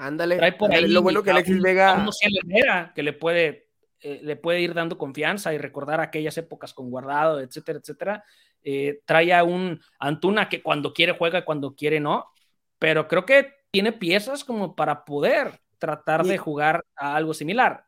Ándale. 0.00 0.38
Trae 0.38 0.52
por 0.52 0.72
ahí 0.72 0.88
lo 0.88 1.02
bueno 1.02 1.22
que 1.22 1.30
Alexis 1.30 1.60
Vega. 1.60 2.92
que 2.94 3.02
le 3.02 3.12
puede, 3.12 3.68
eh, 4.00 4.20
le 4.22 4.34
puede 4.34 4.62
ir 4.62 4.72
dando 4.72 4.96
confianza 4.96 5.52
y 5.52 5.58
recordar 5.58 6.00
aquellas 6.00 6.38
épocas 6.38 6.72
con 6.72 6.90
guardado, 6.90 7.38
etcétera, 7.38 7.80
etcétera. 7.80 8.24
Eh, 8.64 9.02
trae 9.04 9.34
a 9.34 9.44
un 9.44 9.78
Antuna 9.98 10.48
que 10.48 10.62
cuando 10.62 10.94
quiere 10.94 11.12
juega, 11.12 11.44
cuando 11.44 11.74
quiere 11.74 12.00
no. 12.00 12.30
Pero 12.78 13.08
creo 13.08 13.26
que 13.26 13.52
tiene 13.70 13.92
piezas 13.92 14.42
como 14.42 14.74
para 14.74 15.04
poder 15.04 15.60
tratar 15.78 16.24
de 16.24 16.38
jugar 16.38 16.86
a 16.96 17.14
algo 17.14 17.34
similar. 17.34 17.84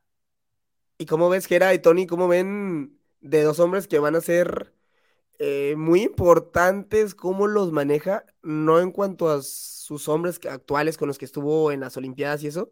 ¿Y 0.98 1.06
cómo 1.06 1.30
ves, 1.30 1.46
Gera 1.46 1.72
y 1.72 1.78
Tony? 1.78 2.06
¿Cómo 2.06 2.28
ven 2.28 2.98
de 3.22 3.42
dos 3.42 3.58
hombres 3.58 3.88
que 3.88 3.98
van 3.98 4.16
a 4.16 4.20
ser 4.20 4.74
eh, 5.38 5.76
muy 5.78 6.02
importantes? 6.02 7.14
¿Cómo 7.14 7.46
los 7.46 7.72
maneja? 7.72 8.26
No 8.42 8.80
en 8.80 8.92
cuanto 8.92 9.30
a 9.30 9.40
sus 9.82 10.08
hombres 10.08 10.40
actuales 10.48 10.96
con 10.96 11.08
los 11.08 11.18
que 11.18 11.24
estuvo 11.24 11.72
en 11.72 11.80
las 11.80 11.96
Olimpiadas 11.96 12.42
y 12.44 12.46
eso, 12.46 12.70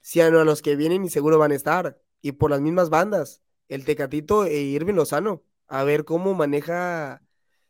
sino 0.00 0.40
a 0.40 0.44
los 0.44 0.62
que 0.62 0.76
vienen 0.76 1.04
y 1.04 1.10
seguro 1.10 1.38
van 1.38 1.52
a 1.52 1.54
estar. 1.54 2.00
Y 2.20 2.32
por 2.32 2.50
las 2.50 2.60
mismas 2.60 2.90
bandas, 2.90 3.40
el 3.68 3.84
Tecatito 3.84 4.44
e 4.44 4.60
Irving 4.60 4.94
Lozano. 4.94 5.42
A 5.68 5.84
ver 5.84 6.04
cómo 6.04 6.34
maneja, 6.34 7.22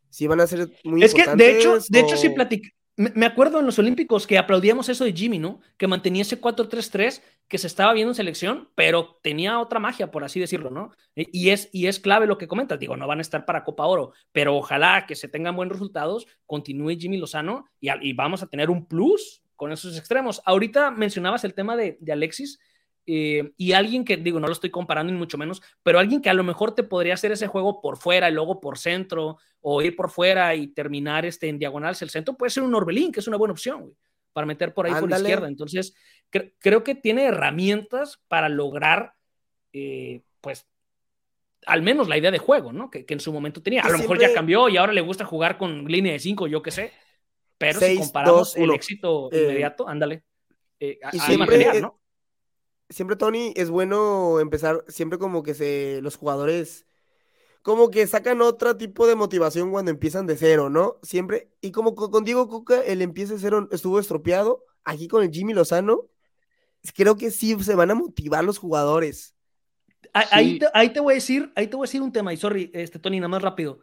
si 0.08 0.26
van 0.26 0.40
a 0.40 0.46
ser 0.46 0.70
muy 0.84 1.02
es 1.02 1.12
que, 1.12 1.26
de 1.26 1.58
hecho, 1.58 1.78
de 1.88 2.00
hecho, 2.00 2.16
sí 2.16 2.30
platica, 2.30 2.70
me 2.96 3.26
acuerdo 3.26 3.60
en 3.60 3.66
los 3.66 3.78
Olímpicos 3.78 4.26
que 4.26 4.38
aplaudíamos 4.38 4.88
eso 4.88 5.04
de 5.04 5.12
Jimmy, 5.12 5.38
¿no? 5.38 5.60
Que 5.76 5.86
mantenía 5.86 6.22
ese 6.22 6.40
4-3-3 6.40 7.20
que 7.50 7.58
se 7.58 7.66
estaba 7.66 7.92
viendo 7.92 8.12
en 8.12 8.14
selección, 8.14 8.68
pero 8.76 9.18
tenía 9.22 9.58
otra 9.58 9.80
magia, 9.80 10.12
por 10.12 10.22
así 10.22 10.38
decirlo, 10.38 10.70
¿no? 10.70 10.92
E, 11.16 11.26
y 11.32 11.50
es, 11.50 11.68
y 11.72 11.88
es 11.88 11.98
clave 11.98 12.28
lo 12.28 12.38
que 12.38 12.46
comentas. 12.46 12.78
Digo, 12.78 12.96
no 12.96 13.08
van 13.08 13.18
a 13.18 13.22
estar 13.22 13.44
para 13.44 13.64
Copa 13.64 13.86
Oro, 13.86 14.12
pero 14.30 14.56
ojalá 14.56 15.04
que 15.04 15.16
se 15.16 15.26
tengan 15.26 15.56
buenos 15.56 15.72
resultados, 15.72 16.28
continúe 16.46 16.96
Jimmy 16.96 17.18
Lozano 17.18 17.66
y, 17.80 18.12
vamos 18.12 18.44
a 18.44 18.46
tener 18.46 18.70
un 18.70 18.86
plus 18.86 19.42
con 19.56 19.72
esos 19.72 19.98
extremos. 19.98 20.40
Ahorita 20.44 20.92
mencionabas 20.92 21.42
el 21.42 21.52
tema 21.52 21.76
de, 21.76 21.98
de 22.00 22.12
Alexis 22.12 22.60
eh, 23.04 23.52
y 23.56 23.72
alguien 23.72 24.04
que, 24.04 24.16
digo, 24.16 24.38
no 24.38 24.46
lo 24.46 24.52
estoy 24.52 24.70
comparando 24.70 25.12
ni 25.12 25.18
mucho 25.18 25.36
menos, 25.36 25.60
pero 25.82 25.98
alguien 25.98 26.22
que 26.22 26.30
a 26.30 26.34
lo 26.34 26.44
mejor 26.44 26.76
te 26.76 26.84
podría 26.84 27.14
hacer 27.14 27.32
ese 27.32 27.48
juego 27.48 27.80
por 27.80 27.96
fuera 27.96 28.30
y 28.30 28.32
luego 28.32 28.60
por 28.60 28.78
centro, 28.78 29.38
o 29.60 29.82
ir 29.82 29.96
por 29.96 30.10
fuera 30.10 30.54
y 30.54 30.68
terminar 30.68 31.26
este, 31.26 31.48
en 31.48 31.58
diagonal 31.58 31.96
el 32.00 32.10
centro, 32.10 32.36
puede 32.36 32.50
ser 32.50 32.62
un 32.62 32.74
Orbelín, 32.76 33.10
que 33.10 33.18
es 33.18 33.26
una 33.26 33.36
buena 33.36 33.52
opción, 33.52 33.92
para 34.32 34.46
meter 34.46 34.74
por 34.74 34.86
ahí 34.86 34.92
por 35.00 35.10
izquierda. 35.10 35.48
Entonces, 35.48 35.94
creo 36.58 36.84
que 36.84 36.94
tiene 36.94 37.24
herramientas 37.24 38.20
para 38.28 38.48
lograr, 38.48 39.14
eh, 39.72 40.22
pues, 40.40 40.66
al 41.66 41.82
menos 41.82 42.08
la 42.08 42.16
idea 42.16 42.30
de 42.30 42.38
juego, 42.38 42.72
¿no? 42.72 42.90
Que, 42.90 43.04
en 43.06 43.20
su 43.20 43.32
momento 43.32 43.62
tenía. 43.62 43.82
A 43.82 43.90
lo 43.90 43.98
mejor 43.98 44.18
ya 44.18 44.32
cambió 44.32 44.68
y 44.68 44.76
ahora 44.76 44.92
le 44.92 45.00
gusta 45.00 45.24
jugar 45.24 45.58
con 45.58 45.86
línea 45.86 46.12
de 46.12 46.18
5, 46.18 46.46
yo 46.46 46.62
qué 46.62 46.70
sé. 46.70 46.92
Pero 47.58 47.78
si 47.80 47.96
comparamos 47.96 48.56
el 48.56 48.70
éxito 48.70 49.30
eh, 49.32 49.42
inmediato, 49.42 49.86
ándale. 49.86 50.24
y 50.78 51.18
siempre, 51.18 51.80
¿no? 51.80 52.00
siempre, 52.90 53.16
Tony, 53.16 53.52
es 53.56 53.70
bueno 53.70 54.40
empezar, 54.40 54.84
siempre 54.88 55.18
como 55.18 55.42
que 55.42 55.54
se, 55.54 56.00
los 56.02 56.16
jugadores, 56.16 56.86
como 57.62 57.90
que 57.90 58.06
sacan 58.06 58.40
otro 58.40 58.76
tipo 58.76 59.06
de 59.06 59.16
motivación 59.16 59.70
cuando 59.70 59.90
empiezan 59.90 60.26
de 60.26 60.36
cero, 60.36 60.70
¿no? 60.70 60.98
Siempre, 61.02 61.50
y 61.60 61.72
como 61.72 61.94
con 61.94 62.24
Diego 62.24 62.48
Coca, 62.48 62.80
el 62.82 63.02
empiece 63.02 63.34
de 63.34 63.40
cero 63.40 63.68
estuvo 63.70 63.98
estropeado, 63.98 64.64
aquí 64.84 65.08
con 65.08 65.22
el 65.22 65.30
Jimmy 65.30 65.52
Lozano, 65.52 66.08
creo 66.94 67.16
que 67.16 67.30
sí 67.30 67.56
se 67.62 67.74
van 67.74 67.90
a 67.90 67.94
motivar 67.94 68.44
los 68.44 68.58
jugadores. 68.58 69.34
Ahí, 70.12 70.58
te, 70.58 70.66
ahí, 70.74 70.92
te, 70.92 71.00
voy 71.00 71.12
a 71.12 71.14
decir, 71.16 71.52
ahí 71.54 71.68
te 71.68 71.76
voy 71.76 71.84
a 71.84 71.88
decir 71.88 72.02
un 72.02 72.12
tema, 72.12 72.32
y 72.32 72.36
sorry, 72.36 72.70
este, 72.74 72.98
Tony, 72.98 73.20
nada 73.20 73.28
más 73.28 73.42
rápido. 73.42 73.80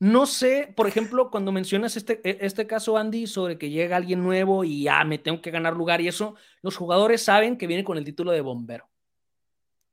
No 0.00 0.26
sé, 0.26 0.72
por 0.76 0.86
ejemplo, 0.86 1.28
cuando 1.30 1.50
mencionas 1.50 1.96
este, 1.96 2.20
e, 2.22 2.38
este 2.46 2.66
caso, 2.68 2.96
Andy, 2.96 3.26
sobre 3.26 3.58
que 3.58 3.68
llega 3.68 3.96
alguien 3.96 4.22
nuevo 4.22 4.62
y 4.62 4.84
ya 4.84 5.04
me 5.04 5.18
tengo 5.18 5.42
que 5.42 5.50
ganar 5.50 5.76
lugar 5.76 6.00
y 6.00 6.08
eso, 6.08 6.36
los 6.62 6.76
jugadores 6.76 7.22
saben 7.22 7.58
que 7.58 7.66
viene 7.66 7.84
con 7.84 7.98
el 7.98 8.04
título 8.04 8.30
de 8.30 8.40
bombero. 8.40 8.88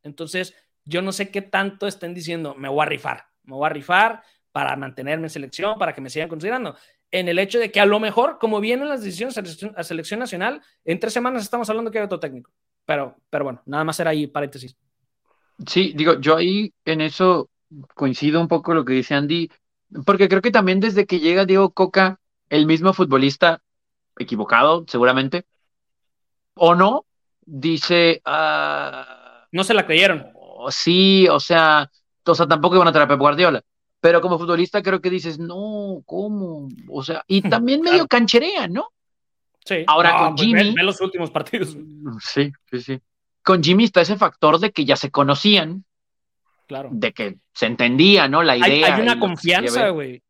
Entonces, 0.04 0.54
yo 0.86 1.02
no 1.02 1.12
sé 1.12 1.30
qué 1.32 1.42
tanto 1.42 1.88
estén 1.88 2.14
diciendo, 2.14 2.56
me 2.56 2.70
voy 2.70 2.84
a 2.84 2.86
rifar, 2.86 3.26
me 3.44 3.56
voy 3.56 3.66
a 3.66 3.70
rifar 3.70 4.24
para 4.52 4.76
mantenerme 4.76 5.26
en 5.26 5.30
selección, 5.30 5.78
para 5.78 5.94
que 5.94 6.02
me 6.02 6.10
sigan 6.10 6.30
considerando. 6.30 6.78
En 7.12 7.28
el 7.28 7.40
hecho 7.40 7.60
de 7.60 7.72
que 7.72 7.80
a 7.80 7.86
lo 7.86 8.00
mejor, 8.00 8.38
como 8.40 8.60
vienen 8.60 8.88
las 8.88 9.04
decisiones 9.04 9.38
a 9.38 9.84
selección, 9.84 10.20
nacional, 10.20 10.62
en 10.86 11.00
tres 11.00 11.14
semanas 11.14 11.44
estamos 11.44 11.70
hablando 11.70 11.92
que 11.92 12.00
hay 12.00 12.06
otro 12.06 12.20
técnico. 12.20 12.52
Pero, 12.86 13.18
pero 13.30 13.44
bueno, 13.44 13.62
nada 13.66 13.84
más 13.84 14.00
era 14.00 14.12
ahí 14.12 14.28
paréntesis. 14.28 14.78
Sí, 15.68 15.94
digo, 15.96 16.20
yo 16.20 16.38
ahí 16.38 16.74
en 16.86 17.02
eso 17.02 17.50
coincido 17.94 18.40
un 18.40 18.48
poco 18.48 18.74
lo 18.74 18.86
que 18.86 18.94
dice 18.94 19.16
Andy. 19.16 19.50
Porque 20.06 20.28
creo 20.28 20.42
que 20.42 20.52
también 20.52 20.80
desde 20.80 21.06
que 21.06 21.20
llega 21.20 21.46
Diego 21.46 21.72
Coca, 21.72 22.20
el 22.50 22.66
mismo 22.66 22.94
futbolista, 22.94 23.62
equivocado 24.18 24.86
seguramente, 24.88 25.46
o 26.54 26.76
no, 26.76 27.06
dice... 27.46 28.22
Uh, 28.26 29.46
no 29.52 29.64
se 29.64 29.74
la 29.74 29.86
creyeron. 29.86 30.35
Sí, 30.72 31.28
o 31.30 31.40
sea, 31.40 31.90
o 32.26 32.36
sea, 32.36 32.48
tampoco 32.48 32.76
iban 32.76 32.88
a 32.88 32.92
traer 32.92 33.06
a 33.06 33.10
Pep 33.10 33.20
Guardiola. 33.20 33.62
Pero 34.00 34.22
como 34.22 34.38
futbolista 34.38 34.82
creo 34.82 35.02
que 35.02 35.10
dices, 35.10 35.40
no, 35.40 36.02
¿cómo? 36.06 36.70
O 36.90 37.04
sea, 37.04 37.24
y 37.28 37.42
también 37.50 37.82
medio 37.82 38.08
cancherea, 38.08 38.68
¿no? 38.68 38.90
Sí. 39.66 39.84
Ahora 39.88 40.18
con 40.18 40.36
pues 40.36 40.48
Jimmy... 40.48 40.74
Ve, 40.76 40.84
los 40.84 41.02
últimos 41.02 41.32
partidos. 41.32 41.76
Sí, 42.22 42.52
sí, 42.70 42.82
sí. 42.82 43.02
Con 43.44 43.64
Jimmy 43.64 43.86
está 43.86 44.02
ese 44.02 44.16
factor 44.16 44.60
de 44.60 44.72
que 44.72 44.86
ya 44.86 44.96
se 44.96 45.12
conocían, 45.12 45.86
Claro. 46.68 46.90
De 46.92 47.14
que 47.14 47.38
se 47.54 47.68
entendía, 47.68 48.28
¿no? 48.28 48.44
La 48.44 48.58
idea. 48.58 48.96
Hay, 48.96 49.02
una 49.02 49.20
confianza, 49.20 49.90
güey. 49.90 50.24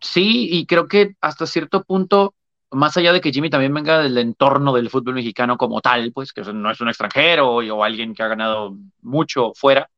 Sí, 0.00 0.48
y 0.50 0.66
creo 0.66 0.88
que 0.88 1.14
hasta 1.20 1.46
cierto 1.46 1.84
punto, 1.84 2.34
más 2.74 2.96
allá 2.96 3.12
de 3.12 3.20
que 3.20 3.32
Jimmy 3.32 3.50
también 3.50 3.72
venga 3.72 4.00
del 4.00 4.16
entorno 4.18 4.72
del 4.72 4.90
fútbol 4.90 5.14
mexicano 5.14 5.56
como 5.56 5.80
tal, 5.80 6.12
pues 6.12 6.32
que 6.32 6.42
no 6.42 6.70
es 6.70 6.80
un 6.80 6.88
extranjero 6.88 7.56
o, 7.56 7.84
alguien 7.84 8.14
que 8.14 8.22
ha 8.22 8.28
ganado 8.28 8.76
mucho 9.02 9.52
fuera, 9.54 9.88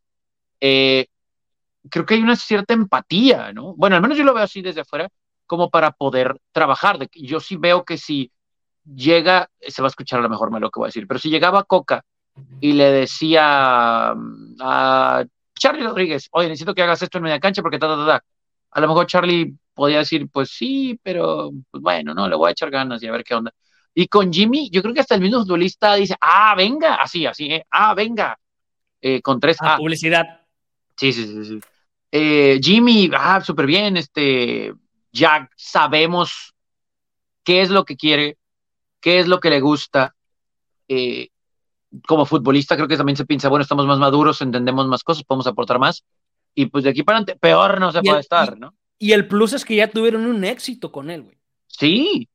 eh, 0.60 1.06
creo 1.90 2.06
que 2.06 2.14
hay 2.14 2.22
una 2.22 2.36
cierta 2.36 2.74
empatía, 2.74 3.52
¿no? 3.52 3.74
Bueno, 3.74 3.96
al 3.96 4.02
menos 4.02 4.18
yo 4.18 4.24
lo 4.24 4.34
veo 4.34 4.44
así 4.44 4.62
desde 4.62 4.82
afuera, 4.82 5.08
como 5.46 5.70
para 5.70 5.92
poder 5.92 6.36
trabajar. 6.52 6.98
Yo 7.14 7.40
sí 7.40 7.56
veo 7.56 7.84
que 7.84 7.98
si 7.98 8.30
llega, 8.84 9.50
se 9.60 9.82
va 9.82 9.88
a 9.88 9.90
escuchar 9.90 10.20
a 10.20 10.22
lo 10.22 10.28
mejor 10.28 10.50
más 10.50 10.60
lo 10.60 10.70
que 10.70 10.80
voy 10.80 10.86
a 10.86 10.88
decir, 10.88 11.06
pero 11.06 11.20
si 11.20 11.30
llegaba 11.30 11.64
Coca 11.64 12.04
y 12.60 12.72
le 12.72 12.90
decía 12.90 14.12
mm, 14.14 14.56
a 14.60 15.24
Charlie 15.58 15.84
Rodríguez, 15.84 16.28
oye, 16.32 16.48
necesito 16.48 16.74
que 16.74 16.82
hagas 16.82 17.02
esto 17.02 17.18
en 17.18 17.24
media 17.24 17.40
cancha 17.40 17.62
porque 17.62 17.78
ta, 17.78 17.88
ta, 17.88 17.96
ta, 17.96 18.06
ta. 18.06 18.24
A 18.70 18.80
lo 18.80 18.88
mejor 18.88 19.06
Charlie 19.06 19.54
podía 19.74 19.98
decir, 19.98 20.28
pues 20.30 20.50
sí, 20.50 20.98
pero 21.02 21.50
pues 21.70 21.82
bueno, 21.82 22.14
no, 22.14 22.28
le 22.28 22.34
voy 22.36 22.48
a 22.48 22.52
echar 22.52 22.70
ganas 22.70 23.02
y 23.02 23.06
a 23.06 23.12
ver 23.12 23.22
qué 23.24 23.34
onda. 23.34 23.52
Y 23.94 24.08
con 24.08 24.32
Jimmy, 24.32 24.68
yo 24.70 24.82
creo 24.82 24.92
que 24.92 25.00
hasta 25.00 25.14
el 25.14 25.20
mismo 25.20 25.40
futbolista 25.40 25.94
dice, 25.94 26.16
ah, 26.20 26.54
venga, 26.54 26.96
así, 26.96 27.24
así, 27.26 27.46
¿eh? 27.46 27.66
ah, 27.70 27.94
venga, 27.94 28.38
eh, 29.00 29.22
con 29.22 29.40
tres 29.40 29.56
Ah, 29.60 29.74
A. 29.74 29.76
publicidad. 29.78 30.24
Sí, 30.96 31.12
sí, 31.12 31.26
sí, 31.26 31.44
sí. 31.44 31.60
Eh, 32.10 32.58
Jimmy, 32.62 33.10
ah, 33.14 33.40
súper 33.40 33.66
bien, 33.66 33.96
este, 33.96 34.74
ya 35.12 35.48
sabemos 35.56 36.54
qué 37.42 37.62
es 37.62 37.70
lo 37.70 37.84
que 37.84 37.96
quiere, 37.96 38.38
qué 39.00 39.18
es 39.18 39.28
lo 39.28 39.40
que 39.40 39.50
le 39.50 39.60
gusta. 39.60 40.14
Como 42.06 42.26
futbolista 42.26 42.76
creo 42.76 42.88
que 42.88 42.96
también 42.96 43.16
se 43.16 43.24
piensa, 43.24 43.48
bueno, 43.48 43.62
estamos 43.62 43.86
más 43.86 43.98
maduros, 43.98 44.42
entendemos 44.42 44.86
más 44.86 45.02
cosas, 45.02 45.24
podemos 45.24 45.46
aportar 45.46 45.78
más. 45.78 46.04
Y 46.56 46.66
pues 46.66 46.82
de 46.82 46.90
aquí 46.90 47.04
para 47.04 47.18
adelante, 47.18 47.38
peor 47.38 47.78
no 47.78 47.92
se 47.92 48.02
Y 48.02 48.08
puede 48.08 48.18
el- 48.18 48.22
estar, 48.22 48.58
¿no? 48.58 48.74
Y 48.98 49.12
el 49.12 49.28
plus 49.28 49.52
es 49.52 49.64
que 49.64 49.76
ya 49.76 49.90
tuvieron 49.90 50.26
un 50.26 50.42
éxito 50.42 50.90
con 50.90 51.10
él, 51.10 51.22
güey. 51.22 51.36
Sí, 51.68 52.28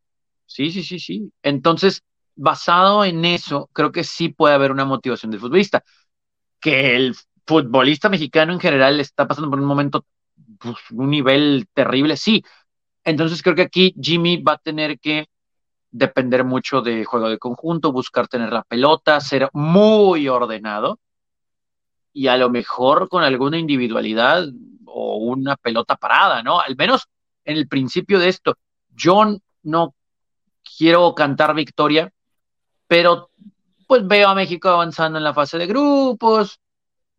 sí, 0.46 0.72
sí, 0.72 0.84
sí, 0.84 1.00
sí. 1.00 1.34
Entonces, 1.44 2.04
basado 2.36 3.04
en 3.06 3.26
eso, 3.26 3.70
creo 3.74 3.92
que 3.92 4.04
sí 4.04 4.30
puede 4.30 4.56
haber 4.56 4.72
una 4.72 4.86
motivación 4.86 5.32
del 5.32 5.40
futbolista. 5.42 5.84
Que 6.60 6.96
el 6.96 7.16
futbolista 7.48 8.10
mexicano 8.10 8.54
en 8.54 8.60
general 8.60 9.00
está 9.00 9.28
pasando 9.28 9.50
por 9.50 9.60
un 9.60 9.66
momento, 9.66 10.06
pues, 10.60 10.76
un 10.92 11.10
nivel 11.10 11.68
terrible, 11.74 12.18
sí. 12.18 12.44
Entonces, 13.04 13.42
creo 13.44 13.56
que 13.56 13.64
aquí 13.64 13.96
Jimmy 14.02 14.42
va 14.44 14.54
a 14.54 14.58
tener 14.60 15.00
que 15.00 15.28
depender 15.92 16.44
mucho 16.46 16.82
de 16.82 17.06
juego 17.06 17.30
de 17.30 17.40
conjunto, 17.40 17.92
buscar 17.92 18.28
tener 18.28 18.54
la 18.54 18.64
pelota, 18.64 19.20
ser 19.22 19.50
muy 19.54 20.28
ordenado 20.30 21.00
y 22.14 22.28
a 22.28 22.38
lo 22.38 22.50
mejor 22.50 23.10
con 23.10 23.24
alguna 23.24 23.58
individualidad 23.58 24.46
o 24.86 25.18
una 25.18 25.56
pelota 25.56 25.96
parada, 25.96 26.44
¿no? 26.44 26.60
Al 26.60 26.76
menos 26.76 27.08
en 27.46 27.58
el 27.58 27.68
principio 27.68 28.20
de 28.20 28.30
esto. 28.30 28.58
Yo 28.90 29.38
no 29.64 29.96
quiero 30.78 31.16
cantar 31.16 31.56
victoria, 31.56 32.12
pero 32.88 33.30
pues 33.88 34.06
veo 34.08 34.30
a 34.30 34.36
México 34.36 34.70
avanzando 34.70 35.18
en 35.18 35.24
la 35.24 35.34
fase 35.34 35.58
de 35.58 35.68
grupos, 35.68 36.60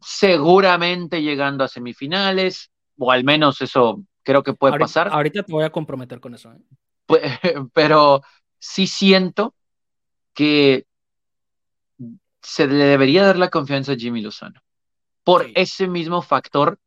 seguramente 0.01 1.22
llegando 1.22 1.64
a 1.64 1.68
semifinales, 1.68 2.70
o 2.99 3.11
al 3.11 3.24
menos 3.24 3.61
eso 3.61 4.03
creo 4.22 4.43
que 4.43 4.55
puede 4.55 4.72
ahorita, 4.72 4.84
pasar, 4.84 5.09
ahorita 5.09 5.43
te 5.43 5.53
voy 5.53 5.64
a 5.64 5.70
comprometer 5.70 6.20
con 6.20 6.34
eso. 6.34 6.53
¿eh? 6.53 6.59
Pues, 7.07 7.22
pero 7.72 8.22
sí 8.59 8.86
siento 8.86 9.55
que 10.34 10.86
se 12.40 12.66
le 12.66 12.84
debería 12.84 13.24
dar 13.24 13.38
la 13.38 13.51
confianza 13.51 13.93
a 13.93 13.97
Jimmy 13.97 14.20
Lozano 14.20 14.62
por 15.25 15.45
Sí. 15.47 15.53
ese 15.55 15.87
mismo 15.89 16.23
factor 16.23 16.79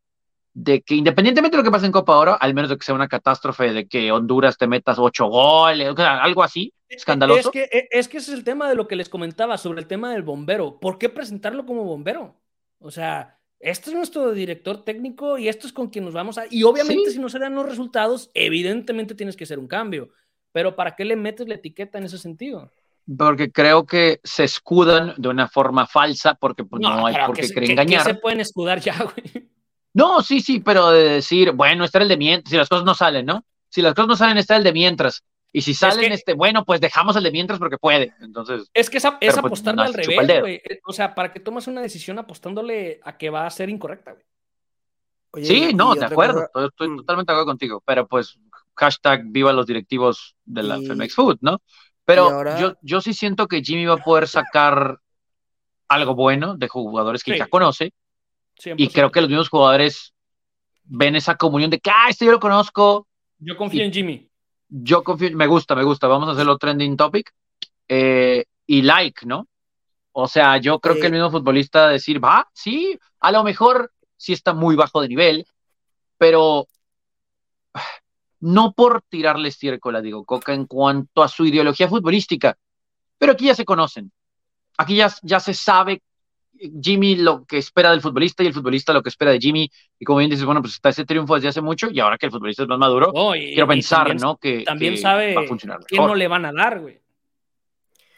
de 0.54 0.82
que 0.82 0.96
independientemente 0.96 1.58
de 1.58 1.64
lo 1.64 1.68
que 1.68 1.72
pase 1.72 1.86
en 1.86 1.92
Copa 1.92 2.16
Oro, 2.18 2.38
al 2.40 2.54
menos 2.54 2.70
de 2.70 2.78
que 2.78 2.86
sea 2.86 2.96
una 2.96 3.10
catástrofe 3.10 3.74
de 3.74 3.88
que 3.88 4.12
Honduras 4.12 4.58
te 4.58 4.68
metas 4.68 4.98
ocho 5.00 5.28
goles, 5.28 5.90
o 5.90 5.96
sea, 5.96 6.24
algo 6.24 6.44
así, 6.44 6.74
escandaloso. 6.88 7.50
Es 7.50 7.50
que, 7.50 7.64
e, 7.78 7.88
es 7.92 8.08
que 8.08 8.18
ese 8.20 8.32
es 8.32 8.38
el 8.38 8.44
tema 8.46 8.70
de 8.70 8.76
lo 8.76 8.88
que 8.88 8.96
les 8.96 9.10
comentaba 9.10 9.58
sobre 9.58 9.82
el 9.82 9.88
tema 9.88 10.14
del 10.14 10.24
bombero. 10.24 10.80
¿Por 10.80 10.98
qué 10.98 11.10
presentarlo 11.10 11.66
como 11.66 11.84
bombero? 11.84 12.36
O 12.80 12.90
sea, 12.90 13.38
este 13.60 13.90
es 13.90 13.96
nuestro 13.98 14.32
director 14.32 14.84
técnico 14.86 15.38
y 15.38 15.50
esto 15.50 15.68
es 15.68 15.74
con 15.74 15.90
quien 15.90 16.06
nos 16.06 16.14
vamos 16.14 16.38
a... 16.38 16.46
Y 16.50 16.64
obviamente 16.64 17.10
Sí. 17.10 17.16
si 17.16 17.20
no 17.20 17.28
se 17.28 17.40
dan 17.40 17.56
los 17.56 17.66
resultados, 17.68 18.32
evidentemente 18.34 19.14
tienes 19.16 19.36
que 19.36 19.44
hacer 19.44 19.60
un 19.60 19.68
cambio. 19.68 20.10
Pero 20.54 20.76
¿para 20.78 20.96
qué 20.96 21.04
le 21.04 21.18
metes 21.18 21.50
la 21.50 21.56
etiqueta 21.56 21.98
en 21.98 22.06
ese 22.06 22.18
sentido? 22.18 22.72
Porque 23.18 23.52
creo 23.52 23.86
que 23.86 24.20
se 24.24 24.44
escudan 24.46 25.14
de 25.18 25.30
una 25.30 25.48
forma 25.48 25.86
falsa 25.88 26.36
porque 26.36 26.64
pues, 26.64 26.82
no, 26.82 27.06
hay 27.06 27.16
por 27.26 27.36
qué 27.36 27.48
que- 27.48 27.54
que 27.54 27.72
engañar. 27.72 28.04
se 28.04 28.16
pueden 28.16 28.40
escudar 28.42 28.80
ya, 28.80 28.98
güey? 29.04 29.50
No, 29.94 30.22
sí, 30.22 30.42
sí, 30.42 30.60
pero 30.60 30.90
de 30.92 31.04
decir, 31.10 31.52
bueno, 31.52 31.86
está 31.86 32.00
el 32.02 32.08
de 32.10 32.18
mientras, 32.18 32.50
si 32.52 32.58
las 32.58 32.68
cosas 32.68 32.84
no 32.86 32.96
salen, 32.96 33.26
¿no? 33.26 33.46
Si 33.70 33.82
las 33.82 33.94
cosas 33.94 34.08
no 34.10 34.16
salen, 34.16 34.38
está 34.38 34.56
el 34.58 34.64
de 34.64 34.74
mientras. 34.74 35.24
Y 35.54 35.62
si 35.62 35.74
salen, 35.74 36.10
que- 36.10 36.14
este, 36.16 36.34
bueno, 36.34 36.66
pues 36.66 36.82
dejamos 36.82 37.16
el 37.16 37.24
de 37.24 37.32
mientras 37.32 37.60
porque 37.60 37.78
puede. 37.78 38.14
Entonces, 38.20 38.70
Es 38.74 38.90
que 38.90 38.98
es, 38.98 39.06
a- 39.06 39.18
es 39.22 39.34
pues, 39.34 39.38
apostarle 39.38 39.78
no 39.78 39.84
al 39.84 39.94
revés, 39.94 40.40
güey. 40.42 40.56
Eh, 40.56 40.80
O 40.86 40.92
sea, 40.92 41.16
para 41.16 41.32
que 41.32 41.40
tomes 41.40 41.68
una 41.68 41.82
decisión 41.82 42.20
apostándole 42.20 43.00
a 43.06 43.18
que 43.18 43.30
va 43.30 43.46
a 43.46 43.50
ser 43.50 43.70
incorrecta, 43.70 44.12
güey. 44.14 44.26
Oye, 45.32 45.46
sí, 45.46 45.68
y 45.70 45.74
no, 45.74 45.96
de 45.96 46.06
acuerdo, 46.06 46.34
cosa, 46.34 46.46
estoy, 46.48 46.66
estoy 46.68 46.90
mm. 46.90 46.98
totalmente 46.98 47.32
de 47.32 47.36
acuerdo 47.36 47.52
contigo, 47.52 47.84
pero 47.86 48.08
pues 48.08 48.38
hashtag 48.76 49.24
viva 49.28 49.54
los 49.54 49.66
directivos 49.66 50.36
de 50.46 50.64
la 50.64 50.78
Y- 50.78 50.86
Femex 50.88 51.14
Food, 51.16 51.38
¿no? 51.42 51.62
Pero 52.06 52.30
ahora- 52.30 52.60
yo, 52.60 52.74
yo 52.82 53.02
sí 53.02 53.14
siento 53.14 53.48
que 53.48 53.62
Jimmy 53.62 53.86
va 53.86 53.96
a 53.96 54.04
poder 54.04 54.28
sacar 54.28 55.00
algo 55.88 56.16
bueno 56.16 56.56
de 56.56 56.68
jugadores 56.68 57.24
que 57.24 57.34
Sí. 57.34 57.40
ya 57.40 57.48
conoce 57.48 57.86
y 57.86 57.92
100%. 58.62 58.94
creo 58.94 59.12
que 59.12 59.22
los 59.22 59.30
mismos 59.30 59.50
jugadores 59.50 60.14
ven 60.84 61.16
esa 61.16 61.36
comunión 61.36 61.70
de 61.72 61.80
que, 61.80 61.90
ah, 61.90 62.10
este 62.10 62.26
yo 62.26 62.32
lo 62.32 62.40
conozco, 62.40 63.08
Yo 63.40 63.58
confío 63.58 63.82
y- 63.82 63.86
en 63.86 63.92
Jimmy. 63.94 64.30
yo 64.70 65.04
confío, 65.04 65.36
me 65.36 65.48
gusta, 65.48 65.76
me 65.76 65.84
gusta, 65.84 66.08
vamos 66.08 66.30
a 66.30 66.32
hacerlo 66.34 66.58
trending 66.58 66.96
topic 66.96 67.32
eh, 67.88 68.46
y 68.68 68.82
like, 68.84 69.26
¿no? 69.26 69.48
O 70.12 70.28
sea, 70.28 70.58
yo 70.58 70.80
creo 70.80 70.96
que 70.96 71.08
el 71.08 71.12
mismo 71.12 71.30
futbolista 71.30 71.90
decir, 71.90 72.24
va, 72.24 72.48
sí, 72.54 72.98
a 73.20 73.32
lo 73.32 73.44
mejor 73.44 73.92
sí 74.16 74.32
está 74.34 74.54
muy 74.54 74.76
bajo 74.76 75.02
de 75.02 75.10
nivel, 75.10 75.46
pero 76.18 76.68
no 78.46 78.74
por 78.74 79.02
tirarle 79.10 79.50
estiércol 79.50 79.96
a 79.96 80.02
Diego 80.02 80.24
Coca 80.24 80.54
en 80.54 80.66
cuanto 80.68 81.24
a 81.24 81.28
su 81.28 81.46
ideología 81.46 81.88
futbolística, 81.88 82.56
pero 83.18 83.32
aquí 83.32 83.46
ya 83.46 83.56
se 83.56 83.66
conocen, 83.66 84.12
aquí 84.78 84.96
ya, 84.96 85.12
ya 85.24 85.40
se 85.40 85.54
sabe 85.54 86.02
Jimmy 86.82 87.16
lo 87.16 87.44
que 87.46 87.58
espera 87.58 87.90
del 87.92 88.02
futbolista 88.02 88.44
y 88.44 88.48
el 88.48 88.54
futbolista 88.54 88.94
lo 88.94 89.02
que 89.02 89.10
espera 89.10 89.32
de 89.32 89.40
Jimmy, 89.40 89.70
y 90.00 90.06
como 90.06 90.20
bien 90.20 90.30
dices, 90.30 90.46
bueno, 90.46 90.62
pues 90.62 90.74
está 90.76 90.90
ese 90.90 91.06
triunfo 91.06 91.36
desde 91.36 91.48
hace 91.50 91.62
mucho 91.62 91.90
y 91.92 92.00
ahora 92.00 92.18
que 92.18 92.28
el 92.28 92.32
futbolista 92.32 92.64
es 92.64 92.70
más 92.70 92.78
maduro, 92.78 93.12
Oh, 93.16 93.36
y- 93.36 93.48
quiero 93.54 93.68
pensar, 93.68 94.08
también- 94.08 94.18
¿no? 94.22 94.38
Que, 94.38 94.64
También 94.64 94.94
que 94.94 95.02
sabe 95.02 95.34
va 95.36 95.42
a 95.42 95.48
funcionar 95.48 95.80
mejor. 95.92 96.08
no 96.10 96.16
le 96.16 96.28
van 96.28 96.46
a 96.46 96.54
dar, 96.54 96.80
güey. 96.80 97.00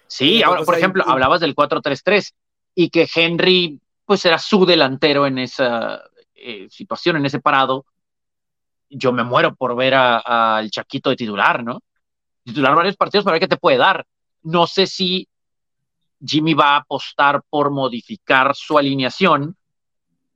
Sí, 0.07 0.43
ahora, 0.43 0.57
pues, 0.59 0.65
por 0.67 0.75
ejemplo, 0.75 1.03
hablabas 1.07 1.39
del 1.41 1.53
4-3-3 1.55 2.33
y 2.75 2.89
que 2.89 3.07
Henry, 3.13 3.79
pues 4.05 4.23
era 4.25 4.39
su 4.39 4.65
delantero 4.65 5.25
en 5.27 5.37
esa 5.37 6.01
eh, 6.35 6.67
situación, 6.69 7.17
en 7.17 7.25
ese 7.25 7.39
parado. 7.39 7.85
Yo 8.89 9.11
me 9.11 9.23
muero 9.23 9.55
por 9.55 9.75
ver 9.75 9.93
a- 9.95 10.57
al 10.57 10.69
Chaquito 10.71 11.09
de 11.09 11.15
titular, 11.15 11.63
¿no? 11.63 11.79
Titular 12.43 12.75
varios 12.75 12.95
partidos 12.95 13.25
para 13.25 13.33
ver 13.33 13.41
qué 13.41 13.47
te 13.47 13.57
puede 13.57 13.77
dar. 13.77 14.05
No 14.43 14.65
sé 14.67 14.87
si 14.87 15.27
Jimmy 16.25 16.53
va 16.53 16.75
a 16.75 16.77
apostar 16.77 17.41
por 17.49 17.69
modificar 17.69 18.55
su 18.55 18.77
alineación 18.77 19.55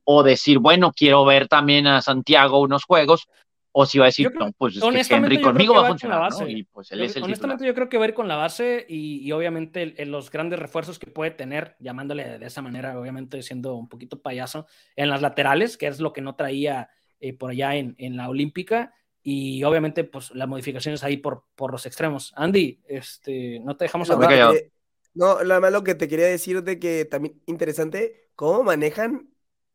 o 0.04 0.22
decir, 0.22 0.58
bueno, 0.58 0.92
quiero 0.92 1.24
ver 1.24 1.48
también 1.48 1.86
a 1.86 2.02
Santiago 2.02 2.60
unos 2.60 2.84
juegos, 2.84 3.26
o 3.74 3.86
si 3.86 3.98
va 3.98 4.04
a 4.04 4.08
decir, 4.08 4.28
creo- 4.28 4.46
no, 4.48 4.52
pues 4.52 4.74
es 4.74 4.80
que 4.82 4.86
honestamente, 4.86 5.36
Henry 5.36 5.42
conmigo 5.42 5.72
que 5.72 5.80
va 5.80 5.86
a 5.86 5.90
va 5.92 5.96
con 5.98 6.10
la 6.10 6.16
funcionar, 6.18 6.30
¿no? 6.32 6.38
base. 6.40 6.50
Y 6.52 6.62
pues 6.64 6.92
él 6.92 6.98
Yo- 6.98 7.04
es 7.04 7.08
el 7.10 7.14
titular. 7.14 7.28
honestamente, 7.30 7.66
yo 7.66 7.74
creo 7.74 7.88
que 7.88 7.96
va 7.98 8.04
a 8.04 8.08
ir 8.08 8.14
con 8.14 8.28
la 8.28 8.36
base 8.36 8.84
y, 8.88 9.26
y 9.26 9.32
obviamente 9.32 9.82
el- 9.82 9.94
el- 9.96 10.10
los 10.10 10.30
grandes 10.30 10.58
refuerzos 10.58 10.98
que 10.98 11.06
puede 11.06 11.30
tener, 11.30 11.76
llamándole 11.78 12.38
de 12.38 12.46
esa 12.46 12.60
manera, 12.60 12.98
obviamente 13.00 13.42
siendo 13.42 13.74
un 13.74 13.88
poquito 13.88 14.20
payaso, 14.20 14.66
en 14.94 15.08
las 15.08 15.22
laterales, 15.22 15.78
que 15.78 15.86
es 15.86 16.00
lo 16.00 16.12
que 16.12 16.20
no 16.20 16.34
traía 16.34 16.90
eh, 17.22 17.32
por 17.32 17.50
allá 17.52 17.76
en, 17.76 17.94
en 17.98 18.16
la 18.18 18.28
Olímpica, 18.28 18.94
y 19.22 19.62
obviamente, 19.64 20.02
pues 20.04 20.32
las 20.32 20.48
modificaciones 20.48 21.02
ahí 21.04 21.16
por, 21.16 21.44
por 21.54 21.70
los 21.72 21.86
extremos. 21.86 22.32
Andy, 22.36 22.80
este, 22.88 23.60
no 23.60 23.76
te 23.76 23.84
dejamos 23.84 24.08
que 24.08 24.14
hablar. 24.14 24.52
te- 24.52 24.72
No, 25.14 25.42
nada 25.44 25.60
más 25.60 25.72
lo 25.72 25.84
que 25.84 25.94
te 25.94 26.08
quería 26.08 26.26
decir 26.26 26.62
de 26.64 26.78
que 26.78 27.04
también 27.04 27.40
interesante 27.46 28.28
cómo 28.34 28.62
manejan 28.64 29.30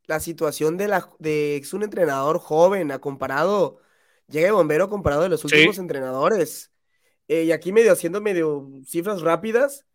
la 0.06 0.20
situación 0.20 0.78
de 0.78 0.88
la 0.90 1.10
de 1.20 1.58
es 1.58 1.74
un 1.74 1.84
entrenador 1.84 2.40
joven 2.40 2.92
a 2.92 3.00
comparado 3.00 3.80
llega 4.28 4.48
de 4.48 4.52
bombero 4.52 4.90
comparado 4.90 5.22
de 5.24 5.30
los 5.30 5.42
Sí. 5.42 5.48
últimos 5.48 5.78
entrenadores. 5.80 6.72
Eh, 7.30 7.44
y 7.44 7.52
aquí 7.54 7.72
medio 7.72 7.92
haciendo 7.94 8.20
medio 8.22 8.70
cifras 8.86 9.22
rápidas. 9.22 9.86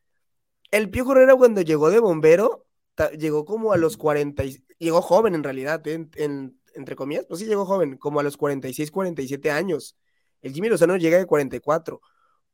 El 0.70 0.88
Pío 0.90 1.10
Herrera 1.12 1.34
cuando 1.36 1.60
llegó 1.60 1.90
de 1.90 1.98
bombero 1.98 2.66
ta- 2.94 3.10
llegó 3.12 3.44
como 3.44 3.72
a 3.72 3.76
los 3.76 3.96
40 3.98 4.44
y- 4.44 4.64
llegó 4.78 5.02
joven 5.02 5.34
en 5.34 5.42
realidad, 5.44 5.86
eh, 5.86 5.92
en- 5.94 6.10
en- 6.16 6.58
entre 6.74 6.96
comillas, 6.96 7.26
pues 7.26 7.40
sí 7.40 7.46
llegó 7.46 7.64
joven, 7.64 7.96
como 7.96 8.20
a 8.20 8.22
los 8.22 8.36
46, 8.36 8.90
47 8.90 9.50
años. 9.50 9.96
El 10.40 10.52
Jimmy 10.52 10.68
Lozano 10.68 10.96
llega 10.96 11.18
de 11.18 11.26
44, 11.26 12.00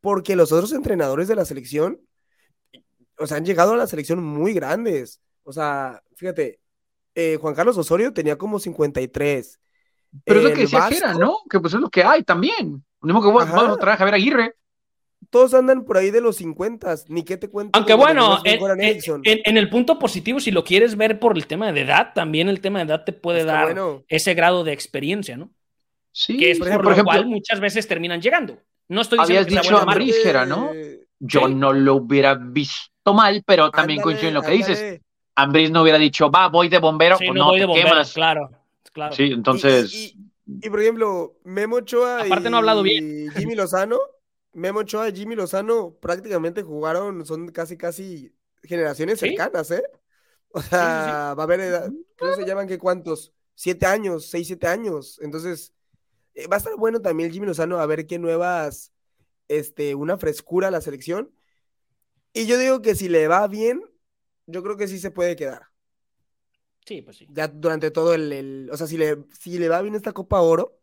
porque 0.01 0.37
los 0.37 0.53
otros 0.53 0.73
entrenadores 0.73 1.29
de 1.29 1.37
la 1.37 1.45
selección 1.45 2.01
o 3.19 3.27
sea, 3.27 3.37
han 3.37 3.45
llegado 3.45 3.75
a 3.75 3.77
la 3.77 3.87
selección 3.87 4.23
muy 4.23 4.55
grandes. 4.55 5.21
O 5.43 5.53
sea, 5.53 6.03
fíjate, 6.17 6.61
eh, 7.15 7.37
Juan 7.41 7.55
Carlos 7.55 7.77
Osorio 7.77 8.13
tenía 8.13 8.39
como 8.39 8.59
53. 8.59 9.61
Pero 10.25 10.41
es 10.41 10.45
lo 10.45 10.53
que 10.53 10.61
decía 10.63 10.79
Vasco, 10.79 10.95
Jera, 10.95 11.15
¿no? 11.15 11.39
Que 11.51 11.61
pues 11.61 11.75
es 11.75 11.81
lo 11.81 11.91
que 11.91 12.03
hay 12.03 12.23
también. 12.23 12.85
Lo 13.01 13.07
mismo 13.07 13.23
que 13.23 13.29
vos, 13.29 13.51
vamos 13.51 13.77
a 13.77 13.81
traer 13.81 13.95
a 13.95 13.99
Javier 13.99 14.15
Aguirre. 14.15 14.55
Todos 15.31 15.53
andan 15.53 15.85
por 15.85 15.97
ahí 15.99 16.11
de 16.11 16.21
los 16.21 16.37
50, 16.37 16.95
ni 17.09 17.23
qué 17.25 17.37
te 17.37 17.49
cuento. 17.51 17.77
Aunque 17.79 17.93
bueno, 17.95 18.39
en, 18.45 18.59
Goran 18.59 18.81
en- 18.81 18.87
Eriksson. 18.89 19.21
en- 19.25 19.41
en 19.45 19.57
el 19.59 19.69
punto 19.69 19.99
positivo, 19.99 20.41
si 20.41 20.51
lo 20.51 20.65
quieres 20.65 20.97
ver 20.97 21.19
por 21.19 21.37
el 21.37 21.47
tema 21.47 21.71
de 21.73 21.81
edad, 21.83 22.13
también 22.15 22.49
el 22.49 22.61
tema 22.61 22.79
de 22.79 22.87
edad 22.87 23.05
te 23.05 23.13
puede 23.13 23.41
Está 23.41 23.53
dar 23.53 23.65
bueno. 23.67 24.05
ese 24.09 24.35
grado 24.35 24.65
de 24.65 24.73
experiencia, 24.73 25.37
¿no? 25.37 25.51
Sí, 26.13 26.39
que 26.39 26.51
es 26.53 26.59
por 26.59 26.69
por, 26.69 26.93
ejemplo- 26.93 26.97
lo 26.97 27.05
cual 27.05 27.27
muchas 27.27 27.61
veces 27.61 27.87
terminan 27.87 28.21
llegando. 28.23 28.59
No 28.89 29.03
estoy 29.03 29.19
diciendo 29.19 29.41
Habías 29.41 29.47
que 29.47 29.53
sea 29.53 29.61
dicho 29.63 29.71
bueno 29.75 29.79
o 29.79 29.83
a 29.83 29.87
malo. 29.87 30.01
Ambriz, 30.01 30.23
Jera, 30.23 30.47
¿no? 30.47 30.71
Yo 31.21 31.47
Sí. 31.49 31.55
no 31.55 31.73
lo 31.73 31.95
hubiera 31.97 32.35
visto 32.35 33.13
mal, 33.13 33.43
pero 33.45 33.71
también 33.71 34.01
coincido 34.01 34.29
en 34.29 34.35
lo 34.35 34.43
que 34.43 34.53
dices. 34.53 35.01
Ambris 35.35 35.71
no 35.71 35.83
hubiera 35.83 35.99
dicho, 35.99 36.31
va, 36.31 36.49
voy 36.49 36.69
de 36.69 36.79
bombero, 36.79 37.17
Sí, 37.19 37.27
no, 37.27 37.35
no, 37.35 37.45
voy 37.47 37.59
de 37.59 37.63
te 37.63 37.67
bombero, 37.67 37.89
quemas. 37.91 38.13
claro, 38.13 38.51
claro. 38.93 39.13
Sí, 39.15 39.25
entonces, 39.33 39.93
Y, 39.95 40.17
y- 40.47 40.67
y, 40.67 40.71
por 40.71 40.81
ejemplo, 40.81 41.35
Memo 41.45 41.77
Ochoa 41.77 42.23
Aparte 42.23 42.49
no 42.51 42.57
ha 42.57 42.61
hablado 42.61 42.83
bien. 42.83 43.27
y 43.27 43.39
Jimmy 43.39 43.55
Lozano, 43.55 43.99
Memo 44.59 44.81
Ochoa 44.81 45.09
y 45.09 45.15
Jimmy 45.17 45.35
Lozano 45.37 45.95
prácticamente 46.01 46.63
jugaron, 46.63 47.25
son 47.27 47.49
casi, 47.53 47.77
casi 47.77 48.35
generaciones 48.63 49.21
Sí. 49.21 49.29
cercanas, 49.29 49.71
¿eh? 49.71 49.83
O 50.51 50.63
sea, 50.63 51.35
va 51.37 51.43
a 51.43 51.45
haber, 51.45 51.61
edad- 51.61 51.93
que 52.17 52.33
se 52.35 52.45
llaman 52.47 52.67
que 52.69 52.79
cuántos, 52.79 53.35
siete 53.55 53.87
años, 53.87 54.27
seis, 54.31 54.47
siete 54.49 54.67
años. 54.67 55.19
Entonces, 55.23 55.75
eh, 56.35 56.47
va 56.49 56.57
a 56.57 56.59
estar 56.59 56.77
bueno 56.77 57.01
también 57.03 57.33
Jimmy 57.33 57.47
Lozano 57.47 57.79
a 57.81 57.87
ver 57.87 58.07
qué 58.07 58.19
nuevas, 58.19 58.93
este, 59.49 59.95
una 59.95 60.19
frescura 60.19 60.69
a 60.69 60.71
la 60.73 60.81
selección. 60.83 61.33
Y 62.33 62.47
yo 62.47 62.57
digo 62.59 62.81
que 62.83 62.95
si 62.95 63.09
le 63.09 63.29
va 63.29 63.47
bien, 63.49 63.83
yo 64.47 64.63
creo 64.63 64.77
que 64.77 64.89
sí 64.89 64.99
se 64.99 65.11
puede 65.11 65.37
quedar 65.37 65.63
Sí, 66.87 67.03
pues 67.03 67.19
sí. 67.19 67.27
ya 67.31 67.49
durante 67.49 67.91
todo 67.91 68.15
el, 68.15 68.33
el- 68.33 68.71
o 68.73 68.77
sea, 68.77 68.87
si 68.87 68.97
le, 68.97 69.25
si 69.39 69.59
le 69.59 69.69
va 69.69 69.83
bien 69.83 69.95
esta 69.95 70.13
Copa 70.13 70.41
Oro, 70.41 70.79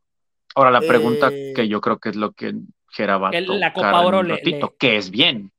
ahora 0.55 0.71
la 0.71 0.82
pregunta 0.82 1.32
eh, 1.32 1.53
que 1.55 1.67
yo 1.67 1.82
creo 1.82 1.99
que 1.99 2.09
es 2.09 2.15
lo 2.15 2.32
que 2.34 2.53
La 2.97 3.73
Copa 3.73 4.01
Oro 4.01 4.19
un 4.19 4.27
le- 4.27 4.35
ratito, 4.35 4.67
le- 4.67 4.75
que 4.77 4.97
es 4.97 5.11
bien. 5.11 5.51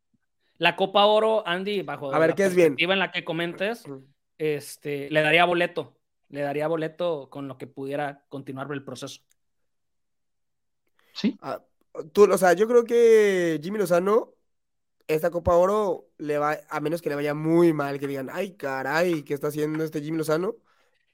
La 0.59 0.77
Copa 0.77 1.05
Oro, 1.05 1.47
Andy, 1.47 1.83
bajo 1.83 2.13
A 2.13 2.19
ver, 2.19 2.31
la 2.31 2.37
¿qué 2.37 2.45
es 2.47 2.55
bien? 2.55 2.69
perspectiva 2.69 2.93
en 2.95 2.99
la 2.99 3.11
que 3.11 3.25
comentes, 3.25 3.85
este, 4.39 5.11
le 5.11 5.21
daría 5.23 5.45
boleto. 5.45 5.99
Le 6.29 6.41
daría 6.41 6.67
boleto 6.67 7.29
con 7.31 7.47
lo 7.47 7.59
que 7.59 7.67
pudiera 7.67 8.25
continuar 8.29 8.69
el 8.73 8.83
proceso. 8.85 9.21
Sí, 11.13 11.39
ah, 11.41 11.63
tú, 12.13 12.31
o 12.31 12.39
sea, 12.39 12.53
yo 12.53 12.67
creo 12.69 12.85
que 12.85 13.59
Jimmy 13.63 13.79
Lozano, 13.79 14.35
esta 15.07 15.31
Copa 15.31 15.55
Oro 15.57 16.09
le 16.19 16.39
va, 16.39 16.59
a 16.69 16.81
menos 16.81 17.01
que 17.01 17.09
le 17.09 17.15
vaya 17.15 17.33
muy 17.35 17.73
mal, 17.73 17.99
que 17.99 18.07
digan, 18.07 18.29
ay, 18.33 18.53
caray, 18.57 19.23
¿qué 19.23 19.35
está 19.35 19.49
haciendo 19.49 19.85
este 19.85 20.03
Jimmy 20.03 20.19
Lozano? 20.19 20.57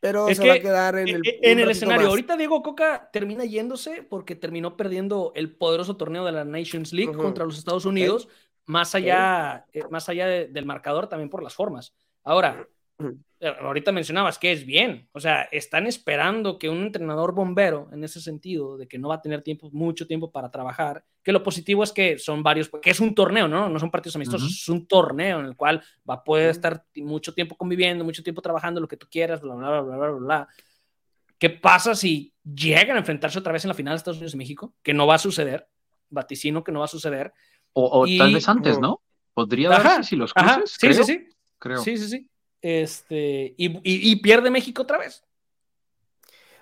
Pero 0.03 0.26
Es 0.28 0.36
se 0.38 0.44
va 0.48 0.55
a 0.55 0.57
que, 0.57 0.62
quedar 0.62 0.96
en 0.96 1.07
E- 1.07 1.11
el, 1.12 1.22
e- 1.28 1.38
En 1.42 1.61
el 1.61 1.70
escenario, 1.70 2.03
más. 2.03 2.11
ahorita 2.11 2.36
Diego 2.36 2.61
Coca 2.61 3.09
termina 3.12 3.44
yéndose 3.44 4.03
porque 4.03 4.34
terminó 4.34 4.76
perdiendo 4.76 5.30
el 5.36 5.55
poderoso 5.55 5.96
torneo 5.96 6.24
de 6.24 6.32
la 6.32 6.44
Nations 6.44 6.92
League 6.92 7.12
contra 7.16 7.44
los 7.44 7.57
Estados 7.57 7.84
Unidos, 7.84 8.28
más 8.66 8.96
allá, 8.96 9.64
eh, 9.72 9.84
más 9.90 10.09
allá 10.09 10.26
de- 10.26 10.48
del 10.48 10.66
marcador 10.66 11.07
también 11.07 11.30
por 11.30 11.40
las 11.44 11.55
formas. 11.55 11.94
Ahora, 12.24 12.66
ahorita 13.43 13.90
mencionabas 13.93 14.38
que 14.38 14.53
es 14.53 14.64
bien, 14.64 15.09
o 15.12 15.18
sea, 15.20 15.43
están 15.51 15.86
esperando 15.86 16.59
que 16.59 16.68
un 16.68 16.82
entrenador 16.82 17.34
bombero, 17.34 17.88
en 17.93 18.05
ese 18.05 18.20
sentido, 18.20 18.76
de 18.76 18.86
que 18.86 18.99
no 18.99 19.09
va 19.09 19.16
a 19.16 19.20
tener 19.22 19.43
tiempo, 19.43 19.68
mucho 19.72 20.07
tiempo 20.07 20.30
para 20.30 20.51
trabajar, 20.51 21.05
que 21.22 21.32
lo 21.32 21.43
positivo 21.43 21.82
es 21.82 21.93
que 21.93 22.18
son 22.18 22.43
varios, 22.43 22.70
que 22.80 22.90
es 22.90 23.01
un 23.01 23.14
torneo, 23.14 23.49
¿no? 23.49 23.68
No 23.68 23.78
son 23.80 23.90
partidos 23.90 24.16
amistosos, 24.16 24.49
Ujú. 24.49 24.55
es 24.55 24.68
un 24.68 24.86
torneo 24.86 25.40
en 25.40 25.47
el 25.47 25.57
cual 25.57 25.82
va 26.09 26.14
a 26.14 26.24
poder 26.24 26.51
estar 26.51 26.84
mucho 26.97 27.34
tiempo 27.34 27.57
conviviendo, 27.57 28.05
mucho 28.05 28.22
tiempo 28.22 28.40
trabajando, 28.43 28.80
lo 28.80 28.88
que 28.88 28.97
tú 28.97 29.09
quieras, 29.11 29.40
bla, 29.40 29.55
bla, 29.55 29.68
bla, 29.80 29.97
bla, 29.97 29.97
bla, 29.97 30.18
bla. 30.18 30.49
¿Qué 31.38 31.51
pasa 31.51 31.95
si 31.97 32.32
llegan 32.45 32.97
a 32.97 33.01
enfrentarse 33.01 33.38
otra 33.38 33.53
vez 33.53 33.64
en 33.64 33.68
la 33.68 33.74
final 33.74 33.95
de 33.95 33.97
Estados 33.97 34.18
Unidos 34.18 34.34
y 34.34 34.38
México? 34.38 34.74
Que 34.82 34.95
no 34.95 35.07
va 35.09 35.16
a 35.16 35.18
suceder, 35.18 35.68
vaticino 36.09 36.62
que 36.62 36.70
no 36.70 36.78
va 36.78 36.84
a 36.84 36.88
suceder. 36.88 37.32
o, 37.72 37.86
o 38.03 38.07
tal 38.18 38.30
Y- 38.30 38.34
vez 38.34 38.49
antes, 38.49 38.78
¿no? 38.78 39.01
Podría 39.34 39.70
Ajá, 39.70 39.95
darse 39.95 40.11
si 40.11 40.16
los 40.16 40.32
cruces, 40.34 40.53
Ajá, 40.53 40.62
sí, 40.66 40.76
creo, 40.88 41.05
sí, 41.05 41.05
sí, 41.05 41.28
creo. 41.59 41.78
sí, 41.78 41.97
sí, 41.97 42.09
sí. 42.09 42.28
Este, 42.62 43.54
y, 43.56 43.66
y- 43.68 44.12
y 44.12 44.16
pierde 44.16 44.50
México 44.50 44.82
otra 44.82 44.98
vez. 44.98 45.24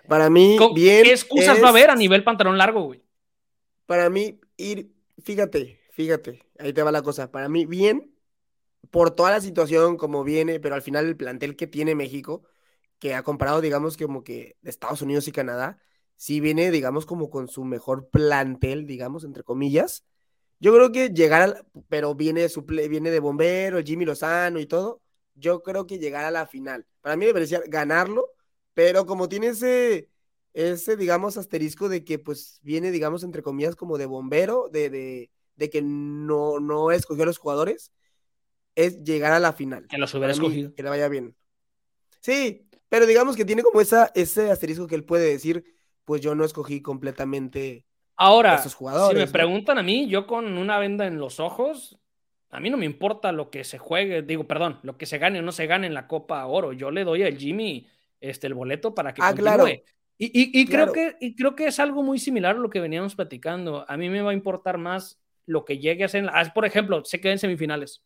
Para 0.09 0.31
mí, 0.31 0.57
¿Con- 0.59 0.75
bien. 0.75 1.05
¿Qué 1.05 1.11
excusas 1.13 1.57
es- 1.59 1.63
va 1.63 1.69
a 1.69 1.71
haber 1.71 1.91
a 1.91 1.95
nivel 1.95 2.25
pantalón 2.25 2.59
largo, 2.59 2.83
güey? 2.83 3.03
Para 3.87 4.09
mí, 4.11 4.41
ir, 4.57 4.93
fíjate, 5.23 5.81
fíjate, 5.93 6.43
ahí 6.59 6.73
te 6.73 6.83
va 6.83 6.93
la 6.93 7.03
cosa. 7.03 7.31
Para 7.31 7.49
mí, 7.49 7.67
bien, 7.67 8.15
por 8.91 9.11
toda 9.13 9.31
la 9.33 9.41
situación 9.41 9.97
como 9.97 10.25
viene, 10.25 10.61
pero 10.61 10.75
al 10.75 10.83
final 10.83 11.07
el 11.07 11.17
plantel 11.17 11.57
que 11.57 11.67
tiene 11.67 11.95
México, 11.95 12.45
que 12.99 13.15
ha 13.15 13.23
comparado, 13.23 13.61
digamos, 13.61 13.97
como 13.97 14.25
que 14.25 14.57
Estados 14.63 15.03
Unidos 15.03 15.29
y 15.29 15.33
Canadá, 15.33 15.79
sí 16.17 16.41
viene, 16.41 16.71
digamos, 16.71 17.07
como 17.07 17.31
con 17.31 17.49
su 17.49 17.65
mejor 17.65 18.09
plantel, 18.11 18.87
digamos, 18.87 19.25
entre 19.25 19.43
comillas. 19.45 20.05
Yo 20.61 20.75
creo 20.75 20.93
que 20.93 21.09
llegar 21.11 21.43
al, 21.43 21.67
pero 21.89 22.15
viene, 22.15 22.43
de 22.43 22.49
suple- 22.51 22.89
viene 22.89 23.11
de 23.11 23.21
bombero, 23.21 23.81
Jimmy 23.83 24.05
Lozano 24.05 24.61
y 24.61 24.67
todo. 24.67 25.03
Yo 25.35 25.63
creo 25.63 25.87
que 25.87 25.99
llegar 25.99 26.25
a 26.25 26.31
la 26.31 26.47
final. 26.47 26.87
Para 27.01 27.17
mí 27.17 27.27
debería 27.27 27.47
ser 27.49 27.65
ganarlo, 27.69 28.29
pero 28.75 29.07
como 29.07 29.29
tiene 29.29 29.49
ese, 29.49 30.09
ese, 30.53 30.97
digamos, 30.97 31.37
asterisco 31.37 31.89
de 31.89 32.05
que 32.05 32.19
pues 32.19 32.61
viene, 32.63 32.91
digamos, 32.91 33.25
entre 33.25 33.43
comillas, 33.43 33.77
como 33.77 33.99
de 33.99 34.07
bombero, 34.07 34.69
de, 34.71 34.91
de, 34.91 35.31
de 35.57 35.71
que 35.71 35.83
no, 35.83 36.61
no 36.61 36.91
escogió 36.93 37.25
a 37.25 37.27
los 37.27 37.39
jugadores, 37.39 37.93
es 38.75 39.03
llegar 39.05 39.33
a 39.33 39.41
la 39.41 39.53
final. 39.53 39.87
Que 39.89 39.99
los 39.99 40.15
hubiera 40.15 40.33
escogido. 40.33 40.75
que 40.75 40.83
le 40.83 40.89
vaya 40.89 41.09
bien. 41.09 41.37
Sí, 42.21 42.69
pero 42.89 43.07
digamos 43.07 43.37
que 43.37 43.45
tiene 43.45 43.63
como 43.63 43.81
esa, 43.81 44.11
ese 44.15 44.51
asterisco 44.51 44.87
que 44.87 44.95
él 44.95 45.05
puede 45.05 45.31
decir, 45.31 45.65
pues 46.05 46.21
yo 46.21 46.35
no 46.35 46.45
escogí 46.45 46.83
completamente. 46.83 47.87
Ahora, 48.17 48.57
esos 48.57 48.73
si 48.73 48.79
jugadores, 48.79 49.19
me 49.19 49.27
¿no? 49.27 49.33
preguntan 49.33 49.79
a 49.79 49.83
mí, 49.83 50.09
yo 50.09 50.27
con 50.27 50.59
una 50.59 50.79
venda 50.79 51.07
en 51.07 51.19
los 51.19 51.41
ojos, 51.41 51.99
a 52.51 52.61
mí 52.61 52.69
no 52.71 52.77
me 52.77 52.87
importa 52.87 53.33
lo 53.33 53.51
que 53.51 53.65
se 53.65 53.79
juegue, 53.79 54.23
digo, 54.23 54.45
perdón, 54.47 54.79
lo 54.83 54.97
que 54.99 55.07
se 55.07 55.19
gane 55.19 55.39
o 55.39 55.43
no 55.43 55.53
se 55.53 55.67
gane 55.67 55.87
en 55.87 55.95
la 55.95 56.07
Copa 56.07 56.45
Oro. 56.47 56.73
Yo 56.73 56.91
le 56.91 57.05
doy 57.05 57.23
al 57.23 57.37
Jimmy 57.39 57.87
este, 58.21 58.47
el 58.49 58.55
boleto 58.55 58.95
para 58.95 59.15
que 59.15 59.23
Ah, 59.23 59.29
continúe. 59.29 59.45
claro. 59.45 59.67
Y, 60.19 60.27
y- 60.27 60.61
y 60.61 60.67
Claro. 60.67 60.93
creo 60.93 61.11
que, 61.19 61.25
y 61.27 61.35
creo 61.35 61.55
que 61.55 61.67
es 61.67 61.79
algo 61.81 62.03
muy 62.03 62.19
similar 62.19 62.57
a 62.57 62.59
lo 62.59 62.69
que 62.69 62.81
veníamos 62.81 63.15
platicando. 63.15 63.85
A 63.89 63.97
mí 63.97 64.11
me 64.11 64.21
va 64.21 64.33
a 64.33 64.35
importar 64.35 64.77
más 64.79 65.19
lo 65.47 65.65
que 65.65 65.79
llegue 65.79 66.05
a 66.05 66.09
ser, 66.09 66.21
en 66.21 66.27
la- 66.27 66.33
ah, 66.35 66.53
por 66.53 66.67
ejemplo, 66.67 67.05
se 67.05 67.21
queda 67.21 67.33
en 67.33 67.39
semifinales. 67.39 68.03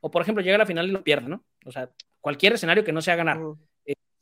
O 0.00 0.10
por 0.10 0.22
ejemplo, 0.22 0.42
llega 0.42 0.54
a 0.54 0.58
la 0.58 0.66
final 0.66 0.88
y 0.88 0.92
lo 0.92 1.02
pierde, 1.04 1.28
¿no? 1.28 1.44
O 1.66 1.72
sea, 1.72 1.90
cualquier 2.20 2.54
escenario 2.54 2.84
que 2.84 2.92
no 2.92 3.02
sea 3.02 3.16
ganar. 3.16 3.38
Ujú. 3.38 3.58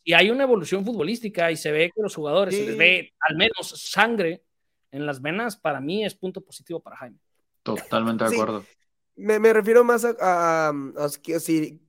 Y 0.09 0.12
hay 0.14 0.31
una 0.31 0.45
evolución 0.45 0.85
futbolística 0.85 1.51
y 1.51 1.57
se 1.57 1.70
ve 1.72 1.91
que 1.95 2.01
los 2.01 2.14
jugadores 2.14 2.55
se 2.57 2.64
les 2.64 2.77
ve 2.79 3.12
al 3.20 3.37
menos 3.37 3.68
sangre 3.77 4.43
en 4.93 5.05
las 5.05 5.20
venas, 5.20 5.57
para 5.57 5.81
mí 5.81 6.05
es 6.05 6.14
punto 6.14 6.41
positivo 6.41 6.81
para 6.81 6.97
Jaime. 6.97 7.18
Totalmente 7.62 8.24
de 8.24 8.31
Sí. 8.31 8.37
Me, 9.17 9.39
me 9.39 9.53
refiero 9.53 9.85
más 9.85 10.05
a, 10.05 10.14
a- 10.21 10.69
a 10.71 11.09
que 11.23 11.41
si 11.41 11.83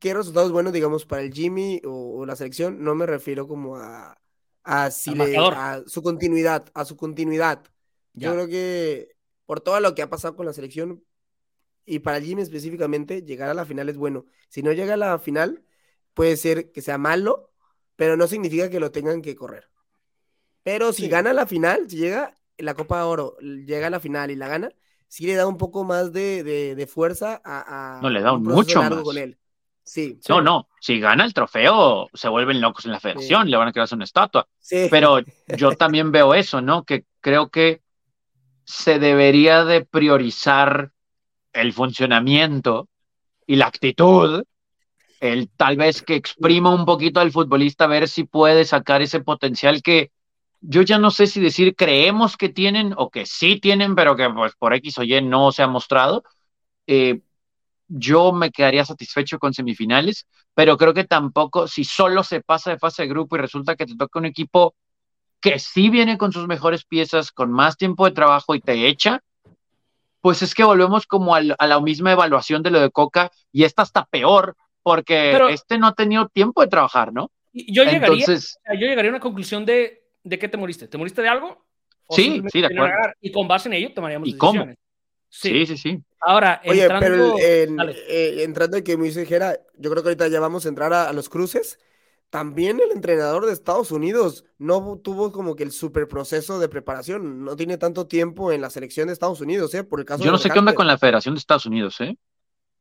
qué 0.00 0.14
resultados 0.14 0.52
buenos, 0.52 0.72
digamos, 0.72 1.06
para 1.06 1.22
el 1.22 1.32
Jimmy 1.32 1.80
o, 1.84 2.18
o 2.20 2.26
la 2.26 2.36
selección, 2.36 2.82
no 2.82 2.94
me 2.94 3.06
refiero 3.06 3.46
como 3.48 3.76
a, 3.76 4.18
a, 4.64 4.90
si 4.90 5.10
Al 5.12 5.18
le- 5.18 5.38
marcador. 5.38 5.54
a 5.54 5.82
su 5.86 6.02
continuidad, 6.02 6.66
a 6.74 6.84
su 6.84 6.96
continuidad. 6.96 7.64
Ya. 8.14 8.30
Yo 8.30 8.34
creo 8.34 8.48
que 8.48 9.16
por 9.46 9.60
todo 9.60 9.78
lo 9.80 9.94
que 9.94 10.02
ha 10.02 10.10
pasado 10.10 10.36
con 10.36 10.46
la 10.46 10.52
selección 10.52 11.04
y 11.86 12.00
para 12.00 12.18
el 12.18 12.24
Jimmy 12.24 12.42
específicamente, 12.42 13.22
llegar 13.22 13.50
a 13.50 13.54
la 13.54 13.66
final 13.66 13.88
es 13.88 13.96
bueno. 13.98 14.26
Si 14.48 14.62
no 14.62 14.72
llega 14.72 14.94
a 14.94 14.96
la 14.98 15.18
final, 15.18 15.64
puede 16.14 16.36
ser 16.36 16.72
que 16.72 16.82
sea 16.82 16.98
malo, 16.98 17.52
pero 17.96 18.16
no 18.16 18.26
significa 18.28 18.70
que 18.70 18.80
lo 18.80 18.92
tengan 18.92 19.22
que 19.22 19.36
correr. 19.36 19.70
Pero 20.62 20.92
si 20.92 21.02
Sí. 21.04 21.08
gana 21.08 21.32
la 21.32 21.46
final, 21.46 21.88
si 21.90 21.96
llega 21.98 22.34
la 22.58 22.74
Copa 22.74 22.98
de 22.98 23.04
Oro, 23.04 23.36
llega 23.40 23.88
a 23.88 23.90
la 23.90 24.00
final 24.00 24.30
y 24.30 24.36
la 24.36 24.48
gana, 24.48 24.74
sí 25.08 25.26
le 25.26 25.34
da 25.34 25.46
un 25.46 25.56
poco 25.56 25.84
más 25.84 26.12
de, 26.12 26.42
de- 26.42 26.74
de 26.74 26.86
fuerza 26.86 27.40
a, 27.44 27.98
a 27.98 28.02
No, 28.02 28.10
le 28.10 28.20
da 28.20 28.32
un 28.32 28.42
mucho 28.42 28.82
más. 28.82 29.02
con 29.02 29.18
él. 29.18 29.38
Sí, 29.84 30.18
No, 30.28 30.40
no, 30.40 30.68
si 30.80 30.98
gana 31.00 31.24
el 31.24 31.34
trofeo, 31.34 32.08
se 32.14 32.28
vuelven 32.28 32.60
locos 32.60 32.86
en 32.86 32.92
la 32.92 33.00
federación, 33.00 33.50
le 33.50 33.56
van 33.58 33.68
a 33.68 33.72
crear 33.72 33.88
una 33.92 34.04
estatua. 34.04 34.48
sí. 34.60 34.88
Pero 34.90 35.20
yo 35.48 35.76
también 35.76 36.10
veo 36.12 36.34
eso, 36.34 36.60
¿no? 36.62 36.84
Que 36.84 37.04
creo 37.20 37.50
que 37.50 37.82
se 38.64 38.98
debería 38.98 39.64
de 39.64 39.84
priorizar 39.84 40.92
el 41.52 41.72
funcionamiento 41.72 42.88
y 43.46 43.56
la 43.56 43.66
actitud, 43.66 44.44
el 45.20 45.50
tal 45.50 45.76
vez 45.76 46.02
que 46.02 46.16
exprima 46.16 46.74
un 46.74 46.84
poquito 46.86 47.20
al 47.20 47.32
futbolista 47.32 47.84
a 47.84 47.88
ver 47.88 48.08
si 48.08 48.24
puede 48.24 48.64
sacar 48.64 49.02
ese 49.02 49.20
potencial 49.20 49.82
que 49.82 50.10
yo 50.66 50.82
ya 50.82 50.98
no 50.98 51.10
sé 51.10 51.26
si 51.26 51.40
decir 51.40 51.74
creemos 51.76 52.36
que 52.36 52.48
tienen 52.48 52.94
o 52.96 53.10
que 53.10 53.26
sí 53.26 53.60
tienen, 53.60 53.94
pero 53.94 54.16
que 54.16 54.28
pues 54.30 54.54
por 54.56 54.74
X 54.74 54.98
o 54.98 55.02
Y 55.02 55.20
no 55.22 55.52
se 55.52 55.62
ha 55.62 55.66
mostrado. 55.66 56.24
Eh, 56.86 57.20
yo 57.88 58.32
me 58.32 58.50
quedaría 58.50 58.84
satisfecho 58.84 59.38
con 59.38 59.52
semifinales, 59.52 60.26
pero 60.54 60.76
creo 60.78 60.94
que 60.94 61.04
tampoco, 61.04 61.68
si 61.68 61.84
solo 61.84 62.22
se 62.24 62.40
pasa 62.40 62.70
de 62.70 62.78
fase 62.78 63.02
de 63.02 63.08
grupo 63.08 63.36
y 63.36 63.40
resulta 63.40 63.76
que 63.76 63.84
te 63.86 63.94
toca 63.96 64.18
un 64.18 64.24
equipo 64.26 64.74
que 65.40 65.58
sí 65.58 65.90
viene 65.90 66.16
con 66.16 66.32
sus 66.32 66.46
mejores 66.46 66.84
piezas, 66.86 67.30
con 67.30 67.52
más 67.52 67.76
tiempo 67.76 68.06
de 68.06 68.12
trabajo 68.12 68.54
y 68.54 68.60
te 68.60 68.88
echa, 68.88 69.20
pues 70.22 70.40
es 70.40 70.54
que 70.54 70.64
volvemos 70.64 71.06
como 71.06 71.34
al- 71.34 71.54
a 71.58 71.66
la 71.66 71.80
misma 71.80 72.12
evaluación 72.12 72.62
de 72.62 72.70
lo 72.70 72.80
de 72.80 72.90
Coca 72.90 73.30
y 73.52 73.64
esta 73.64 73.82
está 73.82 74.06
peor 74.06 74.56
porque 74.82 75.30
Pero- 75.32 75.48
este 75.50 75.76
no 75.76 75.86
ha 75.88 75.94
tenido 75.94 76.28
tiempo 76.28 76.62
de 76.62 76.68
trabajar, 76.68 77.12
¿no? 77.12 77.30
Yo 77.52 77.84
llegaría, 77.84 78.06
Entonces, 78.06 78.58
yo 78.80 78.86
llegaría 78.86 79.10
a 79.10 79.14
una 79.14 79.20
conclusión 79.20 79.64
de, 79.66 80.03
¿de 80.24 80.38
qué 80.38 80.48
te 80.48 80.56
moriste? 80.56 80.88
¿Te 80.88 80.98
moriste 80.98 81.22
de 81.22 81.28
algo? 81.28 81.64
¿O 82.06 82.16
Sí, 82.16 82.42
sí, 82.52 82.60
de 82.60 82.66
acuerdo. 82.66 82.94
Y 83.20 83.32
con 83.32 83.46
base 83.48 83.68
en 83.68 83.74
ello 83.74 83.92
tomaríamos 83.94 84.28
¿Y 84.28 84.36
cómo? 84.36 84.52
decisiones. 84.52 84.76
Sí. 85.28 85.48
sí, 85.50 85.66
sí, 85.66 85.76
sí. 85.76 86.02
Ahora, 86.20 86.60
Oye, 86.66 86.82
entrando... 86.82 87.06
pero 87.06 87.38
en- 87.38 87.80
eh, 88.08 88.42
entrando 88.44 88.76
en 88.76 88.84
que 88.84 88.96
me 88.96 89.04
dice 89.04 89.26
Jera, 89.26 89.58
yo 89.76 89.90
creo 89.90 90.02
que 90.02 90.08
ahorita 90.10 90.28
ya 90.28 90.40
vamos 90.40 90.64
a 90.64 90.68
entrar 90.68 90.92
a, 90.92 91.08
a 91.08 91.12
los 91.12 91.28
cruces. 91.28 91.78
También 92.30 92.80
el 92.80 92.90
entrenador 92.90 93.46
de 93.46 93.52
Estados 93.52 93.92
Unidos 93.92 94.44
no 94.58 94.98
tuvo 95.02 95.30
como 95.30 95.54
que 95.54 95.62
el 95.62 95.70
super 95.70 96.08
proceso 96.08 96.58
de 96.58 96.68
preparación. 96.68 97.44
No 97.44 97.54
tiene 97.56 97.78
tanto 97.78 98.06
tiempo 98.08 98.50
en 98.52 98.60
la 98.60 98.70
selección 98.70 99.06
de 99.06 99.12
Estados 99.12 99.40
Unidos, 99.40 99.72
¿eh? 99.74 99.84
Por 99.84 100.00
el 100.00 100.06
caso 100.06 100.24
Yo 100.24 100.32
no 100.32 100.38
de 100.38 100.42
sé 100.42 100.50
qué 100.50 100.58
onda 100.58 100.74
con 100.74 100.86
la 100.86 100.98
Federación 100.98 101.34
de 101.34 101.38
Estados 101.38 101.66
Unidos, 101.66 102.00
¿eh? 102.00 102.16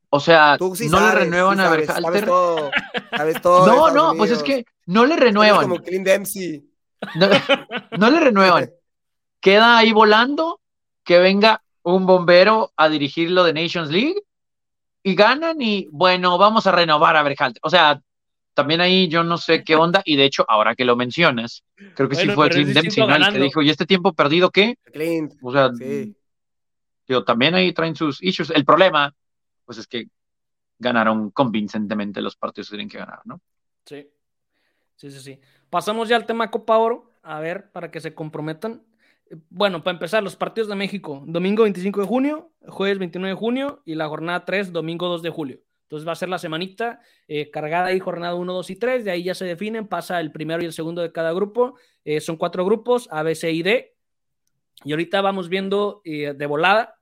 O 0.10 0.20
sea, 0.20 0.58
Tú 0.58 0.76
sí 0.76 0.90
no 0.90 1.00
sabes, 1.00 1.14
le 1.16 1.20
renuevan 1.26 1.58
sí 1.58 1.62
a 1.62 1.70
sabes 1.70 1.88
Berhalter. 1.88 2.26
todo, 2.26 2.70
sabes 3.16 3.36
todo 3.42 3.66
de 3.66 3.72
No, 3.72 3.92
no, 3.92 4.14
pues 4.18 4.32
es 4.32 4.44
que 4.44 4.66
no 4.88 5.06
le 5.06 5.16
renuevan. 5.16 5.64
como 5.66 5.82
Clint 5.82 6.06
Dempsey. 6.06 6.70
No, 7.16 7.28
no 7.98 8.10
le 8.10 8.20
renuevan. 8.20 8.70
Queda 9.40 9.78
ahí 9.78 9.92
volando, 9.92 10.60
que 11.04 11.20
venga 11.20 11.62
un 11.84 12.06
bombero 12.06 12.72
a 12.78 12.90
dirigir 12.90 13.32
lo 13.32 13.44
de 13.44 13.54
Nations 13.54 13.92
League 13.92 14.22
y 15.04 15.16
ganan 15.16 15.62
y 15.62 15.88
bueno, 15.92 16.38
vamos 16.38 16.66
a 16.66 16.72
renovar 16.72 17.18
a 17.18 17.24
Berhalter. 17.24 17.60
O 17.62 17.70
sea, 17.70 18.02
también 18.54 18.82
ahí 18.82 19.08
yo 19.08 19.24
no 19.24 19.38
sé 19.38 19.64
qué 19.64 19.76
onda 19.76 20.02
y 20.06 20.16
de 20.16 20.26
hecho, 20.26 20.46
ahora 20.48 20.76
que 20.76 20.86
lo 20.86 20.96
mencionas, 20.96 21.64
creo 21.96 22.08
que 22.08 22.16
sí 22.16 22.30
fue 22.30 22.50
Clint 22.50 22.70
Dempsey, 22.70 23.06
¿no? 23.06 23.16
El 23.16 23.34
que 23.34 23.40
dijo, 23.40 23.62
¿y 23.62 23.70
este 23.70 23.86
tiempo 23.86 24.14
perdido 24.14 24.50
qué? 24.50 24.78
Clint, 24.92 25.34
O 25.42 25.52
sea, 25.52 25.72
sí. 25.74 26.16
digo, 27.08 27.24
también 27.24 27.56
ahí 27.56 27.74
traen 27.74 27.96
sus 27.96 28.24
issues. 28.24 28.52
El 28.52 28.64
problema, 28.64 29.14
pues 29.66 29.80
es 29.80 29.88
que 29.88 30.08
ganaron 30.80 31.32
convincentemente 31.32 32.22
los 32.22 32.36
partidos 32.36 32.70
que 32.70 32.78
tienen 32.78 32.90
que 32.90 33.00
ganar, 33.00 33.22
¿no? 33.26 33.42
Sí. 33.86 34.08
Sí, 35.04 35.12
sí, 35.12 35.20
sí. 35.20 35.40
Pasamos 35.70 36.08
ya 36.08 36.16
al 36.16 36.26
tema 36.26 36.50
Copa 36.50 36.78
Oro. 36.78 37.12
A 37.24 37.42
ver, 37.42 37.70
para 37.74 37.92
que 37.92 38.00
se 38.00 38.14
comprometan. 38.14 38.84
Eh, 39.30 39.36
Bueno, 39.50 39.84
para 39.84 39.96
empezar, 39.96 40.24
los 40.24 40.38
partidos 40.38 40.70
de 40.70 40.76
México. 40.76 41.22
Domingo 41.28 41.64
25 41.64 42.00
de 42.00 42.08
junio, 42.08 42.52
jueves 42.70 43.00
29 43.00 43.34
de 43.34 43.38
junio 43.38 43.82
y 43.84 43.96
la 43.96 44.08
jornada 44.08 44.46
3, 44.46 44.72
domingo 44.72 45.10
2 45.10 45.22
de 45.22 45.30
julio. 45.30 45.60
Entonces 45.82 46.08
va 46.08 46.14
a 46.14 46.16
ser 46.16 46.30
la 46.30 46.38
semanita 46.38 47.02
eh, 47.28 47.52
cargada 47.52 47.88
ahí, 47.88 48.00
jornada 48.00 48.36
1, 48.36 48.54
2 48.54 48.70
y 48.70 48.76
3. 48.78 49.04
De 49.04 49.12
ahí 49.12 49.24
ya 49.24 49.36
se 49.36 49.44
definen, 49.44 49.88
pasa 49.88 50.22
el 50.22 50.32
primero 50.32 50.64
y 50.64 50.66
el 50.68 50.72
segundo 50.72 51.02
de 51.02 51.12
cada 51.12 51.34
grupo. 51.34 51.76
Eh, 52.06 52.22
son 52.22 52.38
cuatro 52.38 52.64
grupos, 52.64 53.10
A, 53.12 53.24
B, 53.24 53.36
C 53.36 53.52
y 53.52 53.62
D. 53.62 53.98
Y 54.86 54.94
ahorita 54.94 55.20
vamos 55.20 55.50
viendo 55.50 56.02
eh, 56.06 56.34
de 56.34 56.46
volada 56.46 56.96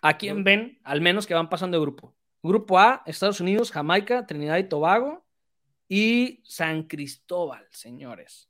a 0.00 0.16
quién 0.16 0.42
ven, 0.42 0.78
al 0.84 1.02
menos 1.02 1.26
que 1.26 1.34
van 1.34 1.50
pasando 1.50 1.76
de 1.76 1.82
grupo. 1.82 2.14
Grupo 2.42 2.78
A, 2.78 3.02
Estados 3.04 3.42
Unidos, 3.42 3.70
Jamaica, 3.70 4.26
Trinidad 4.26 4.56
y 4.56 4.64
Tobago 4.64 5.23
y 5.88 6.42
San 6.44 6.84
Cristóbal, 6.84 7.66
señores. 7.70 8.48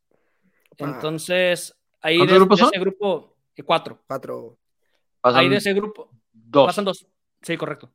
Opa. 0.71 0.85
Entonces, 0.87 1.77
ahí 2.01 2.17
¿Cuántos 2.19 2.33
de, 2.35 2.39
grupos 2.39 2.59
de 2.59 2.65
son? 2.65 2.71
ese 2.75 2.81
grupo, 2.81 3.37
eh, 3.57 3.63
cuatro. 3.63 4.03
Cuatro. 4.07 4.59
Pasan 5.21 5.41
Ahí 5.41 5.49
de 5.49 5.57
ese 5.57 5.73
grupo, 5.73 6.11
dos. 6.33 6.67
pasan 6.67 6.85
dos. 6.85 7.07
Sí, 7.43 7.57
correcto. 7.57 7.93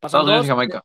Pasan 0.00 0.20
Estados 0.20 0.24
Unidos 0.26 0.38
dos. 0.40 0.46
y 0.46 0.48
Jamaica. 0.48 0.84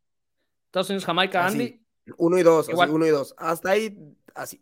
Estados 0.66 0.90
Unidos, 0.90 1.06
Jamaica, 1.06 1.46
Así. 1.46 1.58
Andy. 1.60 1.84
Uno 2.18 2.38
y 2.38 2.44
dos, 2.44 2.70
Igual. 2.70 2.88
así, 2.90 2.96
uno 2.96 3.06
y 3.06 3.10
dos. 3.10 3.34
Hasta 3.38 3.72
ahí, 3.72 4.16
así. 4.36 4.62